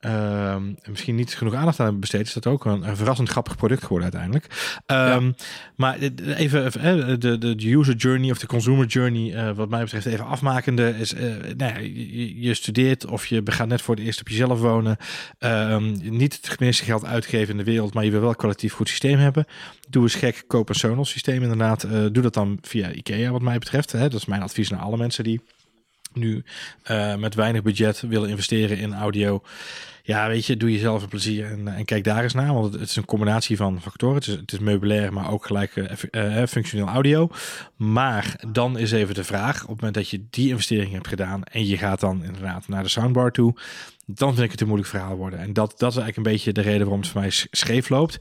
ehm, 0.00 0.62
misschien 0.88 1.14
niet 1.14 1.34
genoeg 1.34 1.54
aandacht 1.54 1.80
aan 1.80 2.00
besteed, 2.00 2.26
is 2.26 2.32
dat 2.32 2.46
ook 2.46 2.64
een, 2.64 2.88
een 2.88 2.96
verrassend 2.96 3.28
grappig 3.28 3.56
product 3.56 3.82
geworden 3.82 4.12
uiteindelijk. 4.12 4.80
Ehm, 4.86 5.32
maar 5.76 5.98
even 6.36 6.72
de, 7.20 7.38
de, 7.38 7.54
de 7.56 7.72
user 7.72 7.94
journey 7.94 8.30
of 8.30 8.38
de 8.38 8.46
consumer 8.46 8.86
journey, 8.86 9.48
uh, 9.48 9.56
wat 9.56 9.68
mij 9.68 9.82
betreft, 9.82 10.06
even 10.06 10.26
afmakende, 10.26 10.94
is 10.98 11.14
uh, 11.14 11.20
nou 11.56 11.72
ja, 11.72 11.78
je, 11.78 12.40
je, 12.40 12.54
studeert 12.54 13.06
of 13.06 13.26
je 13.26 13.42
gaat 13.44 13.68
net 13.68 13.82
voor 13.82 13.94
het 13.94 14.04
eerst 14.04 14.20
op 14.20 14.28
jezelf 14.28 14.60
wonen. 14.60 14.96
Um, 15.38 15.96
niet 16.02 16.38
het 16.48 16.60
meeste 16.60 16.84
geld 16.84 17.04
uitgeven 17.04 17.50
in 17.50 17.56
de 17.56 17.70
wereld, 17.70 17.94
maar 17.94 18.04
je 18.04 18.10
wil 18.10 18.20
wel 18.20 18.28
een 18.28 18.36
kwalitatief 18.36 18.72
goed 18.72 18.88
systeem 18.88 19.18
hebben. 19.18 19.46
Doe 19.88 20.02
eens 20.02 20.14
gek, 20.14 20.44
koop 20.46 20.68
een 20.68 20.74
Sonos 20.74 21.10
systeem 21.10 21.42
inderdaad. 21.42 21.84
Uh, 21.84 21.90
doe 21.92 22.22
dat 22.22 22.34
dan 22.34 22.58
via 22.62 22.90
IKEA 22.90 23.30
wat 23.30 23.42
mij 23.42 23.58
betreft. 23.58 23.92
Hè. 23.92 24.08
Dat 24.08 24.20
is 24.20 24.26
mijn 24.26 24.42
advies 24.42 24.70
naar 24.70 24.80
alle 24.80 24.96
mensen 24.96 25.24
die 25.24 25.40
nu 26.12 26.44
uh, 26.90 27.16
met 27.16 27.34
weinig 27.34 27.62
budget 27.62 28.00
willen 28.00 28.28
investeren 28.28 28.78
in 28.78 28.94
audio. 28.94 29.42
Ja, 30.02 30.28
weet 30.28 30.46
je, 30.46 30.56
doe 30.56 30.72
jezelf 30.72 31.02
een 31.02 31.08
plezier 31.08 31.46
en, 31.46 31.68
en 31.68 31.84
kijk 31.84 32.04
daar 32.04 32.22
eens 32.22 32.34
naar. 32.34 32.54
Want 32.54 32.72
het, 32.72 32.82
is 32.82 32.96
een 32.96 33.04
combinatie 33.04 33.56
van 33.56 33.82
factoren. 33.82 34.14
Het 34.14 34.26
is, 34.26 34.34
het 34.34 34.52
is 34.52 34.58
meubilair, 34.58 35.12
maar 35.12 35.30
ook 35.30 35.46
gelijk 35.46 35.74
uh, 36.10 36.42
functioneel 36.46 36.86
audio. 36.86 37.30
Maar 37.76 38.40
dan 38.48 38.78
is 38.78 38.92
even 38.92 39.14
de 39.14 39.24
vraag, 39.24 39.62
op 39.62 39.68
het 39.68 39.76
moment 39.76 39.94
dat 39.94 40.08
je 40.08 40.26
die 40.30 40.48
investering 40.48 40.92
hebt 40.92 41.08
gedaan 41.08 41.44
en 41.44 41.66
je 41.66 41.76
gaat 41.76 42.00
dan 42.00 42.24
inderdaad 42.24 42.68
naar 42.68 42.82
de 42.82 42.88
soundbar 42.88 43.32
toe, 43.32 43.54
dan 44.06 44.32
vind 44.34 44.44
ik 44.44 44.50
het 44.50 44.60
een 44.60 44.66
moeilijk 44.66 44.90
verhaal 44.90 45.16
worden. 45.16 45.38
En 45.38 45.52
dat, 45.52 45.74
dat 45.76 45.90
is 45.90 45.96
eigenlijk 45.96 46.16
een 46.16 46.32
beetje 46.32 46.52
de 46.52 46.60
reden 46.60 46.80
waarom 46.80 47.00
het 47.00 47.08
voor 47.08 47.20
mij 47.20 47.30
scheef 47.50 47.88
loopt 47.88 48.18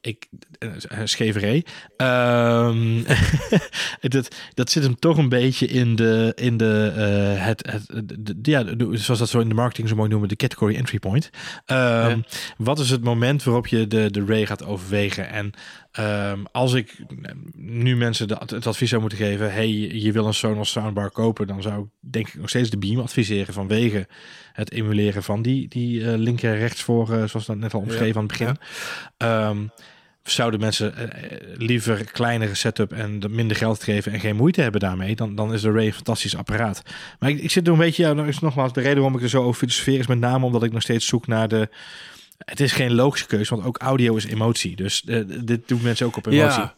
ik, 0.00 0.26
uh, 0.58 0.72
scheverij. 1.04 1.64
Um, 1.96 3.04
dat, 4.00 4.36
dat 4.54 4.70
zit 4.70 4.82
hem 4.82 4.98
toch 4.98 5.16
een 5.16 5.28
beetje 5.28 5.66
in 5.66 5.96
de, 5.96 6.32
in 6.34 6.56
de, 6.56 6.92
uh, 6.96 7.46
het, 7.46 7.66
het 7.70 7.86
de, 8.18 8.50
ja, 8.50 8.64
zoals 8.92 9.18
dat 9.18 9.28
zo 9.28 9.40
in 9.40 9.48
de 9.48 9.54
marketing 9.54 9.88
zo 9.88 9.94
mooi 9.96 10.08
noemen, 10.08 10.28
de 10.28 10.36
category 10.36 10.76
entry 10.76 10.98
point. 10.98 11.30
Um, 11.66 11.76
ja. 11.76 12.18
Wat 12.56 12.78
is 12.78 12.90
het 12.90 13.04
moment 13.04 13.42
waarop 13.42 13.66
je 13.66 13.86
de, 13.86 14.10
de 14.10 14.24
Ray 14.24 14.46
gaat 14.46 14.64
overwegen? 14.64 15.30
En 15.30 15.52
um, 15.98 16.46
als 16.52 16.72
ik 16.72 16.96
nu 17.56 17.96
mensen 17.96 18.28
de, 18.28 18.36
het 18.46 18.66
advies 18.66 18.88
zou 18.88 19.00
moeten 19.00 19.18
geven, 19.18 19.52
hey, 19.52 19.68
je 19.78 20.12
wil 20.12 20.26
een 20.26 20.34
Sonos 20.34 20.70
soundbar 20.70 21.10
kopen, 21.10 21.46
dan 21.46 21.62
zou 21.62 21.82
ik 21.82 21.88
denk 22.12 22.28
ik 22.28 22.34
nog 22.34 22.48
steeds 22.48 22.70
de 22.70 22.78
Beam 22.78 23.00
adviseren 23.00 23.54
vanwege 23.54 24.06
het 24.52 24.72
emuleren 24.72 25.22
van 25.22 25.42
die, 25.42 25.68
die 25.68 26.00
uh, 26.00 26.14
linker 26.16 26.58
rechts 26.58 26.82
voor, 26.82 27.10
uh, 27.10 27.24
zoals 27.24 27.46
dat 27.46 27.56
net 27.56 27.74
al 27.74 27.80
omschreven 27.80 28.06
ja. 28.06 28.14
aan 28.14 28.26
het 28.26 28.38
begin. 28.38 28.56
Ja. 29.18 29.48
Um, 29.48 29.70
zouden 30.22 30.60
mensen 30.60 31.10
liever 31.56 32.04
kleinere 32.04 32.54
setup 32.54 32.92
en 32.92 33.20
minder 33.28 33.56
geld 33.56 33.82
geven 33.82 34.12
en 34.12 34.20
geen 34.20 34.36
moeite 34.36 34.60
hebben 34.60 34.80
daarmee, 34.80 35.16
dan, 35.16 35.34
dan 35.34 35.52
is 35.52 35.60
de 35.60 35.72
Ray 35.72 35.86
een 35.86 35.92
fantastisch 35.92 36.36
apparaat. 36.36 36.82
Maar 37.18 37.30
ik, 37.30 37.40
ik 37.40 37.50
zit 37.50 37.66
er 37.66 37.72
een 37.72 37.78
beetje, 37.78 38.02
ja, 38.02 38.12
nou 38.12 38.28
is 38.28 38.38
nogmaals, 38.38 38.72
de 38.72 38.80
reden 38.80 38.96
waarom 38.96 39.16
ik 39.16 39.22
er 39.22 39.28
zo 39.28 39.42
over 39.42 39.58
filosofeer 39.58 39.98
is 39.98 40.06
met 40.06 40.18
name 40.18 40.44
omdat 40.44 40.62
ik 40.62 40.72
nog 40.72 40.82
steeds 40.82 41.06
zoek 41.06 41.26
naar 41.26 41.48
de, 41.48 41.68
het 42.44 42.60
is 42.60 42.72
geen 42.72 42.94
logische 42.94 43.26
keuze, 43.26 43.54
want 43.54 43.66
ook 43.66 43.78
audio 43.78 44.16
is 44.16 44.24
emotie. 44.24 44.76
Dus 44.76 45.02
uh, 45.06 45.22
dit 45.44 45.68
doen 45.68 45.80
mensen 45.82 46.06
ook 46.06 46.16
op 46.16 46.26
emotie. 46.26 46.60
Ja. 46.60 46.74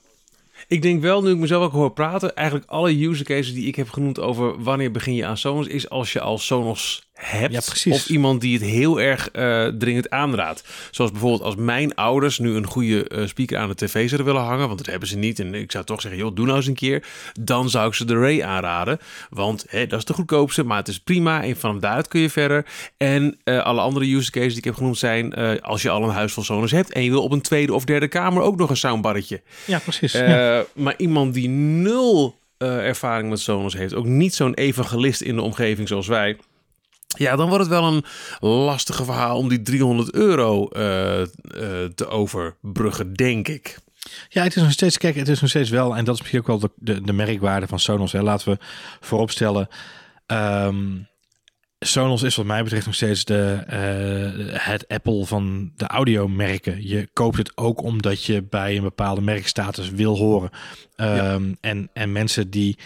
Ik 0.69 0.83
denk 0.83 1.03
wel, 1.03 1.23
nu 1.23 1.31
ik 1.31 1.37
mezelf 1.37 1.65
ook 1.65 1.73
hoor 1.73 1.93
praten, 1.93 2.37
eigenlijk 2.37 2.71
alle 2.71 3.07
use 3.07 3.25
cases 3.25 3.55
die 3.55 3.67
ik 3.67 3.77
heb 3.77 3.91
genoemd 3.91 4.21
over 4.21 4.63
wanneer 4.63 4.91
begin 4.91 5.15
je 5.15 5.27
aan 5.27 5.37
Sonos, 5.37 5.67
is 5.67 5.89
als 5.89 6.13
je 6.13 6.21
al 6.21 6.39
Sonos 6.39 7.07
hebt. 7.13 7.53
Ja, 7.53 7.61
precies. 7.61 7.93
Of 7.93 8.09
iemand 8.09 8.41
die 8.41 8.59
het 8.59 8.63
heel 8.63 9.01
erg 9.01 9.29
uh, 9.33 9.67
dringend 9.67 10.11
aanraadt. 10.11 10.65
Zoals 10.91 11.11
bijvoorbeeld 11.11 11.43
als 11.43 11.55
mijn 11.55 11.95
ouders 11.95 12.39
nu 12.39 12.55
een 12.55 12.67
goede 12.67 13.09
uh, 13.09 13.27
speaker 13.27 13.59
aan 13.59 13.69
de 13.69 13.75
tv 13.75 14.09
zouden 14.09 14.33
willen 14.33 14.49
hangen. 14.49 14.67
Want 14.67 14.79
dat 14.79 14.87
hebben 14.87 15.09
ze 15.09 15.17
niet. 15.17 15.39
En 15.39 15.55
ik 15.55 15.73
zou 15.73 15.85
toch 15.85 16.01
zeggen, 16.01 16.21
joh, 16.21 16.35
doe 16.35 16.45
nou 16.45 16.57
eens 16.57 16.67
een 16.67 16.75
keer. 16.75 17.05
Dan 17.41 17.71
zou 17.71 17.89
ik 17.89 17.95
ze 17.95 18.05
de 18.05 18.19
Ray 18.19 18.43
aanraden. 18.43 18.99
Want 19.31 19.65
hè, 19.69 19.87
dat 19.87 19.99
is 19.99 20.05
de 20.05 20.13
goedkoopste. 20.13 20.65
Maar 20.65 20.79
het 20.79 20.89
is 20.89 21.01
prima. 21.01 21.43
En 21.43 21.57
van 21.57 21.81
daaruit 21.81 22.09
kun 22.09 22.21
je 22.21 22.31
verder. 22.31 22.67
En 22.97 23.39
uh, 23.45 23.63
alle 23.63 23.81
andere 23.81 24.15
use 24.15 24.31
cases 24.31 24.49
die 24.49 24.59
ik 24.59 24.65
heb 24.65 24.75
genoemd 24.75 24.99
zijn... 24.99 25.35
als 25.63 25.83
je 25.83 25.91
al 25.91 26.03
een 26.03 26.11
huis 26.11 26.33
vol 26.33 26.45
Sonos 26.45 26.71
hebt... 26.71 26.93
en 26.93 27.03
je 27.03 27.11
wil 27.11 27.23
op 27.23 27.33
een 27.33 27.41
tweede 27.41 27.75
of 27.75 27.85
derde 27.85 28.09
kamer 28.09 28.43
ook 28.43 28.57
nog 28.57 28.71
een 28.71 28.77
soundbarretje. 28.77 29.43
Ja, 29.65 29.79
precies. 29.79 30.13
Ja. 30.13 30.65
Maar 30.75 30.95
iemand 30.97 31.35
die 31.35 31.49
nul 31.49 32.41
ervaring 32.59 33.29
met 33.29 33.41
Sonos 33.41 33.75
heeft... 33.75 33.95
ook 33.95 34.07
niet 34.07 34.35
zo'n 34.35 34.55
evangelist 34.55 35.21
in 35.21 35.35
de 35.35 35.43
omgeving 35.43 35.89
zoals 35.89 36.07
wij... 36.07 36.37
Ja, 37.19 37.37
dan 37.37 37.49
wordt 37.49 37.65
het 37.65 37.73
wel 37.73 37.93
een 37.93 38.05
lastige 38.49 39.05
verhaal 39.05 39.37
om 39.37 39.49
die 39.49 39.63
300 39.63 40.15
euro 40.15 40.69
uh, 40.73 41.19
uh, 41.19 41.27
te 41.95 42.07
overbruggen, 42.09 43.13
denk 43.13 43.49
ik. 43.49 43.79
Ja, 44.29 44.43
het 44.43 44.57
is 44.57 44.63
nog 44.63 44.73
steeds, 44.73 44.99
kijk, 44.99 45.15
het 45.15 45.29
is 45.29 45.41
nog 45.41 45.51
steeds 45.51 45.71
wel, 45.71 45.97
en 45.97 46.05
dat 46.05 46.15
is 46.15 46.21
misschien 46.21 46.41
ook 46.41 46.47
wel 46.47 46.59
de, 46.59 46.71
de, 46.77 47.03
de 47.03 47.13
merkwaarde 47.13 47.67
van 47.67 47.79
Sonos. 47.79 48.13
Hè. 48.13 48.23
Laten 48.23 48.53
we 48.53 48.59
vooropstellen, 49.01 49.69
um, 50.27 51.09
Sonos 51.85 52.23
is 52.23 52.37
wat 52.37 52.47
mij 52.47 52.63
betreft 52.63 52.87
nog 52.87 52.95
steeds 52.95 53.25
de, 53.25 53.65
uh, 53.67 54.61
het 54.61 54.89
Apple 54.89 55.27
van 55.27 55.73
de 55.77 55.87
audiomerken. 55.87 56.89
Je 56.89 57.09
koopt 57.13 57.37
het 57.37 57.57
ook 57.57 57.83
omdat 57.83 58.25
je 58.25 58.43
bij 58.43 58.77
een 58.77 58.83
bepaalde 58.83 59.21
merkstatus 59.21 59.91
wil 59.91 60.17
horen. 60.17 60.51
Um, 60.97 61.49
ja. 61.49 61.55
en, 61.61 61.91
en 61.93 62.13
mensen 62.13 62.51
die 62.51 62.79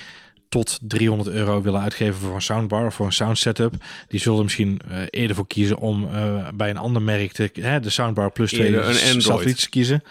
tot 0.48 0.78
300 0.82 1.28
euro 1.28 1.62
willen 1.62 1.80
uitgeven 1.80 2.14
voor 2.14 2.34
een 2.34 2.42
soundbar 2.42 2.86
of 2.86 2.94
voor 2.94 3.06
een 3.06 3.12
sound 3.12 3.38
setup, 3.38 3.74
die 4.08 4.20
zullen 4.20 4.42
misschien 4.42 4.80
uh, 4.90 4.98
eerder 5.10 5.36
voor 5.36 5.46
kiezen 5.46 5.78
om 5.78 6.04
uh, 6.04 6.48
bij 6.54 6.70
een 6.70 6.76
ander 6.76 7.02
merk 7.02 7.32
te, 7.32 7.50
hè, 7.52 7.80
de 7.80 7.90
soundbar 7.90 8.30
plus 8.30 8.50
twee 8.50 8.72
satellieten 9.20 9.62
te 9.62 9.68
kiezen. 9.68 10.02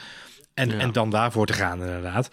En, 0.53 0.69
ja. 0.69 0.77
en 0.77 0.91
dan 0.91 1.09
daarvoor 1.09 1.45
te 1.45 1.53
gaan 1.53 1.79
inderdaad. 1.79 2.29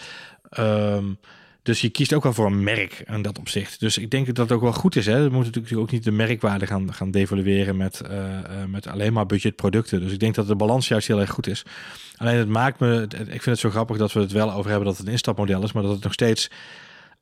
Um, 0.59 1.19
dus 1.62 1.81
je 1.81 1.88
kiest 1.88 2.12
ook 2.12 2.23
wel 2.23 2.33
voor 2.33 2.47
een 2.47 2.62
merk 2.62 3.05
in 3.07 3.23
dat 3.23 3.38
opzicht. 3.38 3.81
Dus 3.81 3.99
ik 3.99 4.11
denk 4.11 4.27
dat 4.27 4.37
dat 4.37 4.53
ook 4.53 4.62
wel 4.62 4.73
goed 4.73 4.97
is. 4.97 5.07
Hè. 5.07 5.23
We 5.23 5.35
moeten 5.35 5.53
natuurlijk 5.53 5.81
ook 5.81 5.91
niet 5.91 6.05
de 6.05 6.11
merkwaarde 6.11 6.67
gaan, 6.67 6.95
gaan 6.95 7.11
devalueren 7.11 7.77
met, 7.77 8.03
uh, 8.11 8.38
met 8.67 8.87
alleen 8.87 9.12
maar 9.12 9.27
budgetproducten. 9.27 10.01
Dus 10.01 10.12
ik 10.12 10.21
denk 10.21 10.35
dat 10.35 10.47
de 10.47 10.57
balans 10.57 10.88
juist 10.88 11.09
heel 11.09 11.21
erg 11.21 11.31
goed 11.31 11.47
is. 11.47 11.62
Alleen 12.17 12.37
het 12.37 12.49
maakt 12.49 12.79
me, 12.79 13.03
ik 13.11 13.29
vind 13.29 13.45
het 13.45 13.59
zo 13.59 13.71
grappig 13.71 13.97
dat 13.97 14.12
we 14.12 14.21
het 14.21 14.33
wel 14.33 14.53
over 14.53 14.71
hebben 14.71 14.88
dat 14.88 14.97
het 14.97 15.07
een 15.07 15.12
instapmodel 15.12 15.62
is, 15.62 15.73
maar 15.73 15.83
dat 15.83 15.93
het 15.93 16.03
nog 16.03 16.12
steeds 16.12 16.51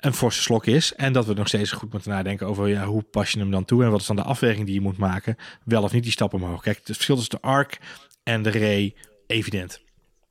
een 0.01 0.15
forse 0.15 0.43
slok 0.43 0.67
is. 0.67 0.95
En 0.95 1.13
dat 1.13 1.27
we 1.27 1.35
nog 1.35 1.49
steeds 1.49 1.73
goed 1.73 1.93
moeten 1.93 2.11
nadenken 2.11 2.47
over 2.47 2.69
ja, 2.69 2.85
hoe 2.85 3.03
pas 3.03 3.31
je 3.31 3.39
hem 3.39 3.51
dan 3.51 3.65
toe 3.65 3.85
en 3.85 3.91
wat 3.91 4.01
is 4.01 4.07
dan 4.07 4.17
de 4.17 4.23
afweging 4.23 4.67
die 4.67 4.75
je 4.75 4.81
moet 4.81 4.97
maken. 4.97 5.37
Wel 5.65 5.83
of 5.83 5.93
niet 5.93 6.03
die 6.03 6.13
stap 6.13 6.35
omhoog. 6.35 6.63
Kijk, 6.63 6.77
het 6.77 6.87
verschil 6.87 7.17
tussen 7.17 7.41
de 7.41 7.47
ARC 7.47 7.79
en 8.23 8.43
de 8.43 8.51
Ray 8.51 8.95
evident. 9.27 9.73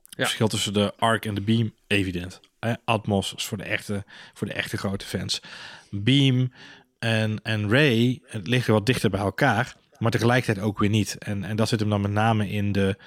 Het 0.09 0.27
verschil 0.27 0.47
tussen 0.47 0.73
de 0.73 0.93
ARC 0.97 1.25
en 1.25 1.33
de 1.33 1.41
Beam 1.41 1.73
evident. 1.87 2.39
Atmos 2.85 3.33
is 3.35 3.45
voor 3.45 3.57
de 3.57 3.63
echte, 3.63 4.03
voor 4.33 4.47
de 4.47 4.53
echte 4.53 4.77
grote 4.77 5.05
fans. 5.05 5.41
Beam 5.89 6.51
en, 6.99 7.39
en 7.43 7.69
Ray 7.69 8.21
het 8.25 8.47
liggen 8.47 8.73
wat 8.73 8.85
dichter 8.85 9.09
bij 9.09 9.19
elkaar, 9.19 9.75
maar 9.97 10.11
tegelijkertijd 10.11 10.65
ook 10.65 10.79
weer 10.79 10.89
niet. 10.89 11.17
En, 11.17 11.43
en 11.43 11.55
dat 11.55 11.67
zit 11.67 11.79
hem 11.79 11.89
dan 11.89 12.01
met 12.01 12.11
name 12.11 12.49
in 12.49 12.71
de 12.71 12.97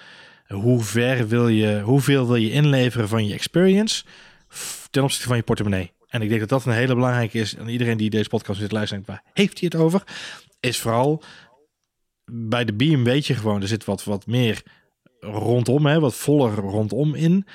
hoe 0.46 0.83
ver 0.83 1.29
wil 1.29 1.48
je, 1.48 1.81
hoeveel 1.81 2.27
wil 2.27 2.37
je 2.37 2.51
inleveren 2.51 3.09
van 3.09 3.27
je 3.27 3.35
experience 3.35 4.05
ten 4.90 5.03
opzichte 5.03 5.29
van 5.29 5.37
je 5.37 5.42
portemonnee. 5.42 5.92
En 6.12 6.22
ik 6.22 6.29
denk 6.29 6.40
dat 6.40 6.48
dat 6.48 6.64
een 6.64 6.72
hele 6.72 6.94
belangrijke 6.94 7.38
is. 7.38 7.55
En 7.55 7.68
iedereen 7.68 7.96
die 7.96 8.11
deze 8.11 8.29
podcast 8.29 8.61
zit 8.61 8.72
luisteren, 8.72 9.05
waar 9.07 9.22
heeft 9.33 9.61
hij 9.61 9.68
het 9.72 9.81
over? 9.81 10.03
Is 10.61 10.79
vooral 10.79 11.22
bij 12.25 12.64
de 12.64 12.72
Beam 12.72 13.05
weet 13.05 13.27
je 13.27 13.35
gewoon, 13.35 13.62
er 13.62 13.68
zit 13.68 13.85
wat, 13.85 14.05
wat 14.05 14.27
meer 14.27 14.62
rondom, 15.20 15.87
hè, 15.87 16.01
wat 16.01 16.14
voller 16.14 16.55
rondom 16.55 17.14
in. 17.14 17.46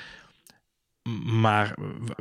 Maar 1.24 1.74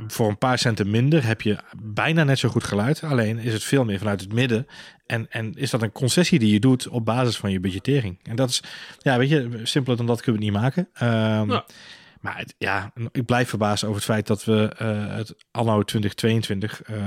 voor 0.07 0.29
een 0.29 0.37
paar 0.37 0.59
centen 0.59 0.89
minder 0.89 1.25
heb 1.25 1.41
je 1.41 1.57
bijna 1.83 2.23
net 2.23 2.39
zo 2.39 2.49
goed 2.49 2.63
geluid. 2.63 3.03
Alleen 3.03 3.37
is 3.37 3.53
het 3.53 3.63
veel 3.63 3.85
meer 3.85 3.97
vanuit 3.97 4.21
het 4.21 4.33
midden. 4.33 4.67
En, 5.05 5.29
en 5.29 5.53
is 5.53 5.69
dat 5.69 5.81
een 5.81 5.91
concessie 5.91 6.39
die 6.39 6.53
je 6.53 6.59
doet 6.59 6.87
op 6.87 7.05
basis 7.05 7.37
van 7.37 7.51
je 7.51 7.59
budgettering. 7.59 8.19
En 8.23 8.35
dat 8.35 8.49
is, 8.49 8.63
ja, 8.99 9.17
weet 9.17 9.29
je, 9.29 9.59
simpeler 9.63 9.97
dan 9.97 10.05
dat 10.05 10.21
kunnen 10.21 10.41
we 10.41 10.47
niet 10.47 10.57
maken. 10.57 10.89
Ja. 10.93 11.65
Maar 12.27 12.45
ja, 12.57 12.93
ik 13.11 13.25
blijf 13.25 13.49
verbaasd 13.49 13.83
over 13.83 13.95
het 13.95 14.05
feit 14.05 14.27
dat 14.27 14.43
we 14.43 14.75
uh, 14.81 15.15
het 15.15 15.35
anno 15.51 15.83
2022 15.83 16.89
uh, 16.89 16.97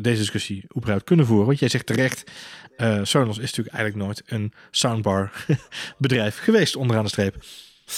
deze 0.00 0.18
discussie 0.18 0.64
überhaupt 0.76 1.04
kunnen 1.04 1.26
voeren. 1.26 1.46
Want 1.46 1.58
jij 1.58 1.68
zegt 1.68 1.86
terecht, 1.86 2.30
uh, 2.76 3.00
Sonos 3.02 3.38
is 3.38 3.44
natuurlijk 3.44 3.74
eigenlijk 3.74 4.04
nooit 4.06 4.22
een 4.26 4.52
soundbar 4.70 5.32
bedrijf 5.98 6.38
geweest 6.38 6.76
onderaan 6.76 7.04
de 7.04 7.10
streep. 7.10 7.36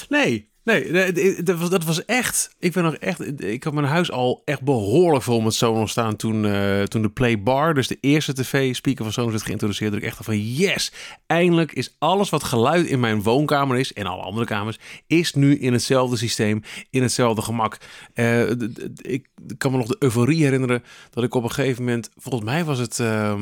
Nee, 0.08 0.50
Nee, 0.66 1.12
dat 1.42 1.84
was, 1.84 2.04
echt. 2.04 2.54
Ik 2.58 2.72
ben 2.72 2.82
nog 2.82 2.94
echt. 2.94 3.42
Ik 3.42 3.64
had 3.64 3.72
mijn 3.72 3.86
huis 3.86 4.10
al 4.10 4.42
echt 4.44 4.62
behoorlijk 4.62 5.24
vol 5.24 5.40
met 5.40 5.54
Sonos 5.54 5.90
staan 5.90 6.16
toen, 6.16 6.44
uh, 6.44 6.82
toen 6.82 7.02
de 7.02 7.08
Play 7.08 7.42
Bar, 7.42 7.74
dus 7.74 7.88
de 7.88 7.98
eerste 8.00 8.32
tv-speaker 8.32 9.04
van 9.04 9.12
Sonos, 9.12 9.30
werd 9.30 9.44
geïntroduceerd. 9.44 9.92
Dat 9.92 10.00
ik 10.00 10.06
echt 10.06 10.18
van 10.22 10.40
yes, 10.40 10.92
eindelijk 11.26 11.72
is 11.72 11.94
alles 11.98 12.30
wat 12.30 12.44
geluid 12.44 12.86
in 12.86 13.00
mijn 13.00 13.22
woonkamer 13.22 13.78
is 13.78 13.92
en 13.92 14.06
alle 14.06 14.22
andere 14.22 14.46
kamers, 14.46 14.78
is 15.06 15.34
nu 15.34 15.58
in 15.58 15.72
hetzelfde 15.72 16.16
systeem, 16.16 16.62
in 16.90 17.02
hetzelfde 17.02 17.42
gemak. 17.42 17.78
Uh, 18.14 18.50
ik 18.96 19.28
kan 19.58 19.70
me 19.72 19.76
nog 19.76 19.86
de 19.86 19.96
euforie 19.98 20.42
herinneren 20.42 20.82
dat 21.10 21.24
ik 21.24 21.34
op 21.34 21.42
een 21.42 21.50
gegeven 21.50 21.84
moment, 21.84 22.10
volgens 22.16 22.44
mij 22.44 22.64
was 22.64 22.78
het. 22.78 22.98
Uh, 22.98 23.34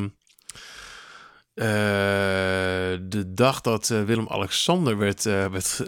uh, 1.54 1.64
de 3.08 3.32
dag 3.34 3.60
dat 3.60 3.90
uh, 3.92 4.02
Willem-Alexander 4.02 4.98
werd, 4.98 5.24
uh, 5.24 5.46
werd 5.46 5.82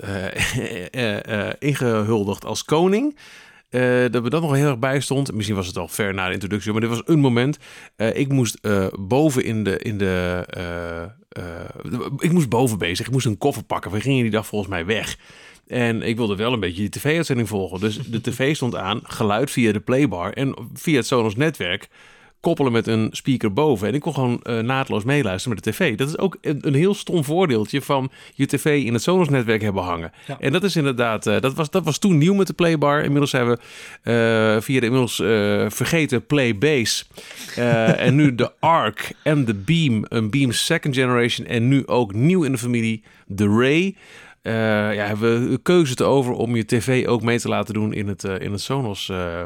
ingehuldigd 1.70 2.44
als 2.44 2.64
koning. 2.64 3.16
dat 4.10 4.22
we 4.22 4.30
dat 4.30 4.42
nog 4.42 4.54
heel 4.54 4.68
erg 4.68 4.78
bij 4.78 5.00
stond. 5.00 5.32
Misschien 5.32 5.56
was 5.56 5.66
het 5.66 5.76
al 5.76 5.88
ver 5.88 6.14
na 6.14 6.26
de 6.26 6.32
introductie, 6.32 6.72
maar 6.72 6.80
dit 6.80 6.90
was 6.90 7.02
een 7.04 7.18
moment. 7.18 7.58
ik 7.96 8.28
moest 8.28 8.58
boven 9.08 9.44
in 9.44 9.64
de, 9.64 9.78
in 9.78 9.98
de 9.98 10.44
ik 12.18 12.32
moest 12.32 12.48
boven 12.48 12.78
bezig. 12.78 13.06
Ik 13.06 13.12
moest 13.12 13.26
een 13.26 13.38
koffer 13.38 13.64
pakken. 13.64 13.90
We 13.90 14.00
gingen 14.00 14.22
die 14.22 14.30
dag 14.30 14.46
volgens 14.46 14.70
mij 14.70 14.86
weg. 14.86 15.18
En 15.66 16.02
ik 16.02 16.16
wilde 16.16 16.36
wel 16.36 16.52
een 16.52 16.60
beetje 16.60 16.80
die 16.80 16.90
tv-uitzending 16.90 17.48
volgen. 17.48 17.80
Dus 17.80 17.98
de 17.98 18.20
tv 18.20 18.56
stond 18.56 18.74
aan, 18.74 19.00
geluid 19.02 19.50
via 19.50 19.72
de 19.72 19.80
playbar. 19.80 20.32
En 20.32 20.54
via 20.74 20.96
het 20.96 21.06
Sonos 21.06 21.36
netwerk 21.36 21.88
koppelen 22.40 22.72
met 22.72 22.86
een 22.86 23.08
speaker 23.12 23.52
boven. 23.52 23.88
En 23.88 23.94
ik 23.94 24.00
kon 24.00 24.14
gewoon 24.14 24.40
uh, 24.42 24.58
naadloos 24.58 25.04
meeluisteren 25.04 25.54
met 25.54 25.64
de 25.64 25.70
tv. 25.70 25.96
Dat 25.96 26.08
is 26.08 26.18
ook 26.18 26.36
een, 26.40 26.58
een, 26.60 26.74
heel 26.74 26.94
stom 26.94 27.24
voordeeltje 27.24 27.82
van 27.82 28.10
je 28.34 28.46
tv 28.46 28.84
in 28.84 28.92
het 28.92 29.02
Sonos-netwerk 29.02 29.62
hebben 29.62 29.82
hangen. 29.82 30.12
En 30.38 30.52
dat 30.52 30.62
is 30.64 30.76
inderdaad, 30.76 31.26
uh, 31.26 31.40
dat, 31.40 31.54
was, 31.54 31.70
dat 31.70 31.84
was 31.84 31.98
toen 31.98 32.18
nieuw 32.18 32.34
met 32.34 32.46
de 32.46 32.52
Playbar. 32.52 33.02
Inmiddels 33.02 33.32
hebben 33.32 33.58
we 34.02 34.10
uh, 34.10 34.62
via 34.62 34.80
de 34.80 34.86
inmiddels 34.86 35.16
vergeten 35.74 36.26
Playbase 36.26 37.04
en 37.96 38.14
nu 38.14 38.34
de 38.34 38.52
Arc 38.60 39.12
en 39.22 39.44
de 39.44 39.54
Beam, 39.54 40.04
een 40.08 40.30
Beam 40.30 40.52
second 40.52 40.94
generation 40.94 41.46
en 41.46 41.68
nu 41.68 41.86
ook 41.86 42.14
nieuw 42.14 42.44
in 42.44 42.52
de 42.52 42.58
familie, 42.58 43.02
de 43.26 43.48
Ray. 43.48 43.94
Uh, 44.46 44.52
ja, 44.94 45.06
hebben 45.06 45.50
we 45.50 45.58
keuze 45.58 45.94
te 45.94 46.04
over 46.04 46.32
om 46.32 46.56
je 46.56 46.64
tv 46.64 47.06
ook 47.06 47.22
mee 47.22 47.38
te 47.38 47.48
laten 47.48 47.74
doen 47.74 47.92
in 47.92 48.08
het, 48.08 48.24
uh, 48.24 48.40
in 48.40 48.52
het 48.52 48.60
Sonos 48.60 49.08
uh, 49.08 49.42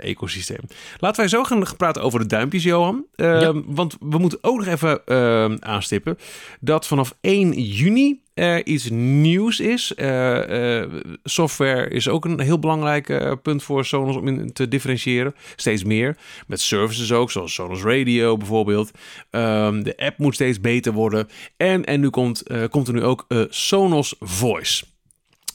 ecosysteem. 0.00 0.60
Laten 0.98 1.20
wij 1.20 1.28
zo 1.28 1.44
gaan 1.44 1.64
praten 1.76 2.02
over 2.02 2.18
de 2.18 2.26
duimpjes, 2.26 2.62
Johan. 2.62 3.04
Ja. 3.14 3.52
Want 3.66 3.96
we 4.00 4.18
moeten 4.18 4.38
ook 4.40 4.56
nog 4.56 4.66
even 4.66 5.62
aanstippen 5.62 6.18
dat 6.60 6.86
vanaf 6.86 7.14
1 7.20 7.52
juni 7.62 8.22
er 8.34 8.66
iets 8.66 8.90
nieuws 8.90 9.60
is. 9.60 9.92
Uh, 9.96 10.80
uh, 10.80 10.84
software 11.24 11.88
is 11.88 12.08
ook 12.08 12.24
een 12.24 12.40
heel 12.40 12.58
belangrijk 12.58 13.38
punt 13.42 13.62
voor 13.62 13.84
Sonos 13.84 14.16
om 14.16 14.28
in 14.28 14.52
te 14.52 14.68
differentiëren. 14.68 15.34
Steeds 15.56 15.84
meer. 15.84 16.16
Met 16.46 16.60
services 16.60 17.12
ook, 17.12 17.30
zoals 17.30 17.54
Sonos 17.54 17.82
Radio 17.82 18.36
bijvoorbeeld. 18.36 18.90
Um, 19.30 19.82
de 19.82 19.96
app 19.96 20.18
moet 20.18 20.34
steeds 20.34 20.60
beter 20.60 20.92
worden. 20.92 21.28
En, 21.56 21.84
en 21.84 22.00
nu 22.00 22.10
komt, 22.10 22.42
komt 22.70 22.88
er 22.88 22.94
nu 22.94 23.02
ook 23.02 23.26
Sonos 23.48 24.14
Voice. 24.20 24.84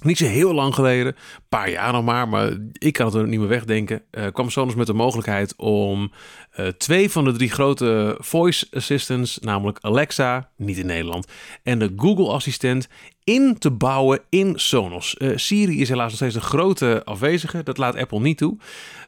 Niet 0.02 0.18
zo 0.18 0.26
heel 0.26 0.54
lang 0.54 0.76
geleden, 0.76 1.08
een 1.08 1.44
paar 1.50 1.70
jaar 1.70 1.92
nog 1.92 2.04
maar, 2.04 2.28
maar 2.28 2.58
ik 2.74 2.94
kan 2.94 3.06
het 3.06 3.16
er 3.16 3.28
niet 3.28 3.40
meer 3.40 3.48
wegdenken. 3.48 4.02
Uh, 4.12 4.28
kwam 4.32 4.50
Sonos 4.50 4.76
met 4.76 4.88
de 4.88 4.94
mogelijkheid 4.94 5.56
om 5.56 6.12
uh, 6.60 6.68
twee 6.68 7.10
van 7.10 7.24
de 7.24 7.32
drie 7.32 7.50
grote 7.50 8.18
voice 8.20 8.68
assistants, 8.72 9.40
namelijk 9.40 9.78
Alexa, 9.82 10.50
niet 10.56 10.78
in 10.78 10.86
Nederland, 10.86 11.28
en 11.64 11.80
de 11.80 11.94
Google 11.96 12.30
Assistent 12.30 12.88
in 13.24 13.58
te 13.58 13.72
bouwen 13.72 14.20
in 14.30 14.54
Sonos. 14.56 15.16
Uh, 15.18 15.32
Siri 15.36 15.82
is 15.82 15.90
helaas 15.90 16.08
nog 16.08 16.16
steeds 16.16 16.36
een 16.36 16.42
grote 16.42 17.02
afwezige, 17.06 17.64
dat 17.64 17.78
laat 17.78 17.96
Apple 17.96 18.20
niet 18.20 18.38
toe. 18.38 18.58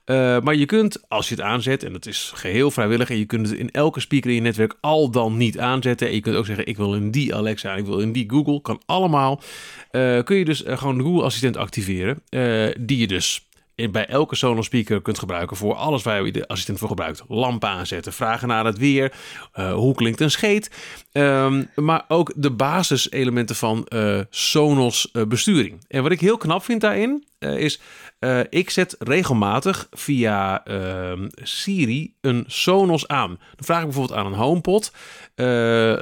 Uh, 0.06 0.40
maar 0.40 0.56
je 0.56 0.66
kunt, 0.66 1.10
als 1.10 1.30
je 1.30 1.36
het 1.36 1.44
aanzet, 1.44 1.84
en 1.84 1.94
dat 1.94 2.06
is 2.06 2.32
geheel 2.36 2.72
vrijwillig, 2.72 3.10
en 3.10 3.18
je 3.18 3.26
kunt 3.26 3.50
het 3.50 3.58
in 3.58 3.72
elke 3.72 4.00
speaker 4.00 4.30
in 4.30 4.36
je 4.36 4.42
netwerk 4.42 4.78
al 4.82 5.12
dan 5.12 5.38
niet 5.38 5.60
aanzetten. 5.60 6.08
En 6.08 6.14
je 6.14 6.20
kunt 6.22 6.36
ook 6.36 6.46
zeggen, 6.46 6.66
ik 6.66 6.78
wil 6.78 6.96
in 6.96 7.12
die 7.12 7.36
Alexa, 7.36 7.76
ik 7.76 7.86
wil 7.86 8.00
in 8.00 8.12
die 8.12 8.30
Google, 8.30 8.62
kan 8.62 8.82
allemaal. 8.86 9.42
Uh, 9.92 10.24
kun 10.24 10.38
je 10.38 10.46
dus 10.46 10.64
gewoon 10.66 10.98
de 10.98 11.04
Google 11.04 11.24
Assistent 11.24 11.58
activeren, 11.58 12.24
die 12.80 12.98
je 12.98 13.08
dus 13.08 13.46
bij 13.90 14.06
elke 14.06 14.36
Sonos 14.36 14.66
speaker 14.66 15.02
kunt 15.02 15.20
gebruiken 15.20 15.58
voor 15.58 15.76
alles 15.76 16.04
waar 16.04 16.26
je 16.26 16.32
de 16.32 16.48
assistent 16.48 16.80
voor 16.80 16.88
gebruikt. 16.88 17.24
Lampen 17.28 17.70
aanzetten, 17.70 18.14
vragen 18.14 18.48
naar 18.48 18.66
het 18.66 18.78
weer, 18.78 19.14
uh, 19.56 19.74
hoe 19.74 19.96
klinkt 19.96 20.22
een 20.22 20.32
scheet. 20.32 20.72
Um, 21.12 21.70
maar 21.76 22.06
ook 22.08 22.32
de 22.36 22.52
basiselementen 22.52 23.56
van 23.56 23.88
uh, 23.90 24.20
Sonos 24.30 25.10
uh, 25.14 25.24
besturing. 25.24 25.86
En 25.88 26.04
wat 26.04 26.12
ik 26.12 26.20
heel 26.20 26.38
knap 26.38 26.64
vind 26.64 26.82
daarin 26.82 27.26
is, 27.40 27.82
ik 28.50 28.70
zet 28.70 28.96
regelmatig 29.00 29.88
via 29.92 30.66
ehm, 30.66 31.28
Siri 31.36 32.14
een 32.22 32.44
Sonos 32.48 33.08
aan. 33.08 33.30
Dan 33.30 33.66
vraag 33.66 33.80
ik 33.80 33.86
bijvoorbeeld 33.86 34.20
aan 34.20 34.26
een 34.26 34.40
HomePod, 34.40 34.92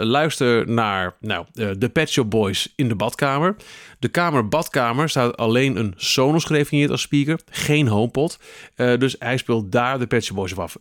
luister 0.06 0.70
naar 0.70 1.16
nou, 1.20 1.46
de 1.78 1.90
Pet 1.90 2.10
Shop 2.10 2.30
Boys 2.30 2.74
in 2.76 2.88
de 2.88 2.96
badkamer. 2.96 3.56
De 4.00 4.08
kamer-badkamer 4.08 5.10
staat 5.10 5.38
alleen 5.38 5.76
een 5.76 5.94
Sonos 5.96 6.44
gedefinieerd 6.44 6.92
als 6.92 7.02
speaker, 7.02 7.40
geen 7.50 7.88
HomePod. 7.88 8.40
Uh, 8.76 8.98
dus 8.98 9.16
hij 9.20 9.38
speelt 9.38 9.72
daar 9.72 10.00
de 10.00 10.08
Pet 10.08 10.26
Shop 10.26 10.36
Boys 10.36 10.58
af. 10.58 10.78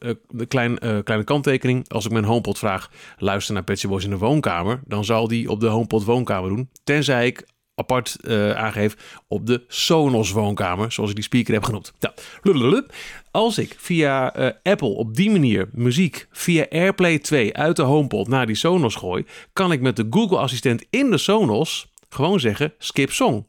Klein, 0.49 0.79
kleine 1.05 1.25
kanttekening, 1.25 1.89
als 1.89 2.05
ik 2.05 2.13
mijn 2.13 2.25
HomePod 2.25 2.59
vraag, 2.59 2.91
luister 3.19 3.55
naar 3.55 3.65
Pet 3.65 3.79
Shop 3.79 3.91
Boys 3.91 4.05
in 4.05 4.11
de 4.11 4.19
woonkamer, 4.19 4.81
dan 4.85 5.05
zal 5.05 5.29
die 5.29 5.51
op 5.51 5.61
de 5.61 5.67
HomePod 5.67 6.05
woonkamer 6.05 6.49
doen. 6.49 6.69
Tenzij 6.85 7.27
ik 7.27 7.47
apart 7.79 8.17
uh, 8.23 8.51
aangeef 8.51 9.21
op 9.29 9.47
de 9.47 9.65
Sonos 9.69 10.31
woonkamer, 10.31 10.93
zoals 10.93 11.11
ik 11.11 11.17
die 11.17 11.25
speaker 11.25 11.55
heb 11.55 11.65
genoemd. 11.65 11.93
Nou, 12.01 12.15
als 13.31 13.59
ik 13.59 13.75
via 13.79 14.39
uh, 14.39 14.51
Apple 14.63 14.89
op 14.89 15.15
die 15.17 15.31
manier 15.31 15.69
muziek 15.73 16.27
via 16.31 16.67
AirPlay 16.71 17.19
2 17.19 17.55
uit 17.55 17.77
de 17.77 17.83
HomePod 17.83 18.29
naar 18.29 18.47
die 18.47 18.57
Sonos 18.57 18.95
gooi, 18.95 19.25
kan 19.53 19.73
ik 19.73 19.81
met 19.81 19.97
de 19.97 20.07
Google 20.11 20.39
Assistent 20.39 20.85
in 20.91 21.11
de 21.11 21.19
Sonos 21.19 21.93
gewoon 22.09 22.41
zeggen 22.41 22.75
skip 22.79 23.13
song. 23.13 23.47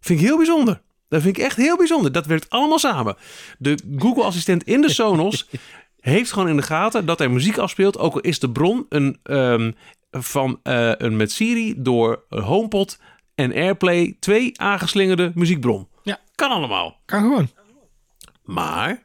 Vind 0.00 0.20
ik 0.20 0.26
heel 0.26 0.36
bijzonder. 0.36 0.80
Dat 1.08 1.22
vind 1.22 1.36
ik 1.36 1.42
echt 1.42 1.56
heel 1.56 1.76
bijzonder. 1.76 2.12
Dat 2.12 2.26
werkt 2.26 2.50
allemaal 2.50 2.78
samen. 2.78 3.16
De 3.58 3.78
Google 3.98 4.24
Assistent 4.24 4.62
in 4.62 4.80
de 4.80 4.90
Sonos 4.90 5.48
heeft 6.00 6.32
gewoon 6.32 6.48
in 6.48 6.56
de 6.56 6.62
gaten 6.62 7.06
dat 7.06 7.20
er 7.20 7.30
muziek 7.30 7.58
afspeelt. 7.58 7.98
Ook 7.98 8.14
al 8.14 8.20
is 8.20 8.38
de 8.38 8.50
bron 8.50 8.86
een, 8.88 9.18
um, 9.22 9.74
van 10.10 10.60
uh, 10.64 10.92
een 10.96 11.16
met 11.16 11.32
Siri 11.32 11.74
door 11.76 12.24
HomePod 12.28 12.98
en 13.42 13.52
AirPlay 13.52 14.16
twee 14.20 14.60
aangeslingerde 14.60 15.32
muziekbron. 15.34 15.88
Ja. 16.02 16.20
Kan 16.34 16.50
allemaal. 16.50 17.00
Kan 17.04 17.20
gewoon. 17.20 17.50
Maar 18.44 19.02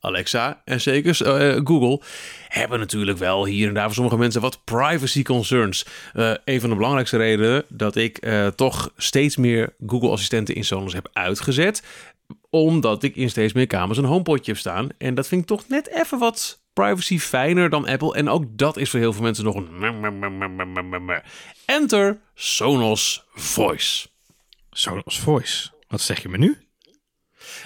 Alexa 0.00 0.62
en 0.64 0.80
zeker 0.80 1.20
uh, 1.22 1.60
Google 1.64 2.02
hebben 2.48 2.78
natuurlijk 2.78 3.18
wel 3.18 3.44
hier 3.46 3.68
en 3.68 3.74
daar 3.74 3.84
voor 3.84 3.94
sommige 3.94 4.16
mensen 4.16 4.40
wat 4.40 4.64
privacy 4.64 5.22
concerns. 5.22 5.86
Uh, 6.14 6.32
een 6.44 6.60
van 6.60 6.68
de 6.68 6.76
belangrijkste 6.76 7.16
redenen 7.16 7.64
dat 7.68 7.96
ik 7.96 8.26
uh, 8.26 8.46
toch 8.46 8.92
steeds 8.96 9.36
meer 9.36 9.74
Google 9.86 10.10
assistenten 10.10 10.54
in 10.54 10.64
Sonos 10.64 10.92
heb 10.92 11.08
uitgezet, 11.12 11.82
omdat 12.50 13.02
ik 13.02 13.16
in 13.16 13.30
steeds 13.30 13.52
meer 13.52 13.66
kamers 13.66 13.98
een 13.98 14.04
HomePodje 14.04 14.50
heb 14.52 14.60
staan 14.60 14.88
en 14.98 15.14
dat 15.14 15.28
vind 15.28 15.40
ik 15.40 15.46
toch 15.46 15.68
net 15.68 15.88
even 15.88 16.18
wat 16.18 16.60
privacy 16.72 17.18
fijner 17.18 17.70
dan 17.70 17.86
Apple 17.86 18.14
en 18.14 18.28
ook 18.28 18.44
dat 18.50 18.76
is 18.76 18.90
voor 18.90 19.00
heel 19.00 19.12
veel 19.12 19.22
mensen 19.22 19.44
nog 19.44 19.54
een 19.54 19.78
Enter 21.70 22.20
Sonos 22.34 23.24
Voice. 23.34 24.08
Sonos 24.70 25.18
Voice. 25.18 25.70
Wat 25.88 26.00
zeg 26.00 26.22
je 26.22 26.28
me 26.28 26.38
nu? 26.38 26.58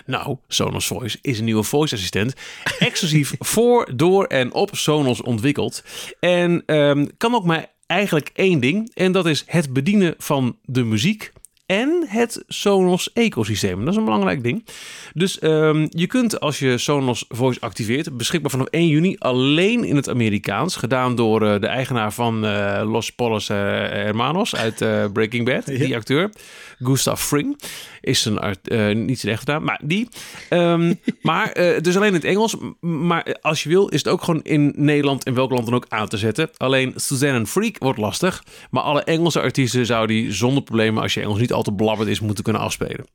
Nou, 0.07 0.37
Sonos 0.49 0.87
Voice 0.87 1.19
is 1.21 1.39
een 1.39 1.45
nieuwe 1.45 1.63
voice 1.63 1.95
assistent. 1.95 2.35
Exclusief 2.79 3.35
voor, 3.55 3.97
door 3.97 4.25
en 4.25 4.53
op 4.53 4.71
Sonos 4.73 5.23
ontwikkeld. 5.23 5.85
En 6.21 6.63
um, 6.67 7.17
kan 7.17 7.35
ook 7.35 7.45
maar 7.45 7.67
eigenlijk 7.87 8.31
één 8.35 8.61
ding. 8.61 8.91
En 8.95 9.13
dat 9.13 9.27
is 9.27 9.45
het 9.47 9.73
bedienen 9.73 10.15
van 10.19 10.59
de 10.63 10.85
muziek 10.85 11.33
en 11.67 12.05
het 12.09 12.43
Sonos 12.47 13.13
ecosysteem. 13.13 13.79
Dat 13.79 13.89
is 13.89 13.97
een 13.97 14.05
belangrijk 14.05 14.43
ding. 14.43 14.67
Dus 15.15 15.43
um, 15.43 15.87
je 15.91 16.07
kunt 16.07 16.41
als 16.41 16.59
je 16.59 16.79
Sonos 16.79 17.25
Voice 17.29 17.61
activeert, 17.61 18.17
beschikbaar 18.17 18.51
vanaf 18.51 18.67
1 18.67 18.89
juni, 18.89 19.17
alleen 19.19 19.85
in 19.85 19.97
het 19.97 20.09
Amerikaans, 20.09 20.77
gedaan 20.77 21.15
door 21.15 21.43
uh, 21.43 21.61
de 21.61 21.67
eigenaar 21.67 22.13
van 22.13 22.45
uh, 22.45 22.83
Los 22.85 23.13
Polos 23.13 23.49
uh, 23.49 23.57
Hermanos 23.57 24.57
uit 24.57 24.77
Breaking 25.13 25.45
Bad, 25.45 25.67
ja. 25.67 25.85
die 25.85 25.97
acteur, 25.97 26.31
Gustav 26.79 27.23
Fring. 27.23 27.61
Is 28.01 28.25
een 28.25 28.39
art, 28.39 28.71
niet 28.95 29.21
zijn 29.21 29.33
echt 29.33 29.41
gedaan, 29.41 29.65
maar 29.65 29.81
die. 29.85 30.09
Um, 30.51 31.01
maar 31.23 31.53
dus 31.83 31.97
alleen 31.97 32.09
in 32.09 32.15
het 32.15 32.25
Engels. 32.25 32.57
Maar 32.81 33.37
als 33.41 33.63
je 33.63 33.69
wil, 33.69 33.89
is 33.89 33.99
het 33.99 34.09
ook 34.09 34.23
gewoon 34.23 34.43
in 34.43 34.73
Nederland 34.77 35.25
en 35.25 35.35
welk 35.35 35.51
land 35.51 35.65
dan 35.65 35.75
ook 35.75 35.87
aan 35.89 36.09
te 36.09 36.17
zetten. 36.17 36.51
Alleen 36.57 36.93
Suzanne 36.97 37.47
Freak 37.47 37.79
wordt 37.79 37.99
lastig. 37.99 38.45
Maar 38.71 38.83
alle 38.83 39.03
Engelse 39.05 39.41
artiesten 39.41 39.87
zou 39.87 40.07
die 40.07 40.33
zonder 40.33 40.63
problemen, 40.63 41.03
als 41.03 41.15
je 41.15 41.21
Engels 41.21 41.39
niet 41.39 41.53
al 41.55 41.63
te 41.63 41.73
blabberd 41.73 42.09
is, 42.09 42.21
moeten 42.21 42.45
kunnen 42.45 42.63
afspelen. 42.63 43.07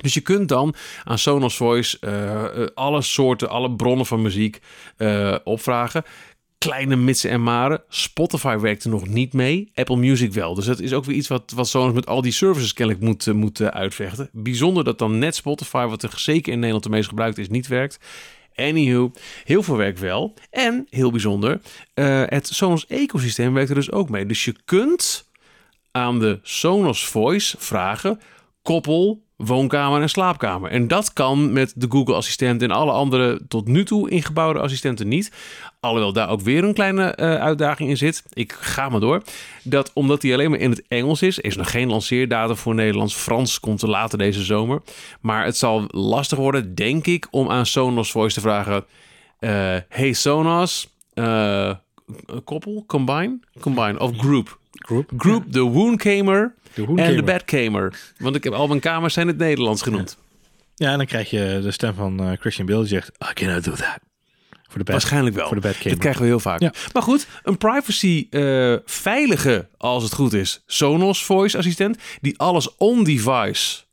Dus 0.00 0.14
je 0.14 0.20
kunt 0.20 0.48
dan 0.48 0.74
aan 1.04 1.18
Sonos 1.18 1.56
Voice 1.56 1.98
uh, 2.00 2.66
alle 2.74 3.02
soorten, 3.02 3.48
alle 3.48 3.72
bronnen 3.72 4.06
van 4.06 4.22
muziek 4.22 4.60
uh, 4.98 5.36
opvragen. 5.44 6.04
Kleine 6.58 6.96
mitsen 6.96 7.30
en 7.30 7.42
maren. 7.42 7.82
Spotify 7.88 8.56
werkte 8.56 8.88
nog 8.88 9.08
niet 9.08 9.32
mee. 9.32 9.70
Apple 9.74 9.96
Music 9.96 10.32
wel. 10.32 10.54
Dus 10.54 10.64
dat 10.64 10.80
is 10.80 10.92
ook 10.92 11.04
weer 11.04 11.16
iets 11.16 11.28
wat, 11.28 11.52
wat 11.54 11.68
Sonos 11.68 11.94
met 11.94 12.06
al 12.06 12.22
die 12.22 12.32
services 12.32 12.72
kennelijk 12.72 13.04
moet, 13.04 13.32
moet 13.32 13.62
uitvechten. 13.62 14.28
Bijzonder 14.32 14.84
dat 14.84 14.98
dan 14.98 15.18
net 15.18 15.34
Spotify, 15.34 15.86
wat 15.86 16.02
er 16.02 16.12
zeker 16.16 16.52
in 16.52 16.58
Nederland 16.58 16.84
de 16.84 16.90
meest 16.90 17.08
gebruikt 17.08 17.38
is, 17.38 17.48
niet 17.48 17.66
werkt. 17.66 17.98
Anywho, 18.54 19.10
heel 19.44 19.62
veel 19.62 19.76
werk 19.76 19.98
wel. 19.98 20.34
En 20.50 20.86
heel 20.90 21.10
bijzonder, 21.10 21.60
het 22.26 22.46
Sonos 22.46 22.86
ecosysteem 22.86 23.52
werkt 23.52 23.68
er 23.68 23.74
dus 23.74 23.92
ook 23.92 24.08
mee. 24.08 24.26
Dus 24.26 24.44
je 24.44 24.54
kunt 24.64 25.25
aan 25.96 26.18
de 26.18 26.38
Sonos 26.42 27.06
Voice 27.06 27.56
vragen: 27.58 28.20
koppel 28.62 29.24
woonkamer 29.36 30.00
en 30.00 30.08
slaapkamer. 30.08 30.70
En 30.70 30.88
dat 30.88 31.12
kan 31.12 31.52
met 31.52 31.72
de 31.76 31.86
Google 31.88 32.14
Assistent 32.14 32.62
en 32.62 32.70
alle 32.70 32.92
andere 32.92 33.40
tot 33.48 33.66
nu 33.66 33.84
toe 33.84 34.10
ingebouwde 34.10 34.60
assistenten 34.60 35.08
niet. 35.08 35.32
Alhoewel 35.80 36.12
daar 36.12 36.28
ook 36.28 36.40
weer 36.40 36.64
een 36.64 36.74
kleine 36.74 37.16
uh, 37.20 37.34
uitdaging 37.34 37.88
in 37.88 37.96
zit. 37.96 38.22
Ik 38.32 38.52
ga 38.52 38.88
maar 38.88 39.00
door. 39.00 39.22
Dat 39.62 39.90
omdat 39.94 40.20
die 40.20 40.32
alleen 40.32 40.50
maar 40.50 40.58
in 40.58 40.70
het 40.70 40.82
Engels 40.88 41.22
is, 41.22 41.38
is 41.38 41.56
nog 41.56 41.70
geen 41.70 41.88
lanceerdatum 41.88 42.56
voor 42.56 42.74
Nederlands. 42.74 43.14
Frans 43.14 43.60
komt 43.60 43.78
te 43.78 43.88
later 43.88 44.18
deze 44.18 44.44
zomer. 44.44 44.82
Maar 45.20 45.44
het 45.44 45.56
zal 45.56 45.84
lastig 45.88 46.38
worden, 46.38 46.74
denk 46.74 47.06
ik, 47.06 47.26
om 47.30 47.50
aan 47.50 47.66
Sonos 47.66 48.10
Voice 48.10 48.34
te 48.34 48.40
vragen: 48.40 48.84
uh, 49.40 49.76
Hey 49.88 50.12
Sonos, 50.12 50.88
eh, 51.14 51.70
koppel, 52.44 52.84
combine, 52.86 53.38
combine 53.60 54.00
of 54.00 54.18
group. 54.18 54.58
Group. 54.78 55.12
Group, 55.16 55.52
de 55.52 55.60
Woonkamer 55.60 56.54
en 56.96 57.16
de 57.16 57.22
Badkamer. 57.22 58.00
Want 58.18 58.36
ik 58.36 58.44
heb 58.44 58.52
al 58.52 58.66
mijn 58.66 58.80
kamers 58.80 59.14
zijn 59.14 59.28
in 59.28 59.32
het 59.32 59.42
Nederlands 59.42 59.82
genoemd. 59.82 60.18
Ja, 60.74 60.90
en 60.90 60.96
dan 60.96 61.06
krijg 61.06 61.30
je 61.30 61.58
de 61.62 61.70
stem 61.70 61.94
van 61.94 62.20
eh, 62.20 62.32
Christian 62.38 62.66
Bale 62.66 62.78
die 62.78 62.88
zegt, 62.88 63.08
I 63.30 63.32
cannot 63.32 63.64
do 63.64 63.72
that. 63.72 63.98
Voor 64.50 64.78
de 64.78 64.84
bad, 64.84 65.00
Waarschijnlijk 65.00 65.36
wel. 65.36 65.46
Voor 65.46 65.56
de 65.56 65.62
Badkamer. 65.62 65.90
Dit 65.90 65.98
krijgen 65.98 66.22
we 66.22 66.28
heel 66.28 66.40
vaak. 66.40 66.60
Ja. 66.60 66.72
Maar 66.92 67.02
goed, 67.02 67.26
een 67.42 67.58
privacy 67.58 68.26
eh, 68.30 68.74
veilige, 68.84 69.68
als 69.76 70.02
het 70.02 70.14
goed 70.14 70.32
is, 70.32 70.62
Sonos 70.66 71.24
voice 71.24 71.58
assistent 71.58 71.98
die 72.20 72.38
alles 72.38 72.76
on-device 72.76 73.84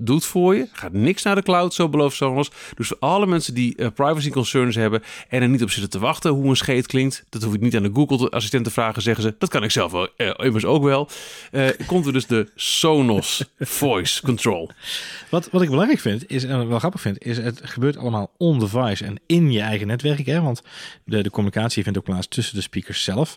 doet 0.00 0.24
voor 0.24 0.54
je. 0.54 0.68
Gaat 0.72 0.92
niks 0.92 1.22
naar 1.22 1.34
de 1.34 1.42
cloud, 1.42 1.74
zo 1.74 1.88
belooft 1.88 2.16
Sonos. 2.16 2.50
Dus 2.74 2.88
voor 2.88 2.96
alle 3.00 3.26
mensen 3.26 3.54
die 3.54 3.76
eh, 3.76 3.86
privacy 3.94 4.30
concerns 4.30 4.74
hebben 4.74 5.02
en 5.28 5.42
er 5.42 5.48
niet 5.48 5.62
op 5.62 5.70
zitten 5.70 5.90
te 5.90 5.98
wachten 5.98 6.30
hoe 6.30 6.48
een 6.48 6.56
scheet 6.56 6.86
klinkt, 6.86 7.24
dat 7.28 7.42
hoef 7.42 7.54
ik 7.54 7.60
niet 7.60 7.76
aan 7.76 7.82
de 7.82 7.90
Google 7.94 8.30
assistent 8.30 8.64
te 8.64 8.70
vragen, 8.70 9.02
zeggen 9.02 9.22
ze. 9.22 9.34
Dat 9.38 9.48
kan 9.48 9.62
ik 9.62 9.70
zelf 9.70 9.92
wel, 9.92 10.08
eh, 10.16 10.30
immers 10.36 10.64
ook 10.64 10.82
wel. 10.82 11.08
Eh, 11.50 11.68
komt 11.86 12.06
er 12.06 12.12
dus 12.12 12.26
de 12.26 12.50
Sonos 12.54 13.44
voice 13.58 14.22
control. 14.22 14.70
Wat, 15.30 15.48
wat 15.50 15.62
ik 15.62 15.70
belangrijk 15.70 16.00
vind, 16.00 16.30
is, 16.30 16.44
en 16.44 16.68
wel 16.68 16.78
grappig 16.78 17.00
vind, 17.00 17.24
is 17.24 17.36
het 17.36 17.60
gebeurt 17.64 17.96
allemaal 17.96 18.30
on-device 18.36 19.04
en 19.04 19.20
in 19.26 19.52
je 19.52 19.60
eigen 19.60 19.86
netwerk. 19.86 20.26
Hè? 20.26 20.40
Want 20.40 20.62
de, 21.04 21.22
de 21.22 21.30
communicatie 21.30 21.82
vindt 21.82 21.98
ook 21.98 22.04
plaats 22.04 22.28
tussen 22.28 22.54
de 22.54 22.60
speakers 22.62 23.04
zelf. 23.04 23.36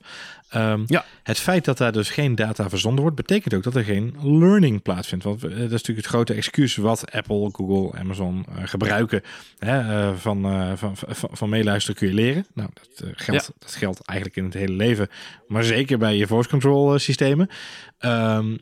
Ehm, 0.49 0.83
Ja. 0.87 1.05
Het 1.23 1.39
feit 1.39 1.65
dat 1.65 1.77
daar 1.77 1.91
dus 1.91 2.09
geen 2.09 2.35
data 2.35 2.69
verzonden 2.69 3.01
wordt, 3.01 3.15
betekent 3.15 3.53
ook 3.53 3.63
dat 3.63 3.75
er 3.75 3.83
geen 3.83 4.15
learning 4.21 4.81
plaatsvindt. 4.81 5.23
Want 5.23 5.41
dat 5.41 5.51
is 5.51 5.57
natuurlijk 5.59 5.97
het 5.97 6.05
grote 6.05 6.33
excuus 6.33 6.52
wat 6.75 7.11
Apple, 7.11 7.49
Google, 7.51 7.99
Amazon 7.99 8.45
eh, 8.55 8.67
gebruiken. 8.67 9.21
Hè, 9.59 9.79
eh, 9.79 10.15
van, 10.15 10.45
eh, 10.45 10.71
van, 10.75 10.97
van, 10.97 11.29
van 11.31 11.49
meeluisteren 11.49 11.95
kun 11.95 12.07
je 12.07 12.13
leren. 12.13 12.45
Nou, 12.53 12.69
dat, 12.73 13.09
geldt, 13.15 13.51
dat 13.59 13.75
geldt 13.75 14.01
eigenlijk 14.01 14.37
in 14.37 14.45
het 14.45 14.53
hele 14.53 14.73
leven, 14.73 15.07
maar 15.47 15.63
zeker 15.63 15.97
bij 15.97 16.15
je 16.15 16.27
voice 16.27 16.49
control 16.49 16.99
systemen. 16.99 17.49
Ehm, 17.97 18.55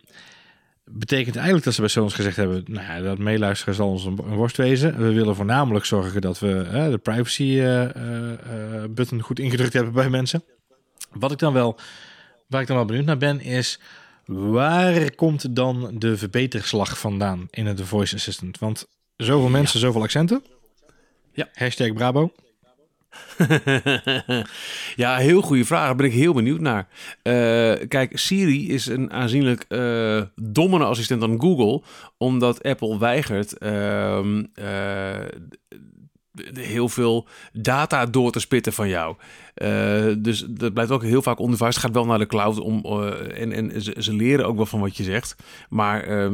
betekent 0.93 1.35
eigenlijk 1.35 1.65
dat 1.65 1.73
ze 1.73 1.79
bij 1.81 1.89
Sonos 1.89 2.13
gezegd 2.13 2.35
hebben, 2.35 2.63
nou 2.67 2.85
ja, 2.85 3.01
dat 3.01 3.17
meeluisteren 3.17 3.73
zal 3.73 3.89
ons 3.89 4.05
een, 4.05 4.15
worst 4.15 4.57
wezen. 4.57 4.97
We 4.97 5.13
willen 5.13 5.35
voornamelijk 5.35 5.85
zorgen 5.85 6.21
dat 6.21 6.39
we 6.39 6.67
de 6.89 6.97
privacy 6.97 7.43
eh, 7.43 7.83
eh, 7.83 8.33
eh, 8.33 8.89
button 8.89 9.21
goed 9.21 9.39
ingedrukt 9.39 9.73
hebben 9.73 9.93
bij 9.93 10.09
mensen. 10.09 10.43
Wat 11.11 11.31
ik 11.31 11.37
dan 11.37 11.53
wel, 11.53 11.79
waar 12.47 12.61
ik 12.61 12.67
dan 12.67 12.75
wel 12.75 12.85
benieuwd 12.85 13.05
naar 13.05 13.17
ben, 13.17 13.39
is 13.39 13.79
waar 14.31 15.15
komt 15.15 15.55
dan 15.55 15.91
de 15.93 16.17
verbeterslag 16.17 16.99
vandaan 16.99 17.47
in 17.49 17.65
het 17.65 17.81
voice 17.81 18.15
assistant? 18.15 18.59
Want 18.59 18.87
zoveel 19.17 19.49
mensen, 19.49 19.79
zoveel 19.79 20.01
accenten. 20.01 20.43
Ja. 21.33 21.49
Hashtag 21.53 21.93
Bravo. 21.93 22.31
ja, 24.95 25.17
heel 25.17 25.41
goede 25.41 25.65
vraag. 25.65 25.85
Daar 25.85 25.95
ben 25.95 26.05
ik 26.05 26.13
heel 26.13 26.33
benieuwd 26.33 26.59
naar. 26.59 26.87
Eh, 27.21 27.87
kijk, 27.87 28.19
Siri 28.19 28.69
is 28.69 28.85
een 28.85 29.11
aanzienlijk 29.11 29.65
eh 29.67 30.21
dommere 30.35 30.83
assistent 30.83 31.21
dan 31.21 31.41
Google, 31.41 31.81
omdat 32.17 32.63
Apple 32.63 32.99
weigert 32.99 33.57
ehm, 33.57 34.43
eh, 34.53 35.25
heel 36.53 36.89
veel 36.89 37.27
data 37.53 38.05
door 38.05 38.31
te 38.31 38.39
spitten 38.39 38.73
van 38.73 38.89
jou. 38.89 39.15
Eh, 39.53 40.05
dus 40.17 40.45
dat 40.49 40.73
blijft 40.73 40.91
ook 40.91 41.03
heel 41.03 41.21
vaak 41.21 41.39
on-device. 41.39 41.65
Het 41.65 41.77
gaat 41.77 41.93
wel 41.93 42.05
naar 42.05 42.19
de 42.19 42.25
cloud 42.25 42.59
om, 42.59 42.81
eh, 42.85 43.41
en, 43.41 43.51
en 43.51 43.81
ze, 43.81 43.95
ze 43.99 44.13
leren 44.13 44.45
ook 44.47 44.55
wel 44.55 44.65
van 44.65 44.79
wat 44.79 44.97
je 44.97 45.03
zegt. 45.03 45.35
Maar 45.69 46.03
eh, 46.03 46.31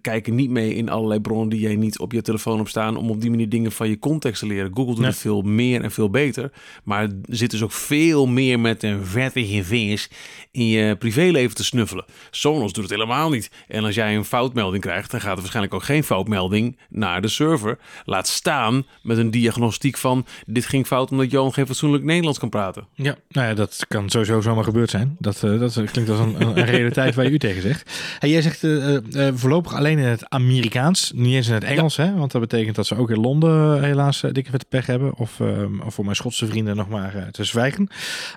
kijken 0.00 0.34
niet 0.34 0.50
mee 0.50 0.74
in 0.74 0.88
allerlei 0.88 1.20
bronnen 1.20 1.48
die 1.48 1.60
jij 1.60 1.76
niet 1.76 1.98
op 1.98 2.12
je 2.12 2.22
telefoon 2.22 2.60
op 2.60 2.68
staan. 2.68 2.96
Om 2.96 3.10
op 3.10 3.20
die 3.20 3.30
manier 3.30 3.48
dingen 3.48 3.72
van 3.72 3.88
je 3.88 3.98
context 3.98 4.40
te 4.40 4.46
leren. 4.46 4.70
Google 4.74 4.92
doet 4.92 4.98
Nee. 4.98 5.10
het 5.10 5.18
veel 5.18 5.42
meer 5.42 5.82
en 5.82 5.90
veel 5.90 6.10
beter. 6.10 6.52
Maar 6.84 7.08
zit 7.28 7.50
dus 7.50 7.62
ook 7.62 7.72
veel 7.72 8.26
meer 8.26 8.60
met 8.60 8.82
een 8.82 9.04
vettige 9.04 9.64
vingers 9.64 10.08
in 10.50 10.66
je 10.66 10.96
privéleven 10.96 11.54
te 11.56 11.64
snuffelen. 11.64 12.04
Sonos 12.30 12.72
doet 12.72 12.84
het 12.84 12.92
helemaal 12.92 13.30
niet. 13.30 13.50
En 13.68 13.84
als 13.84 13.94
jij 13.94 14.16
een 14.16 14.24
foutmelding 14.24 14.82
krijgt, 14.82 15.10
dan 15.10 15.20
gaat 15.20 15.30
er 15.34 15.38
waarschijnlijk 15.38 15.74
ook 15.74 15.82
geen 15.82 16.04
foutmelding 16.04 16.76
naar 16.88 17.22
de 17.22 17.28
server. 17.28 17.78
Laat 18.04 18.28
staan 18.28 18.86
met 19.02 19.18
een 19.18 19.30
diagnostiek 19.30 19.96
van 19.96 20.26
dit 20.46 20.66
ging 20.66 20.86
fout 20.86 21.10
omdat 21.10 21.30
Johan 21.30 21.52
geen 21.52 21.66
fatsoenlijk 21.66 22.04
Nederlands 22.14 22.38
kan 22.38 22.48
praten. 22.48 22.86
Ja, 22.94 23.16
nou 23.28 23.48
ja, 23.48 23.54
dat 23.54 23.84
kan 23.88 24.10
sowieso 24.10 24.40
zomaar 24.40 24.64
gebeurd 24.64 24.90
zijn. 24.90 25.16
Dat, 25.18 25.42
eh, 25.42 25.58
dat 25.58 25.72
klinkt 25.72 26.10
als 26.10 26.18
een, 26.18 26.40
een, 26.40 26.64
realiteit 26.64 27.14
waar 27.14 27.24
je 27.24 27.30
u 27.30 27.38
tegen 27.38 27.62
zegt. 27.62 27.90
Hey, 28.18 28.30
jij 28.30 28.42
zegt 28.42 28.64
eh, 28.64 29.26
eh, 29.26 29.34
voorlopig 29.34 29.74
alleen 29.74 29.98
in 29.98 30.04
het 30.04 30.28
Amerikaans, 30.28 31.12
niet 31.14 31.34
eens 31.34 31.48
in 31.48 31.54
het 31.54 31.64
Engels, 31.64 31.96
hè? 31.96 32.14
Want 32.14 32.32
dat 32.32 32.40
betekent 32.40 32.76
dat 32.76 32.86
ze 32.86 32.96
ook 32.96 33.10
in 33.10 33.20
Londen 33.20 33.82
helaas 33.82 34.20
dikke 34.20 34.50
vette 34.50 34.66
pech 34.68 34.86
hebben. 34.86 35.16
Of, 35.16 35.40
ehm, 35.40 35.80
of 35.80 35.94
voor 35.94 36.04
mijn 36.04 36.16
Schotse 36.16 36.46
vrienden 36.46 36.76
nog 36.76 36.88
maar 36.88 37.30
te 37.30 37.44
zwijgen. 37.44 37.88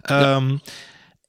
Ehm, 0.02 0.58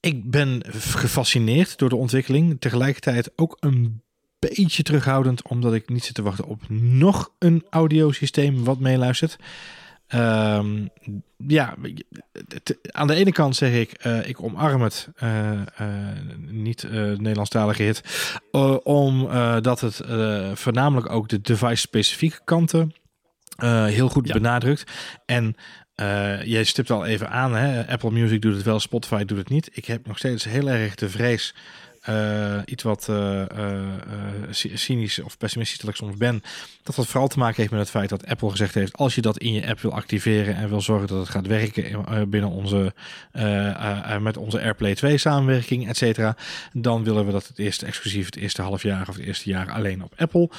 Ik 0.01 0.31
ben 0.31 0.63
gefascineerd 0.71 1.79
door 1.79 1.89
de 1.89 1.97
ontwikkeling. 1.97 2.61
Tegelijkertijd 2.61 3.31
ook 3.37 3.57
een 3.61 4.03
beetje 4.39 4.83
terughoudend, 4.83 5.49
omdat 5.49 5.75
ik 5.75 5.89
niet 5.89 6.05
zit 6.05 6.15
te 6.15 6.23
wachten 6.23 6.45
op 6.45 6.63
nog 6.69 7.33
een 7.39 7.65
audiosysteem 7.71 8.65
wat 8.65 8.79
meeluistert. 8.79 9.39
Ehm, 10.09 10.87
ja, 11.37 11.75
aan 12.91 13.07
de 13.07 13.15
ene 13.15 13.33
kant 13.33 13.57
zeg 13.57 13.73
ik, 13.73 13.93
eh, 13.93 14.29
ik 14.29 14.43
omarm 14.43 14.83
het, 14.83 15.09
eh, 15.17 15.53
eh, 15.61 15.67
niet 16.47 16.87
Nederlandstalige 16.93 17.83
hit, 17.83 18.03
omdat 18.83 19.81
het 19.81 20.01
voornamelijk 20.59 21.11
ook 21.11 21.29
de 21.29 21.41
device-specifieke 21.41 22.41
kanten 22.45 22.93
heel 23.87 24.09
goed 24.09 24.27
Ja. 24.27 24.33
benadrukt. 24.33 24.93
En 25.27 25.55
jij 26.45 26.65
stipt 26.65 26.91
al 26.91 27.07
even 27.07 27.31
aan, 27.31 27.55
hè? 27.55 27.87
Apple 27.87 28.11
Music 28.11 28.43
doet 28.43 28.55
het 28.55 28.65
wel, 28.65 28.81
Spotify 28.81 29.25
doet 29.25 29.39
het 29.39 29.49
niet. 29.49 29.71
Ik 29.73 29.85
heb 29.85 30.07
nog 30.07 30.19
steeds 30.19 30.45
heel 30.45 30.69
erg 30.69 30.95
de 30.95 31.09
vrees, 31.09 31.55
eh, 32.09 32.59
iets 32.65 32.83
wat 32.83 33.09
eh, 33.09 33.43
eh, 33.43 33.87
cy- 34.51 34.77
cynisch 34.77 35.19
of 35.19 35.39
pessimistisch 35.39 35.79
dat 35.79 35.91
ik 35.91 35.97
soms 35.97 36.17
ben, 36.17 36.43
dat 36.83 36.95
dat 36.95 37.07
vooral 37.07 37.29
te 37.29 37.39
maken 37.39 37.57
heeft 37.57 37.71
met 37.71 37.81
het 37.81 37.91
feit 37.91 38.09
dat 38.09 38.27
Apple 38.27 38.51
gezegd 38.51 38.75
heeft, 38.75 38.97
als 38.97 39.15
je 39.15 39.21
dat 39.21 39.39
in 39.39 39.53
je 39.53 39.67
app 39.67 39.81
wil 39.81 39.93
activeren 39.93 40.55
en 40.55 40.69
wil 40.69 40.81
zorgen 40.81 41.09
dat 41.09 41.19
het 41.19 41.29
gaat 41.29 41.47
werken 41.47 42.31
binnen 42.31 42.51
onze, 42.51 42.95
met 44.21 44.37
onze 44.37 44.61
AirPlay 44.61 44.95
2 44.95 45.19
samenwerking, 45.19 45.89
et 45.89 45.97
cetera, 45.97 46.37
dan 46.73 47.05
willen 47.05 47.27
we 47.27 47.33
dat 47.33 47.47
het 47.47 47.59
eerst 47.59 47.83
exclusief 47.83 48.25
het 48.25 48.37
eerste 48.37 48.63
half 48.63 48.83
jaar 48.83 49.09
of 49.09 49.17
het 49.17 49.25
eerste 49.25 49.51
jaar 49.51 49.71
alleen 49.71 50.03
op 50.03 50.13
Apple 50.17 50.51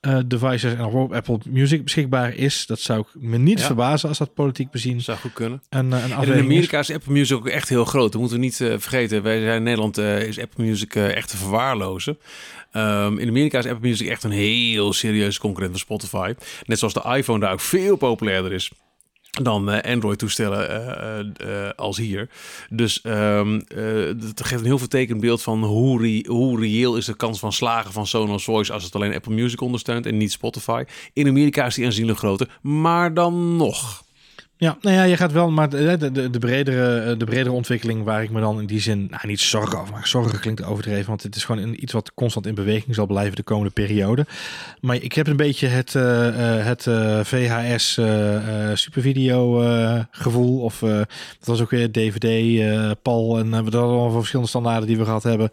eh, 0.00 0.18
devices 0.26 0.74
en 0.74 0.84
op 0.84 1.12
Apple 1.12 1.38
Music 1.48 1.84
beschikbaar 1.84 2.34
is. 2.34 2.66
Dat 2.66 2.80
zou 2.80 3.00
ik 3.00 3.06
me 3.22 3.38
niet 3.38 3.58
Ja. 3.58 3.64
verbazen 3.66 4.08
als 4.08 4.18
dat 4.18 4.34
politiek 4.34 4.70
bezien 4.70 5.00
Zou 5.00 5.18
goed 5.18 5.32
kunnen. 5.32 5.62
eh, 5.68 5.78
een 5.78 5.92
En 5.92 6.22
in 6.26 6.32
is. 6.34 6.40
Amerika 6.40 6.78
is 6.78 6.92
Apple 6.92 7.12
Music 7.12 7.36
ook 7.36 7.48
echt 7.48 7.68
heel 7.68 7.84
groot. 7.84 8.12
Dat 8.12 8.20
moeten 8.20 8.38
we 8.38 8.44
niet 8.44 8.60
eh, 8.60 8.68
vergeten. 8.78 9.22
Wij 9.22 9.40
zijn 9.40 9.56
in 9.56 9.62
Nederland 9.62 9.98
is 9.98 10.40
Apple 10.40 10.64
Music 10.64 10.94
echt 10.94 11.28
te 11.28 11.36
verwaarlozen. 11.36 12.18
Ehm, 12.72 13.18
in 13.18 13.28
Amerika 13.28 13.58
is 13.58 13.66
Apple 13.66 13.88
Music 13.88 14.08
echt 14.08 14.24
een 14.24 14.30
heel 14.30 14.92
serieuze 14.92 15.40
concurrent 15.40 15.70
van 15.72 15.80
Spotify. 15.80 16.34
Net 16.66 16.78
zoals 16.78 16.94
de 16.94 17.02
iPhone 17.16 17.40
daar 17.40 17.52
ook 17.52 17.60
veel 17.60 17.96
populairder 17.96 18.52
is 18.52 18.70
dan 19.42 19.70
eh, 19.70 19.92
Android-toestellen 19.92 20.68
eh, 20.68 21.66
eh, 21.66 21.72
als 21.76 21.96
hier. 21.96 22.28
Dus 22.70 23.00
eh, 23.00 23.52
het 24.20 24.42
geeft 24.44 24.60
een 24.60 24.66
heel 24.66 24.78
vertekend 24.78 25.20
beeld 25.20 25.42
van 25.42 25.64
hoe, 25.64 26.24
hoe 26.26 26.60
reëel 26.60 26.96
is 26.96 27.04
de 27.04 27.16
kans 27.16 27.38
van 27.38 27.52
slagen 27.52 27.92
van 27.92 28.06
Sonos 28.06 28.44
Voice 28.44 28.72
als 28.72 28.84
het 28.84 28.94
alleen 28.94 29.14
Apple 29.14 29.34
Music 29.34 29.60
ondersteunt 29.60 30.06
en 30.06 30.16
niet 30.16 30.32
Spotify. 30.32 30.84
In 31.12 31.28
Amerika 31.28 31.66
is 31.66 31.74
die 31.74 31.84
aanzienlijk 31.84 32.18
groter, 32.18 32.58
maar 32.62 33.14
dan 33.14 33.56
nog. 33.56 34.06
Ja, 34.60 34.78
nou 34.80 34.96
ja, 34.96 35.02
je 35.02 35.16
gaat 35.16 35.32
wel, 35.32 35.50
maar 35.50 35.68
de, 35.68 35.96
de, 35.98 36.12
de, 36.12 36.30
de 36.30 36.38
bredere, 36.38 37.00
eh, 37.00 37.18
de 37.18 37.24
bredere 37.24 37.54
ontwikkeling 37.54 38.04
waar 38.04 38.22
ik 38.22 38.30
me 38.30 38.40
dan 38.40 38.60
in 38.60 38.66
die 38.66 38.80
zin, 38.80 39.06
nou 39.10 39.26
niet 39.26 39.40
zorgen 39.40 39.78
over, 39.78 39.92
maar 39.92 40.06
zorgen 40.06 40.40
klinkt 40.40 40.64
overdreven, 40.64 41.06
want 41.06 41.22
het 41.22 41.36
is 41.36 41.44
gewoon 41.44 41.76
iets 41.78 41.92
wat 41.92 42.14
constant 42.14 42.46
in 42.46 42.54
beweging 42.54 42.94
zal 42.94 43.06
blijven 43.06 43.36
de 43.36 43.42
komende 43.42 43.72
periode. 43.72 44.26
Maar 44.80 44.96
ik 44.96 45.12
heb 45.12 45.26
een 45.26 45.36
beetje 45.36 45.66
het, 45.66 45.94
eh, 45.94 46.58
eh, 46.58 46.64
het 46.64 46.82
VHS 47.26 48.00
supervideo 48.80 49.62
gevoel, 50.10 50.60
of 50.60 50.78
dat 50.78 51.06
was 51.44 51.60
ook 51.60 51.70
weer 51.70 51.92
DVD, 51.92 52.62
PAL 53.02 53.38
en 53.38 53.50
we 53.50 53.56
hadden 53.56 53.80
allemaal 53.80 54.10
verschillende 54.10 54.48
standaarden 54.50 54.86
die 54.86 54.98
we 54.98 55.04
gehad 55.04 55.22
hebben. 55.22 55.50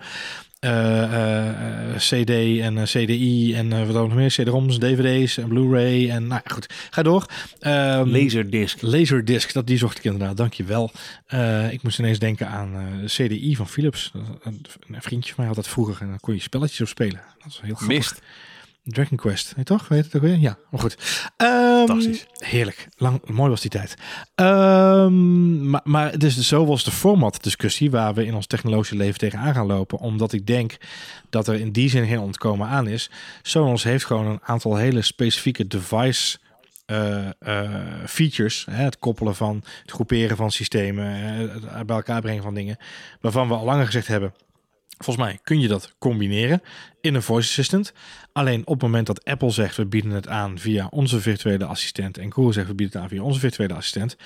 Eh, 0.65 1.03
eh, 1.03 1.93
eh, 1.93 1.97
CD 1.97 2.59
en 2.59 2.83
CDI 2.83 3.53
en 3.55 3.87
wat 3.87 3.95
ook 3.95 4.07
nog 4.07 4.17
meer, 4.17 4.29
CD-ROMs, 4.29 4.79
DVD's 4.79 5.37
en 5.37 5.47
Blu-ray 5.47 6.09
en 6.09 6.27
nou 6.27 6.41
ja, 6.43 6.53
goed, 6.53 6.73
ga 6.89 7.01
door. 7.01 7.25
Ehm, 7.59 8.09
Laserdisc. 8.09 8.81
Laserdisc, 8.81 9.53
dat 9.53 9.67
die 9.67 9.77
zocht 9.77 9.97
ik 9.97 10.03
inderdaad, 10.03 10.37
dankjewel. 10.37 10.91
Eh 11.25 11.71
ik 11.71 11.83
moest 11.83 11.99
ineens 11.99 12.19
denken 12.19 12.47
aan 12.47 12.99
CDI 13.05 13.55
van 13.55 13.67
Philips. 13.67 14.11
Een, 14.43 14.65
een 14.87 15.01
vriendje 15.01 15.33
van 15.33 15.35
mij 15.37 15.47
had 15.47 15.55
dat 15.55 15.67
vroeger 15.67 16.01
en 16.01 16.07
dan 16.07 16.19
kon 16.19 16.33
je 16.33 16.41
spelletjes 16.41 16.81
op 16.81 16.87
spelen. 16.87 17.21
Dat 17.33 17.43
was 17.43 17.61
heel 17.61 17.75
grappig. 17.75 17.97
Mist. 17.97 18.21
Dragon 18.87 19.17
Quest, 19.17 19.55
nee 19.55 19.65
toch? 19.65 19.87
Weet 19.87 20.05
het 20.05 20.15
ook 20.15 20.21
weer? 20.21 20.37
Ja, 20.37 20.57
maar 20.71 20.79
goed. 20.79 20.97
Ehm, 21.37 21.85
Fantastisch. 21.85 22.25
Heerlijk. 22.37 22.87
Lang, 22.97 23.21
mooi 23.25 23.49
was 23.49 23.61
die 23.61 23.69
tijd. 23.69 23.95
Ehm, 24.35 25.69
maar, 25.69 25.81
maar 25.83 26.11
het 26.11 26.23
is 26.23 26.35
dus 26.35 26.47
zo 26.47 26.65
was 26.65 26.83
de 26.83 26.91
format 26.91 27.43
discussie 27.43 27.91
waar 27.91 28.13
we 28.13 28.25
in 28.25 28.35
ons 28.35 28.47
technologische 28.47 28.95
leven 28.95 29.19
tegenaan 29.19 29.53
gaan 29.53 29.65
lopen. 29.65 29.99
Omdat 29.99 30.33
ik 30.33 30.47
denk 30.47 30.77
dat 31.29 31.47
er 31.47 31.59
in 31.59 31.71
die 31.71 31.89
zin 31.89 32.07
geen 32.07 32.19
ontkomen 32.19 32.67
aan 32.67 32.87
is. 32.87 33.09
Sonos 33.41 33.83
heeft 33.83 34.05
gewoon 34.05 34.25
een 34.25 34.43
aantal 34.43 34.75
hele 34.75 35.01
specifieke 35.01 35.67
device 35.67 36.37
eh, 36.85 37.27
eh, 37.39 38.05
features, 38.05 38.65
hè, 38.69 38.83
het 38.83 38.99
koppelen 38.99 39.35
van 39.35 39.63
het 39.81 39.91
groeperen 39.91 40.37
van 40.37 40.51
systemen, 40.51 41.15
eh, 41.15 41.73
het 41.73 41.85
bij 41.85 41.95
elkaar 41.95 42.21
brengen 42.21 42.43
van 42.43 42.53
dingen, 42.53 42.77
waarvan 43.21 43.47
we 43.47 43.53
al 43.53 43.65
langer 43.65 43.85
gezegd 43.85 44.07
hebben. 44.07 44.33
Volgens 44.97 45.25
mij 45.25 45.39
kun 45.43 45.59
je 45.59 45.67
dat 45.67 45.95
combineren 45.99 46.61
in 47.01 47.15
een 47.15 47.21
voice 47.21 47.47
assistant. 47.47 47.93
Alleen 48.31 48.61
op 48.61 48.73
het 48.73 48.81
moment 48.81 49.07
dat 49.07 49.25
Apple 49.25 49.51
zegt 49.51 49.75
we 49.77 49.85
bieden 49.85 50.11
het 50.11 50.27
aan 50.27 50.59
via 50.59 50.87
onze 50.89 51.21
virtuele 51.21 51.65
assistent 51.65 52.17
en 52.17 52.33
Google 52.33 52.53
zegt 52.53 52.67
we 52.67 52.75
bieden 52.75 52.95
het 52.95 53.03
aan 53.03 53.17
via 53.17 53.23
onze 53.23 53.39
virtuele 53.39 53.73
assistent, 53.73 54.17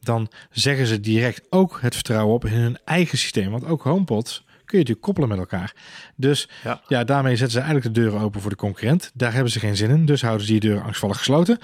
dan 0.00 0.30
zeggen 0.50 0.86
ze 0.86 1.00
direct 1.00 1.46
ook 1.50 1.78
het 1.80 1.94
vertrouwen 1.94 2.34
op 2.34 2.44
in 2.44 2.52
hun 2.52 2.78
eigen 2.84 3.18
systeem. 3.18 3.50
Want 3.50 3.64
ook 3.64 3.82
HomePod 3.82 4.42
kun 4.46 4.78
je 4.78 4.84
natuurlijk 4.84 5.00
koppelen 5.00 5.28
met 5.28 5.38
elkaar. 5.38 5.74
Dus 6.16 6.48
ja. 6.64 6.82
Ja. 6.88 7.04
daarmee 7.04 7.36
zetten 7.36 7.60
ze 7.60 7.60
eigenlijk 7.64 7.94
de 7.94 8.00
deuren 8.00 8.20
open 8.20 8.40
voor 8.40 8.50
de 8.50 8.56
concurrent. 8.56 9.10
Daar 9.14 9.32
hebben 9.32 9.52
ze 9.52 9.58
geen 9.58 9.76
zin 9.76 9.90
in, 9.90 10.06
dus 10.06 10.22
houden 10.22 10.46
ze 10.46 10.52
die 10.52 10.60
deuren 10.60 10.82
angstvallig 10.82 11.16
gesloten. 11.16 11.58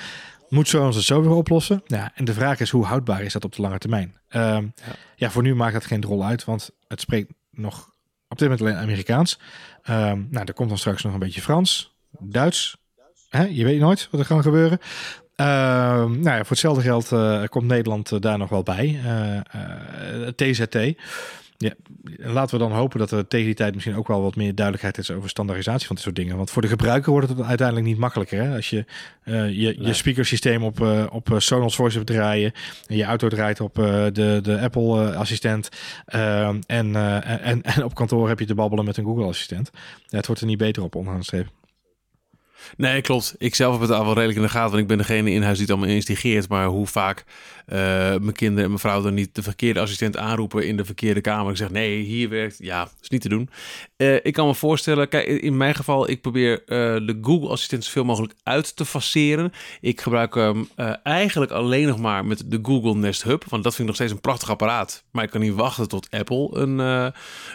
Moet 0.49 0.69
zo 0.69 0.87
ons 0.87 0.97
het 0.97 1.05
zo 1.05 1.23
weer 1.23 1.31
oplossen. 1.31 1.83
Ja, 1.87 2.13
en 2.15 2.25
de 2.25 2.33
vraag 2.33 2.61
is 2.61 2.71
hoe 2.71 2.85
houdbaar 2.85 3.23
is 3.23 3.33
dat 3.33 3.45
op 3.45 3.55
de 3.55 3.63
lange 3.63 3.79
termijn? 3.79 4.17
Ehm, 4.29 4.67
ja. 5.17 5.31
voor 5.31 5.43
nu 5.43 5.55
maakt 5.55 5.73
dat 5.73 5.87
geen 5.87 6.05
rol 6.05 6.25
uit, 6.25 6.45
want 6.45 6.71
het 6.89 7.01
spreekt 7.01 7.33
nog 7.51 7.92
op 8.33 8.39
dit 8.39 8.49
moment 8.49 8.61
alleen 8.61 8.83
Amerikaans. 8.83 9.39
Ehm, 9.83 10.23
nou, 10.31 10.47
er 10.47 10.55
komt 10.55 10.69
dan 10.69 10.79
straks 10.79 11.03
nog 11.03 11.13
een 11.13 11.19
beetje 11.19 11.41
Frans, 11.41 11.95
Duits. 12.19 12.77
Hè? 13.29 13.45
Je 13.45 13.65
weet 13.65 13.81
nooit 13.81 14.09
wat 14.11 14.21
er 14.21 14.27
kan 14.27 14.43
gebeuren. 14.43 14.79
Ehm, 15.37 16.11
nou 16.11 16.37
ja, 16.37 16.39
voor 16.39 16.47
hetzelfde 16.49 16.83
geld 16.83 17.13
eh, 17.13 17.43
komt 17.45 17.67
Nederland 17.67 18.13
eh, 18.13 18.21
daar 18.21 18.39
nog 18.39 18.49
wel 18.49 18.63
bij. 18.63 19.01
Eh, 19.05 19.37
eh, 19.37 20.29
TZT. 20.37 20.77
Ja, 21.63 21.75
en 22.19 22.33
laten 22.33 22.59
we 22.59 22.65
dan 22.65 22.73
hopen 22.73 22.99
dat 22.99 23.11
er 23.11 23.29
tegen 23.29 23.47
die 23.47 23.55
tijd 23.55 23.75
misschien 23.75 23.97
ook 23.97 24.09
wel 24.09 24.23
wat 24.23 24.37
meer 24.37 24.55
duidelijkheid 24.55 24.99
is 24.99 25.11
over 25.11 25.29
standaardisatie 25.29 25.87
van 25.87 25.95
dit 25.95 26.05
soort 26.05 26.17
dingen. 26.17 26.37
Want 26.37 26.51
voor 26.51 26.63
de 26.63 26.69
gebruiker 26.69 27.13
wordt 27.13 27.29
het 27.29 27.41
uiteindelijk 27.41 27.87
niet 27.87 27.99
makkelijker. 27.99 28.43
Hè? 28.43 28.55
Als 28.55 28.71
je 28.71 28.85
eh, 29.25 29.49
je, 29.49 29.77
je 29.79 29.93
speakersysteem 29.93 30.65
op, 30.65 30.81
eh, 30.81 31.07
op 31.11 31.33
eh, 31.33 31.39
Sonos 31.39 31.75
Voice 31.75 31.97
hebt 31.97 32.11
draaien 32.11 32.53
en 32.87 32.97
je 32.97 33.05
auto 33.05 33.29
draait 33.29 33.61
op 33.61 33.75
de, 33.75 34.39
de 34.43 34.61
Apple 34.61 35.17
assistent 35.17 35.69
ehm, 36.07 36.61
en, 36.67 36.97
en, 37.23 37.63
en 37.63 37.85
op 37.85 37.95
kantoor 37.95 38.29
heb 38.29 38.39
je 38.39 38.47
te 38.47 38.55
babbelen 38.55 38.85
met 38.85 38.97
een 38.97 39.05
Google 39.05 39.27
assistent. 39.27 39.71
Ja, 40.07 40.17
het 40.17 40.27
wordt 40.27 40.41
er 40.41 40.47
niet 40.47 40.59
beter 40.59 40.83
op 40.83 40.95
onderaan 40.95 41.23
streep. 41.23 41.47
Nee, 42.77 43.01
klopt. 43.01 43.35
Ik 43.39 43.55
zelf 43.55 43.73
heb 43.73 43.81
het 43.81 43.91
al 43.91 44.05
wel 44.05 44.15
redelijk 44.15 44.39
in 44.39 44.45
de 44.45 44.49
gaten. 44.49 44.71
Want 44.71 44.83
ik 44.83 44.89
ben 44.89 44.99
degene 44.99 45.31
in 45.31 45.43
huis 45.43 45.59
die 45.59 45.67
het 45.67 45.77
allemaal 45.77 45.95
instigeert. 45.95 46.49
Maar 46.49 46.67
hoe 46.67 46.87
vaak 46.87 47.25
eh, 47.67 47.79
mijn 48.21 48.33
kinderen 48.33 48.63
en 48.63 48.69
mijn 48.69 48.79
vrouw 48.79 49.03
dan 49.03 49.15
niet 49.15 49.35
de 49.35 49.43
verkeerde 49.43 49.81
assistent 49.81 50.17
aanroepen 50.17 50.67
in 50.67 50.77
de 50.77 50.85
verkeerde 50.85 51.21
kamer. 51.21 51.51
Ik 51.51 51.57
zeg 51.57 51.71
nee, 51.71 52.03
hier 52.03 52.29
werkt. 52.29 52.57
Ja, 52.59 52.89
is 53.01 53.09
niet 53.09 53.21
te 53.21 53.29
doen. 53.29 53.51
Eh, 53.97 54.15
ik 54.15 54.33
kan 54.33 54.47
me 54.47 54.55
voorstellen, 54.55 55.09
kijk, 55.09 55.27
in 55.27 55.57
mijn 55.57 55.75
geval, 55.75 56.11
ik 56.11 56.21
probeer 56.21 56.59
eh, 56.61 56.67
de 57.07 57.19
Google 57.23 57.49
Assistent 57.49 57.85
zoveel 57.85 58.05
mogelijk 58.05 58.35
uit 58.43 58.77
te 58.77 58.85
faceren. 58.85 59.53
Ik 59.81 60.01
gebruik 60.01 60.35
hem 60.35 60.69
eigenlijk 61.03 61.53
alleen 61.53 61.87
nog 61.87 61.99
maar 61.99 62.25
met 62.25 62.43
de 62.47 62.59
Google 62.63 62.95
Nest 62.95 63.23
Hub. 63.23 63.45
Want 63.49 63.63
dat 63.63 63.75
vind 63.75 63.79
ik 63.83 63.87
nog 63.87 63.95
steeds 63.95 64.13
een 64.13 64.21
prachtig 64.21 64.51
apparaat. 64.51 65.05
Maar 65.11 65.25
ik 65.25 65.31
kan 65.31 65.41
niet 65.41 65.55
wachten 65.55 65.89
tot 65.89 66.11
Apple 66.11 66.49
een, 66.53 67.13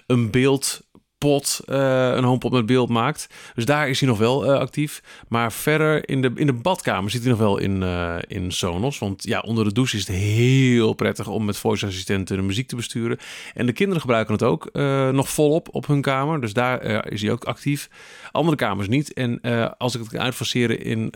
een 0.08 0.32
beeld 0.32 0.87
pot, 1.18 1.59
eh, 1.65 2.11
een 2.15 2.24
HomePod 2.24 2.51
met 2.51 2.65
beeld 2.65 2.89
maakt. 2.89 3.30
Dus 3.55 3.65
daar 3.65 3.89
is 3.89 3.99
hij 3.99 4.09
nog 4.09 4.18
wel 4.18 4.45
eh, 4.45 4.59
actief. 4.59 5.03
Maar 5.28 5.51
verder 5.51 6.09
in 6.09 6.22
de, 6.22 6.32
in 6.36 6.45
de 6.45 6.53
badkamer 6.53 7.11
zit 7.11 7.22
hij 7.22 7.30
nog 7.30 7.39
wel 7.39 7.57
in, 7.57 7.84
eh, 7.84 8.15
in 8.28 8.51
Sonos. 8.51 8.99
Want 8.99 9.24
ja, 9.24 9.39
onder 9.39 9.63
de 9.63 9.74
douche 9.74 9.97
is 9.97 10.07
het 10.07 10.15
heel 10.15 10.93
prettig 10.93 11.28
om 11.28 11.45
met 11.45 11.57
voice 11.57 11.86
assistenten 11.86 12.36
de 12.36 12.41
muziek 12.41 12.68
te 12.68 12.76
besturen. 12.76 13.18
En 13.53 13.65
de 13.65 13.74
kinderen 13.74 14.01
gebruiken 14.01 14.34
het 14.34 14.43
ook 14.43 14.70
nog 15.11 15.30
volop 15.30 15.68
op 15.72 15.88
hun 15.88 16.01
kamer. 16.01 16.41
Dus 16.41 16.53
daar 16.53 17.07
is 17.11 17.22
hij 17.22 17.32
ook 17.32 17.43
actief. 17.43 17.89
Andere 18.32 18.57
kamers 18.57 18.88
niet. 18.88 19.13
En 19.13 19.41
als 19.78 19.95
ik 19.95 20.01
het 20.01 20.09
kan 20.09 20.20
uitfaceren 20.20 20.82
in 20.84 21.13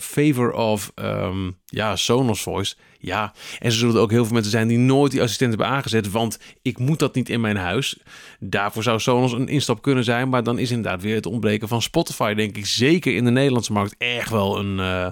favor 0.00 0.52
of 0.52 0.92
ehm, 0.94 1.50
ja, 1.64 1.96
Sonos 1.96 2.42
Voice. 2.42 2.74
Ja, 3.04 3.32
en 3.58 3.72
ze 3.72 3.78
zullen 3.78 4.00
ook 4.00 4.10
heel 4.10 4.24
veel 4.24 4.32
mensen 4.34 4.50
zijn 4.52 4.68
die 4.68 4.78
nooit 4.78 5.10
die 5.12 5.22
assistent 5.22 5.50
hebben 5.50 5.68
aangezet. 5.68 6.10
Want 6.10 6.38
ik 6.62 6.78
moet 6.78 6.98
dat 6.98 7.14
niet 7.14 7.28
in 7.28 7.40
mijn 7.40 7.56
huis. 7.56 7.96
Daarvoor 8.40 8.82
zou 8.82 9.00
Sonos 9.00 9.32
een 9.32 9.48
instap 9.48 9.82
kunnen 9.82 10.04
zijn. 10.04 10.28
Maar 10.28 10.42
dan 10.42 10.58
is 10.58 10.70
inderdaad 10.70 11.02
weer 11.02 11.14
het 11.14 11.26
ontbreken 11.26 11.68
van 11.68 11.82
Spotify, 11.82 12.34
denk 12.34 12.56
ik, 12.56 12.66
zeker 12.66 13.14
in 13.14 13.24
de 13.24 13.30
Nederlandse 13.30 13.72
markt, 13.72 13.94
echt 13.98 14.30
wel 14.30 14.58
een, 14.58 14.80
eh, 14.80 15.06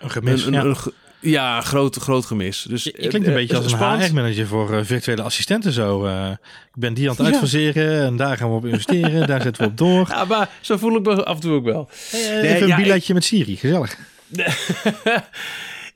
Een 0.00 0.10
gemis. 0.10 0.44
een, 0.44 0.54
een, 0.54 0.64
ja. 0.64 0.70
een 0.74 0.92
ja, 1.20 1.60
groot, 1.60 1.96
groot 1.96 2.24
gemis. 2.26 2.62
Dus, 2.68 2.84
Je 2.84 2.90
klinkt 2.92 3.14
een 3.14 3.24
eh, 3.26 3.32
beetje 3.34 3.56
als 3.56 3.72
een. 3.72 3.78
HR-manager 3.78 4.46
voor 4.46 4.74
eh, 4.74 4.84
virtuele 4.84 5.22
assistenten 5.22 5.72
zo. 5.72 6.04
eh. 6.04 6.30
ik 6.74 6.80
ben 6.80 6.94
die 6.94 7.04
aan 7.10 7.16
het 7.16 7.26
Ja. 7.26 7.32
uitfaseren 7.32 8.04
en 8.06 8.16
daar 8.16 8.36
gaan 8.36 8.48
we 8.50 8.54
op 8.56 8.66
investeren. 8.66 9.26
daar 9.26 9.42
zetten 9.42 9.62
we 9.64 9.68
op 9.70 9.76
door. 9.78 10.08
Ja, 10.14 10.24
maar 10.24 10.50
zo 10.60 10.76
voel 10.76 10.96
ik 10.96 11.02
me 11.06 11.24
af 11.24 11.34
en 11.34 11.40
toe 11.40 11.52
ook 11.54 11.64
wel. 11.64 11.88
Hey, 12.10 12.20
eh, 12.24 12.30
Nee, 12.42 12.50
even 12.50 12.62
een 12.62 12.68
ja, 12.68 12.76
biletje 12.76 13.14
met 13.14 13.24
Siri, 13.24 13.56
gezellig. 13.56 13.98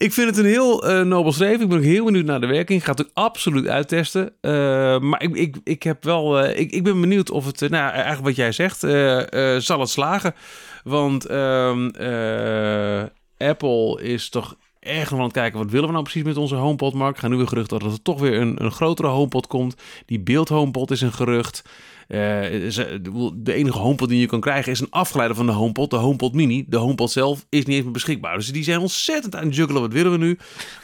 ik 0.00 0.12
vind 0.12 0.28
het 0.28 0.38
een 0.38 0.50
heel 0.50 0.88
eh, 0.88 1.00
nobel 1.00 1.32
streven. 1.32 1.60
Ik 1.60 1.68
ben 1.68 1.78
ook 1.78 1.84
heel 1.84 2.04
benieuwd 2.04 2.24
naar 2.24 2.40
de 2.40 2.46
werking. 2.46 2.78
Ik 2.78 2.84
ga 2.84 2.90
het 2.90 3.00
ook 3.00 3.10
absoluut 3.14 3.66
uittesten. 3.66 4.32
Eh, 4.40 4.98
maar 4.98 5.22
ik, 5.22 5.36
ik, 5.36 5.56
ik 5.64 5.82
heb 5.82 6.04
wel. 6.04 6.40
eh, 6.40 6.60
ik, 6.60 6.70
ik 6.70 6.84
ben 6.84 7.00
benieuwd 7.00 7.30
of 7.30 7.46
het. 7.46 7.60
nou, 7.60 7.90
eigenlijk 7.92 8.24
wat 8.24 8.36
jij 8.36 8.52
zegt. 8.52 8.78
zal 9.64 9.80
het 9.80 9.88
slagen? 9.88 10.34
Want 10.84 11.26
ehm, 11.26 11.88
eh, 11.88 13.02
Apple 13.48 14.02
is 14.02 14.28
toch 14.28 14.56
echt 14.80 15.10
nog 15.10 15.18
aan 15.18 15.24
het 15.24 15.34
kijken. 15.34 15.58
Wat 15.58 15.70
willen 15.70 15.86
we 15.86 15.92
nou 15.92 16.04
precies 16.04 16.22
met 16.22 16.36
onze 16.36 16.54
HomePod, 16.54 16.94
Mark? 16.94 17.14
Ik 17.14 17.20
ga 17.20 17.28
nu 17.28 17.36
weer 17.36 17.48
gerucht 17.48 17.70
dat 17.70 17.82
er 17.82 18.02
toch 18.02 18.20
weer 18.20 18.40
een, 18.40 18.64
een 18.64 18.72
grotere 18.72 19.08
HomePod 19.08 19.46
komt. 19.46 19.74
Die 20.06 20.20
beeld 20.20 20.48
HomePod 20.48 20.90
is 20.90 21.00
een 21.00 21.12
gerucht. 21.12 21.62
Eh, 22.10 22.18
de 23.34 23.52
enige 23.52 23.78
HomePod 23.78 24.08
die 24.08 24.20
je 24.20 24.26
kan 24.26 24.40
krijgen 24.40 24.72
is 24.72 24.80
een 24.80 24.90
afgeleider 24.90 25.36
van 25.36 25.46
de 25.46 25.52
HomePod, 25.52 25.90
de 25.90 25.96
HomePod 25.96 26.34
Mini. 26.34 26.64
De 26.68 26.76
HomePod 26.76 27.10
zelf 27.10 27.46
is 27.48 27.58
niet 27.58 27.74
eens 27.74 27.82
meer 27.82 27.92
beschikbaar. 27.92 28.36
Dus 28.36 28.52
die 28.52 28.64
zijn 28.64 28.78
ontzettend 28.78 29.36
aan 29.36 29.44
het 29.44 29.56
juggelen. 29.56 29.82
Wat 29.82 29.92
willen 29.92 30.12
we 30.12 30.18
nu? 30.18 30.38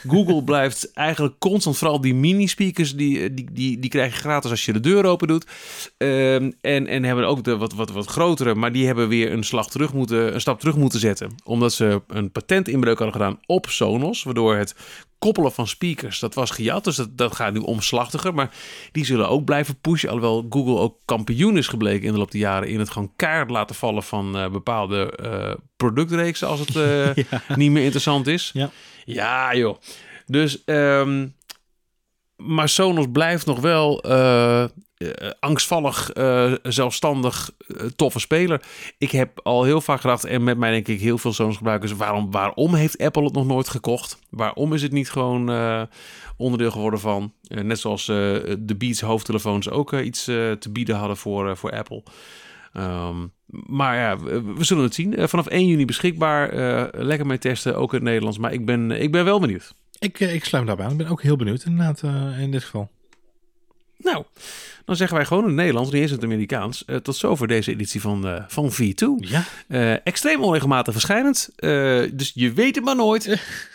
Google 0.07 0.43
blijft 0.51 0.93
eigenlijk 0.93 1.35
constant, 1.39 1.77
vooral 1.77 2.01
die 2.01 2.13
mini-speakers, 2.13 2.95
die, 2.95 3.33
die, 3.33 3.47
die, 3.51 3.79
die 3.79 3.89
krijg 3.89 4.13
je 4.13 4.19
gratis 4.19 4.51
als 4.51 4.65
je 4.65 4.73
de 4.73 4.79
deur 4.79 5.05
open 5.05 5.27
doet. 5.27 5.45
Ehm, 5.97 6.51
en, 6.61 6.87
en 6.87 7.03
hebben 7.03 7.27
ook 7.27 7.43
de 7.43 7.57
wat, 7.57 7.73
wat, 7.73 7.91
wat 7.91 8.05
grotere, 8.05 8.55
maar 8.55 8.71
die 8.71 8.85
hebben 8.85 9.07
weer 9.07 9.31
een, 9.31 9.43
slag 9.43 9.69
terug 9.69 9.93
moeten, 9.93 10.33
een 10.33 10.41
stap 10.41 10.59
terug 10.59 10.75
moeten 10.75 10.99
zetten. 10.99 11.35
Omdat 11.43 11.73
ze 11.73 12.01
een 12.07 12.31
patentinbreuk 12.31 12.97
hadden 12.97 13.21
gedaan 13.21 13.39
op 13.45 13.65
Sonos, 13.69 14.23
waardoor 14.23 14.55
het 14.55 14.75
koppelen 15.19 15.51
van 15.51 15.67
speakers, 15.67 16.19
dat 16.19 16.33
was 16.33 16.51
gejat. 16.51 16.83
Dus 16.83 16.95
dat, 16.95 17.17
dat 17.17 17.35
gaat 17.35 17.53
nu 17.53 17.59
omslachtiger. 17.59 18.33
Maar 18.33 18.49
die 18.91 19.05
zullen 19.05 19.29
ook 19.29 19.45
blijven 19.45 19.79
pushen. 19.81 20.09
Alhoewel 20.09 20.45
Google 20.49 20.77
ook 20.77 20.99
kampioen 21.05 21.57
is 21.57 21.67
gebleken 21.67 22.07
in 22.07 22.11
de 22.11 22.17
loop 22.17 22.31
der 22.31 22.39
jaren... 22.41 22.69
in 22.69 22.79
het 22.79 22.89
gewoon 22.89 23.11
kaart 23.15 23.49
laten 23.49 23.75
vallen 23.75 24.03
van 24.03 24.37
eh, 24.37 24.49
bepaalde 24.49 25.11
eh, 25.11 25.53
productreeksen... 25.75 26.47
als 26.47 26.59
het 26.59 26.75
eh, 26.75 27.23
niet 27.57 27.71
meer 27.71 27.83
interessant 27.83 28.27
is. 28.27 28.51
Ja. 28.53 28.69
Ja, 29.05 29.55
joh. 29.55 29.77
Dus, 30.25 30.63
ehm, 30.63 31.27
maar 32.35 32.69
Sonos 32.69 33.05
blijft 33.11 33.45
nog 33.45 33.59
wel 33.59 34.01
eh, 34.97 35.29
angstvallig, 35.39 36.11
eh, 36.11 36.53
zelfstandig, 36.63 37.51
eh, 37.67 37.85
toffe 37.95 38.19
speler. 38.19 38.61
Ik 38.97 39.11
heb 39.11 39.39
al 39.43 39.63
heel 39.63 39.81
vaak 39.81 40.01
gedacht, 40.01 40.25
en 40.25 40.43
met 40.43 40.57
mij 40.57 40.71
denk 40.71 40.87
ik 40.87 40.99
heel 40.99 41.17
veel 41.17 41.33
Sonos 41.33 41.57
gebruikers, 41.57 41.91
waarom, 41.91 42.31
waarom 42.31 42.73
heeft 42.73 42.97
Apple 42.97 43.23
het 43.23 43.33
nog 43.33 43.45
nooit 43.45 43.69
gekocht? 43.69 44.19
Waarom 44.29 44.73
is 44.73 44.81
het 44.81 44.91
niet 44.91 45.09
gewoon 45.09 45.49
onderdeel 46.37 46.71
geworden 46.71 46.99
van, 46.99 47.33
net 47.47 47.79
zoals 47.79 48.05
de 48.05 48.75
Beats 48.77 49.01
hoofdtelefoons 49.01 49.69
ook 49.69 49.93
iets 49.93 50.23
te 50.23 50.69
bieden 50.71 50.95
hadden 50.95 51.17
voor, 51.17 51.57
voor 51.57 51.71
Apple. 51.71 52.03
Ehm, 52.73 53.15
maar 53.65 53.95
ja, 53.95 54.19
we, 54.19 54.63
zullen 54.63 54.83
het 54.83 54.93
zien. 54.93 55.29
Vanaf 55.29 55.47
1 55.47 55.67
juni 55.67 55.85
beschikbaar. 55.85 56.53
Lekker 57.03 57.27
mee 57.27 57.37
testen, 57.37 57.75
ook 57.75 57.89
in 57.91 57.95
het 57.95 58.07
Nederlands. 58.07 58.37
Maar 58.37 58.53
ik 58.53 58.65
ben, 58.65 58.91
ik 58.91 59.11
ben 59.11 59.25
wel 59.25 59.39
benieuwd. 59.39 59.73
Ik, 59.99 60.19
ik 60.19 60.45
sluit 60.45 60.67
daarbij 60.67 60.85
aan. 60.85 60.91
Ik 60.91 60.97
ben 60.97 61.07
ook 61.07 61.21
heel 61.21 61.35
benieuwd 61.35 61.63
inderdaad 61.63 62.03
in 62.39 62.51
dit 62.51 62.63
geval. 62.63 62.89
Nou, 63.97 64.23
dan 64.85 64.95
zeggen 64.95 65.17
wij 65.17 65.25
gewoon 65.25 65.43
in 65.43 65.49
het 65.49 65.57
Nederlands, 65.57 65.91
niet 65.91 66.01
eens 66.01 66.09
in 66.11 66.15
het 66.17 66.25
Amerikaans. 66.25 66.85
eh, 66.85 66.95
tot 66.95 67.15
zover 67.15 67.47
deze 67.47 67.71
editie 67.71 68.01
van, 68.01 68.27
eh, 68.27 68.43
van 68.47 68.71
V2. 68.71 69.15
Ja, 69.19 69.43
Eh, 69.67 69.93
extreem 70.07 70.41
onregelmatig 70.43 70.93
verschijnend. 70.93 71.49
Dus 72.17 72.31
je 72.33 72.53
weet 72.53 72.75
het 72.75 72.83
maar 72.83 72.95
nooit. 72.95 73.23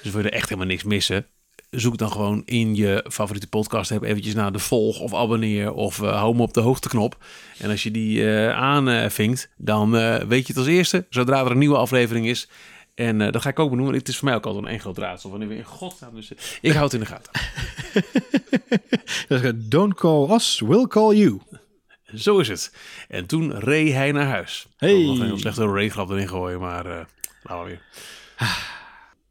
Dus 0.02 0.12
wil 0.12 0.20
je 0.22 0.28
er 0.28 0.32
echt 0.34 0.48
helemaal 0.48 0.66
niks 0.70 0.82
missen. 0.82 1.26
Zoek 1.70 1.96
dan 1.98 2.10
gewoon 2.12 2.42
in 2.44 2.74
je 2.74 3.04
favoriete 3.10 3.48
podcast. 3.48 3.90
Heb 3.90 4.02
eventjes 4.02 4.34
naar 4.34 4.52
de 4.52 4.58
volg 4.58 5.00
of 5.00 5.14
abonneer 5.14 5.72
of 5.72 5.96
hou 5.96 6.36
me 6.36 6.42
op 6.42 6.54
de 6.54 6.60
hoogte 6.60 6.88
knop. 6.88 7.24
En 7.58 7.70
als 7.70 7.82
je 7.82 7.90
die 7.90 8.30
eh 8.30 8.50
aanvinkt, 8.56 9.50
dan 9.56 9.90
weet 10.28 10.46
je 10.46 10.52
het 10.52 10.56
als 10.56 10.66
eerste. 10.66 11.06
Zodra 11.10 11.44
er 11.44 11.50
een 11.50 11.58
nieuwe 11.58 11.76
aflevering 11.76 12.26
is. 12.26 12.48
En 13.06 13.20
eh, 13.20 13.32
dat 13.32 13.42
ga 13.42 13.48
ik 13.48 13.58
ook 13.58 13.70
benoemen. 13.70 13.94
Het 13.94 14.08
is 14.08 14.16
voor 14.16 14.28
mij 14.28 14.34
ook 14.36 14.46
altijd 14.46 14.66
een 14.66 14.80
groot 14.80 14.98
raadsel. 14.98 15.30
Wanneer 15.30 15.48
we 15.48 15.56
in 15.56 15.64
godsnaam 15.64 16.14
dus... 16.14 16.32
Ik 16.60 16.72
hou 16.72 16.84
het 16.84 16.92
in 16.92 17.00
de 17.00 17.06
gaten. 17.06 17.32
eh, 19.44 19.50
don't 19.54 19.94
call 19.94 20.30
us, 20.30 20.60
we'll 20.60 20.86
call 20.86 21.14
you. 21.14 21.40
Zo 22.14 22.38
is 22.38 22.48
het. 22.48 22.72
En 23.08 23.26
toen 23.26 23.58
reed 23.58 23.92
hij 23.92 24.12
naar 24.12 24.26
huis. 24.26 24.66
Hey. 24.76 25.00
Ik 25.00 25.06
nog 25.06 25.18
een 25.18 25.26
heel 25.26 25.38
slechte 25.38 25.66
Ray-grap 25.66 26.10
erin 26.10 26.28
gooien, 26.28 26.60
maar 26.60 26.86
eh 26.86 27.04
we 27.42 27.64
weer. 27.64 27.82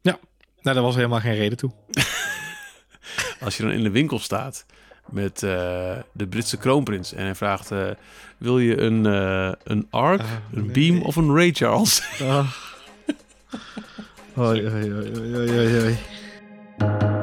Ja, 0.00 0.18
nou, 0.62 0.76
daar 0.76 0.84
was 0.84 0.94
helemaal 0.94 1.20
geen 1.20 1.34
reden 1.34 1.58
toe. 1.58 1.72
Als 3.44 3.56
je 3.56 3.62
dan 3.62 3.72
in 3.72 3.82
de 3.82 3.90
winkel 3.90 4.18
staat 4.18 4.66
met 5.10 5.42
eh, 5.42 5.96
de 6.12 6.26
Britse 6.28 6.56
kroonprins 6.56 7.12
en 7.12 7.24
hij 7.24 7.34
vraagt: 7.34 7.70
eh, 7.70 7.90
Wil 8.38 8.58
je 8.58 8.80
een, 8.80 9.06
eh, 9.06 9.52
een 9.64 9.86
ARC, 9.90 10.20
Ah, 10.20 10.26
een. 10.52 10.72
Beam 10.72 11.02
of 11.02 11.16
een 11.16 11.34
Ray 11.34 11.52
Charles? 11.52 12.02
Oj, 14.36 14.58
oj, 14.66 14.92
oj, 14.92 15.08
oj, 15.36 15.58
oj, 15.60 15.96
oj. 16.80 17.21